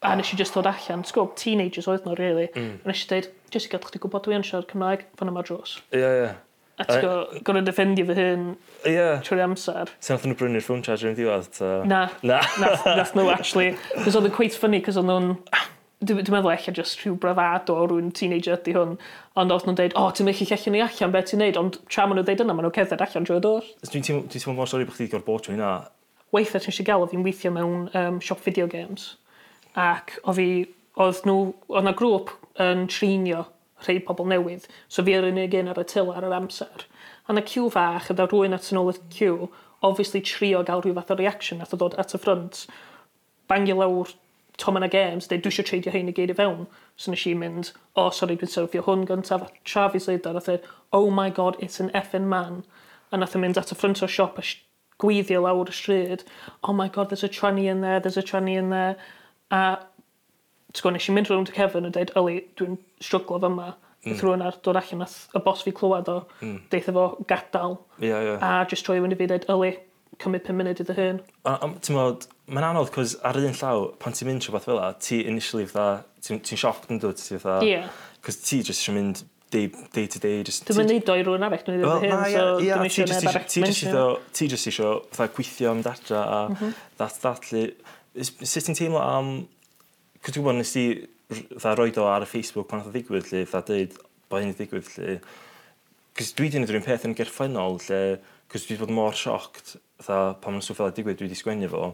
A 0.07 0.13
nes 0.15 0.33
i 0.33 0.39
just 0.39 0.55
ddod 0.55 0.69
allan, 0.71 1.05
sgwb, 1.05 1.35
teenagers 1.39 1.89
oedd 1.91 2.05
nhw, 2.07 2.17
really. 2.17 2.49
Mm. 2.55 2.77
A 2.81 2.89
nes 2.89 3.05
i 3.05 3.09
dweud, 3.13 3.31
jyst 3.53 3.69
i 3.69 3.73
gael 3.73 3.85
chdi 3.85 4.01
gwybod 4.01 4.25
dwi 4.25 4.39
yn 4.39 4.47
siarad 4.47 4.69
Cymraeg, 4.71 5.09
fan 5.19 5.31
yma 5.31 5.43
dros. 5.45 5.77
Ie, 5.91 5.99
yeah, 5.99 6.13
ie. 6.15 6.21
Yeah. 6.29 6.38
A 6.79 6.85
ti'n 6.87 7.01
go, 7.03 7.13
gorau 7.43 7.63
defendio 7.67 8.05
fy 8.07 8.15
hyn 8.15 8.43
Ie. 8.87 8.93
Yeah. 8.93 9.17
trwy'r 9.25 9.41
amser. 9.49 9.89
Ti'n 9.99 10.15
nath 10.15 10.27
nhw 10.29 10.37
brynu'r 10.39 10.63
phone 10.63 10.85
charger 10.85 11.09
yn 11.11 11.17
ddiwedd? 11.17 11.49
ta? 11.57 11.71
Na, 11.83 12.05
Na. 12.23 12.37
nath, 12.61 12.85
nath 12.87 13.11
nhw 13.17 13.27
actually. 13.33 13.73
Cos 14.05 14.15
oedd 14.15 14.29
yn 14.29 14.35
quite 14.37 14.55
funny, 14.55 14.79
cos 14.85 14.97
oedd 15.01 15.09
nhw'n... 15.11 15.33
Dwi'n 15.99 16.23
dwi 16.23 16.31
meddwl 16.31 16.53
eich 16.53 16.69
just 16.77 17.01
rhyw 17.03 17.17
brafad 17.19 17.67
o 17.73 17.81
rhywun 17.83 18.13
teenager 18.15 18.55
ydy 18.55 18.71
hwn. 18.77 18.93
Ond 19.35 19.51
oedd 19.51 19.65
nhw'n 19.67 19.75
dweud, 19.75 19.95
o, 19.99 20.05
oh, 20.07 20.13
ti'n 20.15 20.29
mechu 20.29 20.45
llechio 20.47 20.71
ni 20.71 20.79
allan, 20.85 21.11
beth 21.11 21.27
ti'n 21.33 21.41
neud? 21.43 21.57
Ond 21.59 21.81
tra 21.91 22.05
maen 22.07 22.15
nhw'n 22.21 22.29
dweud 22.29 22.43
yna, 22.45 22.55
maen 22.55 22.69
nhw'n 22.69 22.75
cerdded 22.77 23.03
allan 23.03 23.27
drwy'r 23.27 23.43
dor. 23.43 23.67
Dwi'n 23.83 24.05
teimlo- 24.07 24.23
dwi'n 24.31 24.39
teimlo 24.45 24.55
mor 24.61 24.71
sori 24.71 24.87
bod 24.87 24.95
chdi 24.95 25.09
wedi 25.09 25.11
gorfod 25.17 25.27
bod 25.27 25.43
trwy 25.49 25.57
hynna. 25.57 25.73
Weithiau 26.31 26.63
ti'n 26.63 26.71
siarad 26.77 26.87
gael, 26.93 27.03
oedd 27.03 27.11
fi'n 27.11 27.25
weithio 27.27 27.51
mewn 27.51 27.89
um, 27.99 28.21
shop 28.23 28.39
video 28.47 28.69
games. 28.71 29.09
Ac 29.75 30.15
oedd 30.23 30.39
fi, 30.39 30.47
oedd 31.03 31.19
nhw, 31.27 31.37
oedd 31.67 31.89
na 31.89 31.93
grŵp 31.99 32.31
yn 32.63 32.87
trinio 32.95 33.43
rhai 33.85 33.99
pobl 34.05 34.29
newydd. 34.29 34.67
So 34.87 35.03
fi 35.05 35.17
yr 35.17 35.27
unig 35.31 35.57
un 35.59 35.71
ar 35.71 35.81
y 35.81 35.87
til 35.89 36.13
ar 36.13 36.27
yr 36.27 36.37
amser. 36.37 36.85
A 37.27 37.35
na 37.35 37.43
ciw 37.45 37.69
fach, 37.73 38.09
yda 38.13 38.27
rwy'n 38.29 38.57
at 38.57 38.71
yn 38.73 38.81
ôl 38.81 38.93
y 38.93 38.97
ciw, 39.15 39.49
obviously 39.85 40.21
trio 40.25 40.63
gael 40.67 40.83
rhyw 40.83 40.95
fath 40.97 41.13
o 41.13 41.19
reaction 41.19 41.61
nath 41.61 41.75
o 41.75 41.79
ddod 41.79 41.97
at 42.01 42.15
y 42.15 42.21
ffrant. 42.21 42.65
Bangio 43.49 43.77
lawr 43.79 44.15
Tom 44.59 44.75
yn 44.75 44.89
games, 44.91 45.29
dweud, 45.29 45.41
dwi 45.43 45.53
eisiau 45.53 45.67
treidio 45.67 45.91
hyn 45.93 46.09
i 46.11 46.13
gyd 46.15 46.33
i 46.33 46.35
fewn. 46.35 46.65
So 46.99 47.13
nes 47.13 47.21
i 47.29 47.31
mynd, 47.37 47.71
o, 47.95 48.03
oh, 48.03 48.09
sori, 48.15 48.35
dwi'n 48.39 48.51
syrfio 48.51 48.83
hwn 48.83 49.05
gyntaf, 49.07 49.45
a 49.45 49.67
tra 49.69 49.85
fi 49.93 50.01
sleidar, 50.03 50.35
a 50.35 50.43
dweud, 50.43 50.65
oh 50.91 51.07
my 51.15 51.29
god, 51.29 51.55
it's 51.63 51.79
an 51.79 51.93
effing 51.95 52.27
man. 52.33 52.65
A 53.11 53.17
nath 53.21 53.37
yn 53.39 53.45
mynd 53.45 53.59
at 53.61 53.71
y 53.71 53.77
ffrant 53.79 54.03
o 54.03 54.09
siop 54.11 54.41
a 54.41 54.43
gweithio 54.99 55.45
lawr 55.45 55.71
y 55.71 55.75
stryd, 55.77 56.25
oh 56.67 56.75
my 56.75 56.89
god, 56.91 57.07
there's 57.09 57.23
a 57.23 57.31
tranny 57.31 57.69
in 57.71 57.79
there, 57.85 58.01
there's 58.03 58.19
a 58.19 58.25
tranny 58.25 58.57
in 58.59 58.69
there. 58.69 58.97
A 59.49 59.79
T'go, 60.77 60.91
nes 60.93 61.08
i 61.10 61.13
mynd 61.15 61.29
rownd 61.32 61.49
y 61.49 61.55
cefn 61.55 61.88
a 61.88 61.93
dweud, 61.93 62.12
Yli, 62.19 62.41
dwi'n 62.60 62.79
stryglo 63.01 63.39
fyma. 63.41 63.71
Mm. 63.99 64.13
Nath 64.13 64.21
rhywun 64.23 64.43
ar 64.45 64.58
dod 64.63 64.77
allan 64.79 65.01
nath 65.03 65.15
y 65.36 65.41
bos 65.43 65.63
fi 65.65 65.73
clywed 65.75 66.10
o, 66.12 66.19
mm. 66.39 66.58
deitha 66.71 66.93
fo 66.95 67.05
gadal. 67.27 67.79
Yeah, 67.99 68.21
yeah. 68.23 68.43
A 68.45 68.67
jyst 68.69 68.86
troi 68.88 68.99
fyny 69.01 69.17
fi 69.19 69.27
dweud, 69.32 69.47
Yli, 69.51 69.73
cymryd 70.21 70.45
5 70.47 70.60
munud 70.60 70.84
iddo 70.84 70.95
hyn. 70.97 71.19
Ti'n 71.43 71.97
modd, 71.97 72.29
mae'n 72.51 72.69
anodd, 72.69 72.93
cos 72.95 73.17
ar 73.25 73.39
un 73.39 73.58
llaw, 73.58 73.89
pan 74.01 74.15
ti'n 74.15 74.29
mynd 74.29 74.45
rhywbeth 74.45 74.69
fel 74.69 74.79
la, 74.79 74.93
ti 75.01 75.19
initially 75.27 75.67
fatha, 75.69 76.05
ti'n 76.25 76.41
ti 76.45 76.60
sioct 76.60 76.89
yn 76.93 77.01
dod, 77.01 77.19
ti 77.19 77.39
fatha, 77.39 77.60
yeah. 77.67 77.91
cos 78.25 78.39
ti 78.43 78.62
jyst 78.62 78.84
eisiau 78.84 78.97
mynd 78.97 79.23
day, 79.51 79.69
day 79.93 80.08
to 80.08 80.19
day. 80.23 80.43
Just, 80.47 80.67
dwi'n 80.67 80.84
mynd 80.84 80.93
neud 80.93 81.12
o 81.12 81.17
i 81.17 81.23
rhywun 81.23 81.47
arall, 81.47 81.63
dwi'n 81.67 81.86
well, 81.86 82.01
hyn, 82.03 82.15
so 82.29 82.47
yeah, 82.63 82.79
dwi'n 82.79 82.89
eisiau 82.89 83.10
neb 83.10 83.29
arall 83.34 83.63
mention. 83.65 84.01
Ti 84.38 84.49
jyst 84.53 84.71
eisiau 84.71 84.99
fatha 85.15 85.32
gweithio 85.36 85.71
am 85.73 85.84
datra 85.86 86.23
a 86.23 86.41
mhm. 86.53 86.75
that, 86.97 87.19
that, 87.23 87.41
ddatlu. 87.43 87.65
Sut 88.43 88.67
ti'n 88.67 88.77
teimlo 88.77 89.03
am 89.03 89.34
Cos 90.19 90.36
dwi'n 90.36 90.43
gwybod, 90.43 90.58
nes 90.60 90.73
i 90.75 90.86
fatha 91.29 91.75
roed 91.77 91.97
o 92.01 92.08
ar 92.12 92.25
y 92.25 92.27
Facebook 92.27 92.67
pan 92.67 92.82
oedd 92.82 92.89
o 92.89 92.91
ddigwydd, 92.91 93.29
lle, 93.32 93.45
fatha 93.47 93.69
dweud, 93.69 93.93
bod 94.32 94.43
hyn 94.43 94.51
ddigwydd, 94.58 94.89
lle. 94.97 95.13
Cos 96.17 96.34
dwi 96.36 96.47
wedi 96.47 96.58
gwneud 96.58 96.71
rhywun 96.73 96.86
peth 96.88 97.05
yn 97.08 97.13
gerffennol, 97.15 97.77
lle, 97.86 97.99
cos 98.51 98.65
dwi 98.65 98.75
wedi 98.75 98.82
bod 98.82 98.95
mor 98.97 99.15
sioct, 99.15 99.77
fatha, 100.01 100.34
pan 100.43 100.58
mae'n 100.58 100.65
swff 100.65 100.82
fel 100.82 100.91
digwydd, 100.97 101.21
dwi 101.21 101.29
wedi 101.29 101.38
sgwennu 101.39 101.69
fo. 101.71 101.93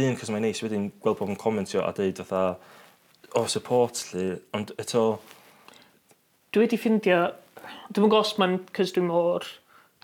Un, 0.00 0.16
cos 0.16 0.32
mae'n 0.32 0.46
neis 0.46 0.62
wedyn 0.64 0.86
gweld 1.04 1.18
bod 1.18 1.32
yn 1.34 1.40
comentio 1.40 1.82
a 1.84 1.90
dweud, 1.96 2.22
fatha, 2.22 2.44
o, 3.34 3.42
support, 3.52 4.00
lle, 4.14 4.38
ond 4.56 4.72
eto... 4.80 5.02
Dwi 6.56 6.64
wedi 6.64 6.78
ffindio, 6.80 7.18
dwi'n 7.90 8.06
gwybod 8.06 8.22
os 8.22 8.36
mae'n, 8.40 8.56
cos 8.78 8.94
dwi'n 8.96 9.10
mor 9.10 9.44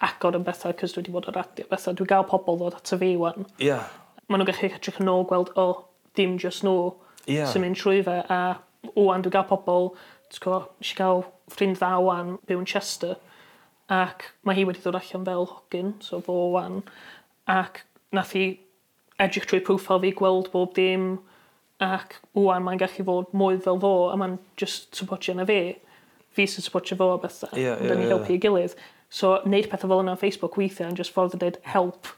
agor 0.05 0.37
yn 0.37 0.45
bethau, 0.45 0.75
cos 0.77 0.93
dwi 0.93 1.07
wedi 1.07 1.15
bod 1.15 1.31
ar 1.33 1.39
radio 1.41 1.71
bethau, 1.71 1.97
dwi'n 1.97 2.11
gael 2.11 2.29
pobl 2.29 2.61
ddod 2.61 2.77
at 2.83 2.93
y 2.93 3.01
fi 3.01 3.15
wan. 3.23 3.49
Ie. 3.57 3.71
Yeah. 3.71 3.89
Maen 4.29 4.43
nhw'n 4.43 4.51
gallu 4.51 4.69
edrych 4.75 5.01
yn 5.01 5.13
ôl 5.15 5.25
gweld, 5.31 5.55
o, 5.57 5.65
oh, 5.71 5.81
dim 6.19 6.37
just 6.43 6.67
nhw. 6.67 6.77
No 6.91 7.12
Ia. 7.31 7.47
sy'n 7.51 7.65
mynd 7.65 7.79
trwy 7.79 8.03
fe 8.07 8.19
a 8.33 8.41
ŵan 8.97 9.23
dwi 9.23 9.35
ga'l 9.35 9.49
pobol 9.51 9.93
t'go' 10.33 10.63
nesh 10.81 10.95
i 10.95 10.99
gael 10.99 11.25
ffrind 11.53 11.79
dda 11.79 11.93
ŵan 12.03 12.37
byw 12.49 12.63
yn 12.63 12.69
Chester 12.69 13.19
ac 13.93 14.31
mae 14.47 14.57
hi 14.59 14.67
wedi 14.69 14.83
dod 14.85 14.99
allan 14.99 15.27
fel 15.29 15.49
hogyn 15.51 15.93
so 16.05 16.21
fo 16.25 16.39
ŵan 16.55 16.81
ac 17.53 17.83
nath 18.17 18.33
hi 18.37 18.47
edrych 19.23 19.47
trwy 19.49 19.61
profile 19.67 20.03
fi 20.05 20.13
gweld 20.19 20.51
bob 20.55 20.73
dim 20.79 21.13
ac 21.83 22.19
wwan 22.39 22.65
mae'n 22.67 22.81
gallu 22.81 23.07
fod 23.07 23.33
mwy 23.37 23.59
fel 23.63 23.81
fo 23.83 23.93
a 24.13 24.19
mae'n 24.19 24.39
just 24.61 24.95
supportio 24.97 25.35
arno 25.35 25.47
fi. 25.49 25.61
Fi 26.33 26.47
sy'n 26.49 26.65
supportio 26.65 26.97
fo 26.99 27.11
a 27.15 27.21
bethau. 27.23 27.51
Ie 27.59 27.67
ie 27.67 27.73
ie. 27.75 27.89
'Dan 27.89 28.01
ni 28.01 28.11
helpu 28.11 28.37
i 28.37 28.41
gilydd. 28.43 28.77
So 29.13 29.35
wneud 29.45 29.69
pethau 29.69 29.91
fel 29.91 30.01
yna 30.01 30.15
on 30.15 30.21
Facebook 30.21 30.55
weithiau 30.57 30.89
yn 30.89 30.97
just 30.97 31.13
ffordd 31.13 31.37
o 31.37 31.41
deud 31.41 31.59
help 31.69 32.09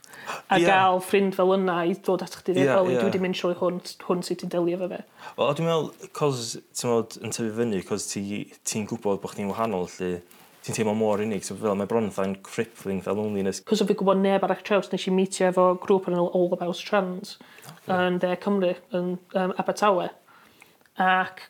a 0.47 0.57
yeah. 0.57 0.69
gael 0.69 1.01
ffrind 1.03 1.35
fel 1.35 1.51
yna 1.57 1.81
i 1.89 1.95
ddod 1.97 2.23
at 2.23 2.37
chdi 2.39 2.55
yeah, 2.55 2.77
fel, 2.77 2.87
yeah. 2.87 3.01
dwi 3.01 3.09
wedi 3.09 3.19
mynd 3.21 3.35
trwy 3.35 3.57
hwn, 3.59 3.81
hwn 4.07 4.23
sydd 4.23 4.39
ti'n 4.41 4.53
delio 4.53 4.79
fe 4.79 4.87
fe. 4.93 5.01
Wel, 5.35 5.51
dwi'n 5.57 5.67
meddwl, 5.67 5.89
cos 6.15 6.53
ti'n 6.55 6.93
meddwl 6.93 7.27
yn 7.27 7.35
tyfu 7.35 7.51
fyny, 7.57 7.81
cos 7.89 8.07
ti'n 8.13 8.55
ti 8.71 8.83
gwybod 8.87 9.19
bod 9.23 9.35
chdi'n 9.35 9.51
wahanol, 9.51 9.89
lle 9.97 10.21
ti'n 10.65 10.77
teimlo 10.79 10.95
mor 10.97 11.21
unig, 11.21 11.43
so 11.45 11.57
fel 11.59 11.75
mae 11.77 11.89
bron 11.89 12.07
yn 12.09 12.37
crippling, 12.47 13.01
fel 13.03 13.19
loneliness. 13.19 13.59
Cos 13.67 13.83
o 13.83 13.89
fi 13.89 13.97
gwybod 13.99 14.23
neb 14.23 14.47
ar 14.47 14.55
eich 14.55 14.63
traws, 14.65 14.87
nes 14.93 15.05
i 15.05 15.13
meetio 15.13 15.49
efo 15.51 15.67
grŵp 15.83 16.07
yn 16.09 16.17
All 16.21 16.55
About 16.55 16.79
Trans 16.79 17.35
okay. 17.67 17.91
yn 17.99 18.21
De 18.23 18.31
Cymru, 18.41 18.71
yn 18.95 19.17
um, 19.35 19.53
Abertawe. 19.61 20.07
Ac 20.95 21.43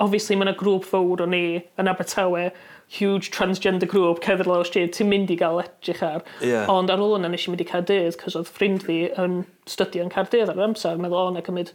obviously 0.00 0.36
mae 0.38 0.48
yna 0.48 0.56
grŵp 0.58 0.86
fawr 0.88 1.22
o 1.24 1.28
ni 1.28 1.60
yn 1.78 1.90
Abertawe, 1.90 2.48
huge 2.96 3.30
transgender 3.34 3.88
grŵp, 3.90 4.22
cefyr 4.24 4.48
lawr 4.48 4.66
stryd, 4.66 4.94
ti'n 4.96 5.10
mynd 5.10 5.30
i 5.30 5.36
gael 5.38 5.60
edrych 5.62 6.02
ar. 6.02 6.24
Yeah. 6.42 6.66
Ond 6.72 6.90
ar 6.90 7.02
ôl 7.04 7.18
yna 7.18 7.30
nes 7.30 7.46
i 7.46 7.52
mynd 7.52 7.62
i 7.62 7.68
Cardydd, 7.68 8.18
cos 8.20 8.36
oedd 8.38 8.50
ffrind 8.50 8.82
fi 8.86 8.98
yn 9.20 9.44
studio 9.70 10.06
yn 10.06 10.12
Cardydd 10.12 10.50
ar 10.50 10.58
yr 10.58 10.66
amser, 10.70 10.96
yn 10.98 11.04
meddwl, 11.04 11.30
o, 11.30 11.34
na 11.36 11.44
cymryd, 11.46 11.72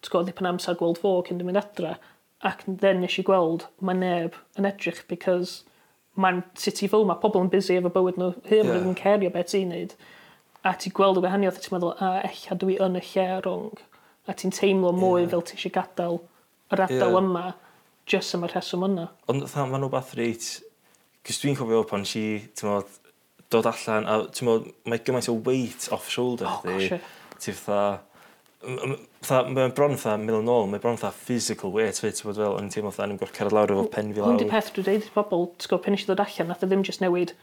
ti'n 0.00 0.10
gwybod, 0.10 0.28
ddipyn 0.30 0.50
amser 0.50 0.78
gweld 0.80 1.00
fo 1.02 1.18
cyn 1.26 1.38
dwi'n 1.38 1.52
mynd 1.52 1.60
adra. 1.62 1.94
Ac 2.46 2.64
then 2.66 3.02
nes 3.04 3.18
i 3.20 3.24
gweld, 3.26 3.68
mae 3.84 3.98
neb 4.00 4.34
yn 4.58 4.68
edrych, 4.68 5.04
because 5.10 5.62
mae'n 6.16 6.42
city 6.58 6.88
fel 6.90 7.06
mae 7.06 7.20
pobl 7.20 7.44
yn 7.44 7.52
busy 7.52 7.76
efo 7.78 7.92
bywyd 7.92 8.18
nhw, 8.20 8.32
hyn 8.48 8.72
yeah. 8.72 8.80
yn 8.80 8.96
cerio 8.98 9.30
beth 9.34 9.52
ti'n 9.52 9.70
neud. 9.70 9.94
A 10.66 10.72
ti'n 10.74 10.94
gweld 10.96 11.20
y 11.20 11.26
wahaniaeth, 11.26 11.60
ti'n 11.62 11.76
meddwl, 11.76 11.94
a, 12.02 12.24
ella 12.26 12.58
dwi 12.58 12.80
yn 12.82 12.98
y 12.98 13.04
lle 13.12 13.28
rong. 13.44 13.84
A 14.26 14.34
ti'n 14.34 14.54
teimlo 14.56 14.90
mwy 14.96 15.22
yeah. 15.22 15.30
fel 15.36 15.46
ti 15.46 15.54
eisiau 15.54 15.76
gadael 15.76 16.18
yr 16.74 16.82
adael 16.88 17.14
yeah. 17.14 17.20
yma 17.20 17.44
just 18.06 18.34
am 18.36 18.46
y 18.46 18.50
rheswm 18.52 18.86
yna. 18.88 19.08
Ond 19.32 19.46
fatha, 19.48 19.68
mae'n 19.70 19.86
rhywbeth 19.86 20.14
reit... 20.18 20.48
Cys 21.26 21.40
dwi'n 21.42 21.56
cofio 21.58 21.82
pan 21.90 22.04
si, 22.06 22.24
ti'n 22.54 22.70
modd, 22.70 22.98
dod 23.50 23.66
allan, 23.66 24.04
a 24.06 24.20
ti'n 24.30 24.46
modd, 24.46 24.68
mae 24.86 25.00
gymaint 25.02 25.26
o 25.32 25.34
weight 25.46 25.88
off 25.94 26.06
shoulder 26.12 26.46
oh, 26.50 26.60
chdi. 26.62 27.00
Ti 27.42 27.56
fatha... 27.56 28.02
Mae'n 28.66 29.74
bron 29.76 29.98
fatha, 29.98 30.16
middle 30.18 30.40
yn 30.42 30.50
ôl, 30.50 30.64
mae'n 30.70 30.82
bron 30.82 30.96
fatha 30.98 31.14
physical 31.14 31.74
weight 31.74 31.98
fit, 32.02 32.16
ti'n 32.18 32.30
bod 32.30 32.38
fel, 32.38 32.54
o'n 32.56 32.66
i'n 32.66 32.72
teimlo 32.72 32.90
fatha, 32.94 33.10
ni'n 33.10 33.18
gorfod 33.20 33.36
cerdd 33.38 33.54
lawr 33.54 33.74
efo 33.74 33.84
pen 33.92 34.14
fi 34.14 34.22
lawr. 34.22 34.32
Hwn 34.32 34.40
di 34.40 34.48
peth 34.50 34.72
dwi'n 34.74 34.86
deud 34.88 35.06
i 35.06 35.12
bobl, 35.14 35.44
ti'n 35.54 35.70
gwybod, 35.70 35.84
pen 35.84 35.98
eisiau 35.98 36.10
dod 36.12 36.22
allan, 36.24 36.50
nath 36.50 36.64
o 36.64 36.70
ddim 36.70 36.82
just 36.86 37.02
newid 37.02 37.34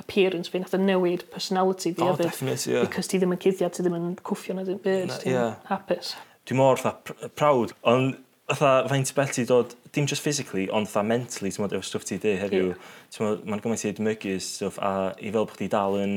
appearance 0.00 0.52
fi, 0.52 0.60
nath 0.60 0.76
o 0.76 0.80
newid 0.80 1.24
personality 1.32 1.94
fi. 1.96 2.04
Oh, 2.04 2.16
definitely, 2.20 2.74
yeah. 2.74 2.84
Because 2.84 3.08
ti 3.08 3.20
ddim 3.20 3.32
yn 3.32 3.40
cuddiad, 3.40 3.72
ti 3.72 3.84
ddim 3.86 3.96
yn 3.96 4.10
cwffio 4.26 4.58
na 4.58 4.66
ddim 4.66 4.82
byd, 4.84 5.14
ti'n 5.22 5.56
hapus. 5.70 6.12
Dwi'n 6.48 6.60
mor 6.60 6.80
fatha 6.82 7.28
proud, 7.38 7.72
ond 7.88 8.18
fatha 8.50 8.74
faint 8.92 9.14
beth 9.16 9.32
ti 9.38 9.46
dod 9.48 9.72
dim 9.96 10.06
just 10.06 10.22
physically, 10.22 10.68
ond 10.70 10.88
fatha 10.90 11.06
mentally, 11.08 11.50
ti'n 11.52 11.64
modd, 11.64 11.74
efo 11.76 11.88
stwff 11.88 12.06
ti 12.08 12.20
di 12.22 12.36
heddiw, 12.40 12.70
yeah. 12.72 12.94
ti'n 13.14 13.26
modd, 13.26 13.44
mae'n 13.48 13.62
gymaint 13.64 13.84
i 13.86 13.90
edmygu 13.92 14.36
stwff, 14.44 14.80
a 14.84 14.92
i 15.16 15.32
fel 15.32 15.48
bod 15.48 15.56
ti 15.58 15.70
dal 15.72 15.96
yn, 16.02 16.16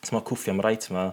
ti'n 0.00 0.16
modd, 0.16 0.26
cwffio 0.30 0.54
am 0.54 0.64
rhaid 0.64 0.88
yma, 0.90 1.10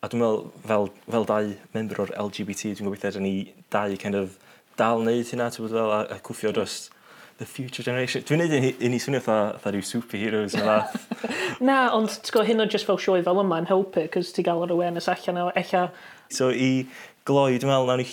a 0.00 0.10
dwi'n 0.10 0.24
meddwl, 0.24 0.50
fel, 0.64 0.90
fel 1.04 1.28
dau 1.30 1.52
member 1.76 2.02
o'r 2.04 2.16
LGBT, 2.26 2.74
dwi'n 2.74 2.88
gobeithio 2.88 3.14
ydyn 3.14 3.26
ni 3.28 3.36
dau 3.72 3.94
kind 4.00 4.18
of 4.18 4.34
dal 4.80 5.04
wneud 5.04 5.30
hynna, 5.30 5.52
ti'n 5.52 5.66
bod 5.66 5.76
fel, 5.76 5.94
a, 5.94 6.02
a 6.16 6.20
cwffio 6.24 6.52
dros 6.56 6.82
the 7.38 7.46
future 7.46 7.82
generation. 7.82 8.22
Dwi'n 8.22 8.44
neud 8.44 8.52
i 8.54 8.90
ni 8.90 9.00
swnio 9.02 9.20
fatha 9.24 9.58
fatha 9.58 9.74
rhyw 9.74 9.86
superheroes 9.86 10.54
yna. 10.58 10.76
Na, 11.68 11.78
ond 11.96 12.12
ti'n 12.12 12.30
gwybod, 12.30 12.48
hyn 12.50 12.64
o'n 12.64 12.70
just 12.70 12.86
fel 12.88 13.00
sioe 13.00 13.24
fel 13.26 13.40
yma 13.42 13.58
yn 13.62 13.70
helpu, 13.70 14.06
cos 14.14 14.30
ti'n 14.36 14.46
gael 14.46 14.62
yr 14.66 14.74
awareness 14.76 15.10
allan 15.10 15.42
o 15.42 15.48
echa. 15.58 15.88
So 16.32 16.52
i 16.52 16.86
gloi, 17.26 17.58
dwi'n 17.58 17.72
meddwl, 17.72 17.90
nawn 17.90 18.04
ni 18.04 18.08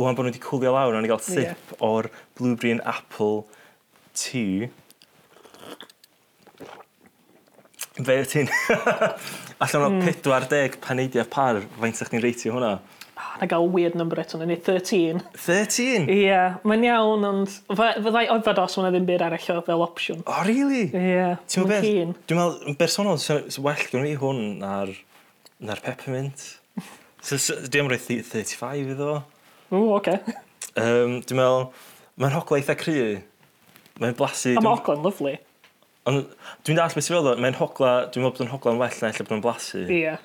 Wwan 0.00 0.16
bod 0.16 0.26
nhw 0.26 0.32
wedi 0.32 0.42
cwlio 0.44 0.74
lawr, 0.74 0.96
o'n 0.96 1.06
i 1.06 1.10
gael 1.10 1.20
sip 1.24 1.44
yeah. 1.44 1.80
o'r 1.84 2.08
blueberry 2.38 2.72
and 2.76 2.84
apple 2.88 3.44
tea. 4.16 4.70
Fe 8.00 8.22
ti'n... 8.32 8.48
Allan 9.60 9.84
o 9.84 9.90
mm. 9.92 10.06
40 10.24 10.78
paneidiau 10.80 11.26
par, 11.28 11.60
faint 11.82 11.98
sa'ch 11.98 12.08
chi'n 12.12 12.22
reitio 12.24 12.54
hwnna? 12.56 12.78
Na 13.40 13.48
gael 13.48 13.66
weird 13.72 13.96
number 13.96 14.20
eto, 14.20 14.38
ni 14.40 14.56
13. 14.56 15.20
13? 15.36 16.06
Ie, 16.08 16.22
yeah, 16.24 16.56
mae'n 16.64 16.86
iawn, 16.88 17.26
ond 17.28 17.58
fyddai 17.68 18.26
ofad 18.32 18.60
os 18.62 18.78
hwnna 18.78 18.92
ddim 18.94 19.08
byd 19.08 19.24
arall 19.26 19.58
o 19.58 19.64
fel 19.66 19.84
opsiwn. 19.84 20.22
O, 20.24 20.32
oh, 20.32 20.40
really? 20.48 20.86
Ie, 20.88 21.02
yeah, 21.14 21.36
mae'n 21.56 21.68
beth? 21.70 21.88
Dwi'n 22.30 22.40
meddwl, 22.40 22.56
yn 22.72 22.78
bersonol, 22.80 23.20
well 23.66 23.84
gen 23.92 24.08
i 24.08 24.14
hwn 24.20 24.40
na'r, 24.62 24.94
nar 25.68 25.84
peppermint. 25.84 26.46
so, 27.26 27.36
so, 27.36 27.58
dwi'n 27.68 27.92
rhoi 27.92 28.00
35 28.00 28.94
iddo. 28.96 29.20
O, 29.70 29.82
oce. 29.94 30.16
Okay. 30.18 30.38
Um, 30.80 31.20
dwi'n 31.26 31.38
meddwl, 31.38 31.68
mae'n 32.18 32.34
hogla 32.34 32.58
eitha 32.58 32.76
cry. 32.78 33.20
Mae'n 34.02 34.16
blasu... 34.18 34.56
A 34.58 34.62
mae 34.64 34.74
hogla'n 34.74 35.04
lyflu. 35.04 35.36
Ond 36.10 36.30
dwi'n 36.66 36.78
dall 36.78 36.94
beth 36.96 37.06
sy'n 37.06 37.18
fel 37.18 37.42
mae'n 37.44 37.58
hogla, 37.58 37.90
dwi'n 38.10 38.24
meddwl 38.24 38.38
bod 38.38 38.46
yn 38.46 38.52
hogla'n 38.54 38.80
well 38.80 39.02
na 39.02 39.10
lle 39.12 39.26
bod 39.26 39.36
yn 39.36 39.44
blasu. 39.44 39.84
Ie. 39.92 40.16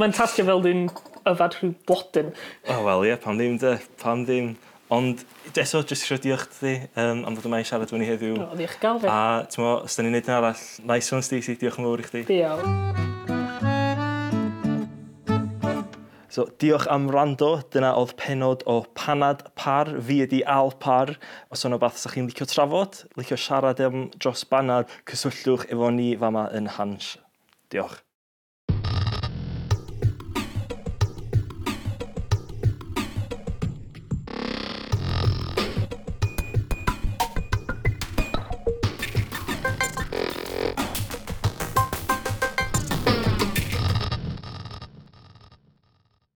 Mae'n 0.00 0.16
tasio 0.16 0.46
fel 0.48 0.62
dwi'n 0.64 0.86
yfad 1.26 1.58
rhyw 1.58 1.74
blodyn. 1.88 2.32
O, 2.64 2.78
oh, 2.78 2.80
wel, 2.86 3.04
ie, 3.10 3.18
pam 3.20 3.40
ddim, 3.40 3.58
de, 3.60 3.74
pam 4.02 4.24
ddim. 4.24 4.54
Ond 4.94 5.24
eto, 5.50 5.82
jyst 5.82 6.06
eisiau 6.06 6.22
diolch 6.22 6.46
ti 6.60 6.76
um, 6.94 7.24
am 7.26 7.34
fod 7.34 7.48
yma 7.50 7.58
i 7.58 7.66
siarad 7.66 7.90
fyny 7.90 8.06
heddiw. 8.06 8.38
O, 8.38 8.52
diolch 8.54 8.78
gael 8.82 9.02
fi. 9.02 9.10
A, 9.10 9.42
ti'n 9.50 9.66
mo, 9.66 9.74
os 9.82 9.98
da 9.98 10.06
ni'n 10.06 10.14
neud 10.14 10.30
yn 10.30 10.38
arall, 10.38 10.64
nice 10.86 11.10
one, 11.10 11.26
Stacey, 11.26 11.58
diolch 11.58 11.82
yn 11.82 11.90
fawr 11.90 12.06
i 12.06 12.08
chdi. 12.08 12.26
Diolch. 12.30 13.15
So, 16.36 16.44
diolch 16.60 16.86
am 16.92 17.06
rando. 17.08 17.46
Dyna 17.72 17.94
oedd 17.96 18.10
penod 18.20 18.66
o 18.68 18.82
Panad 18.98 19.40
Par. 19.56 19.88
Fi 20.04 20.18
ydi 20.26 20.42
Al 20.54 20.74
Par. 20.84 21.14
Os 21.48 21.64
yna 21.64 21.78
beth 21.80 21.96
sa'ch 21.96 22.18
chi'n 22.18 22.28
licio 22.28 22.44
trafod, 22.50 22.98
licio 23.16 23.40
siarad 23.40 23.80
am 23.86 24.10
dros 24.20 24.44
banad, 24.50 24.92
cyswllwch 25.08 25.64
efo 25.72 25.88
ni 25.96 26.10
fama 26.20 26.50
yn 26.58 26.68
Hans. 26.76 27.14
Diolch. 27.72 28.05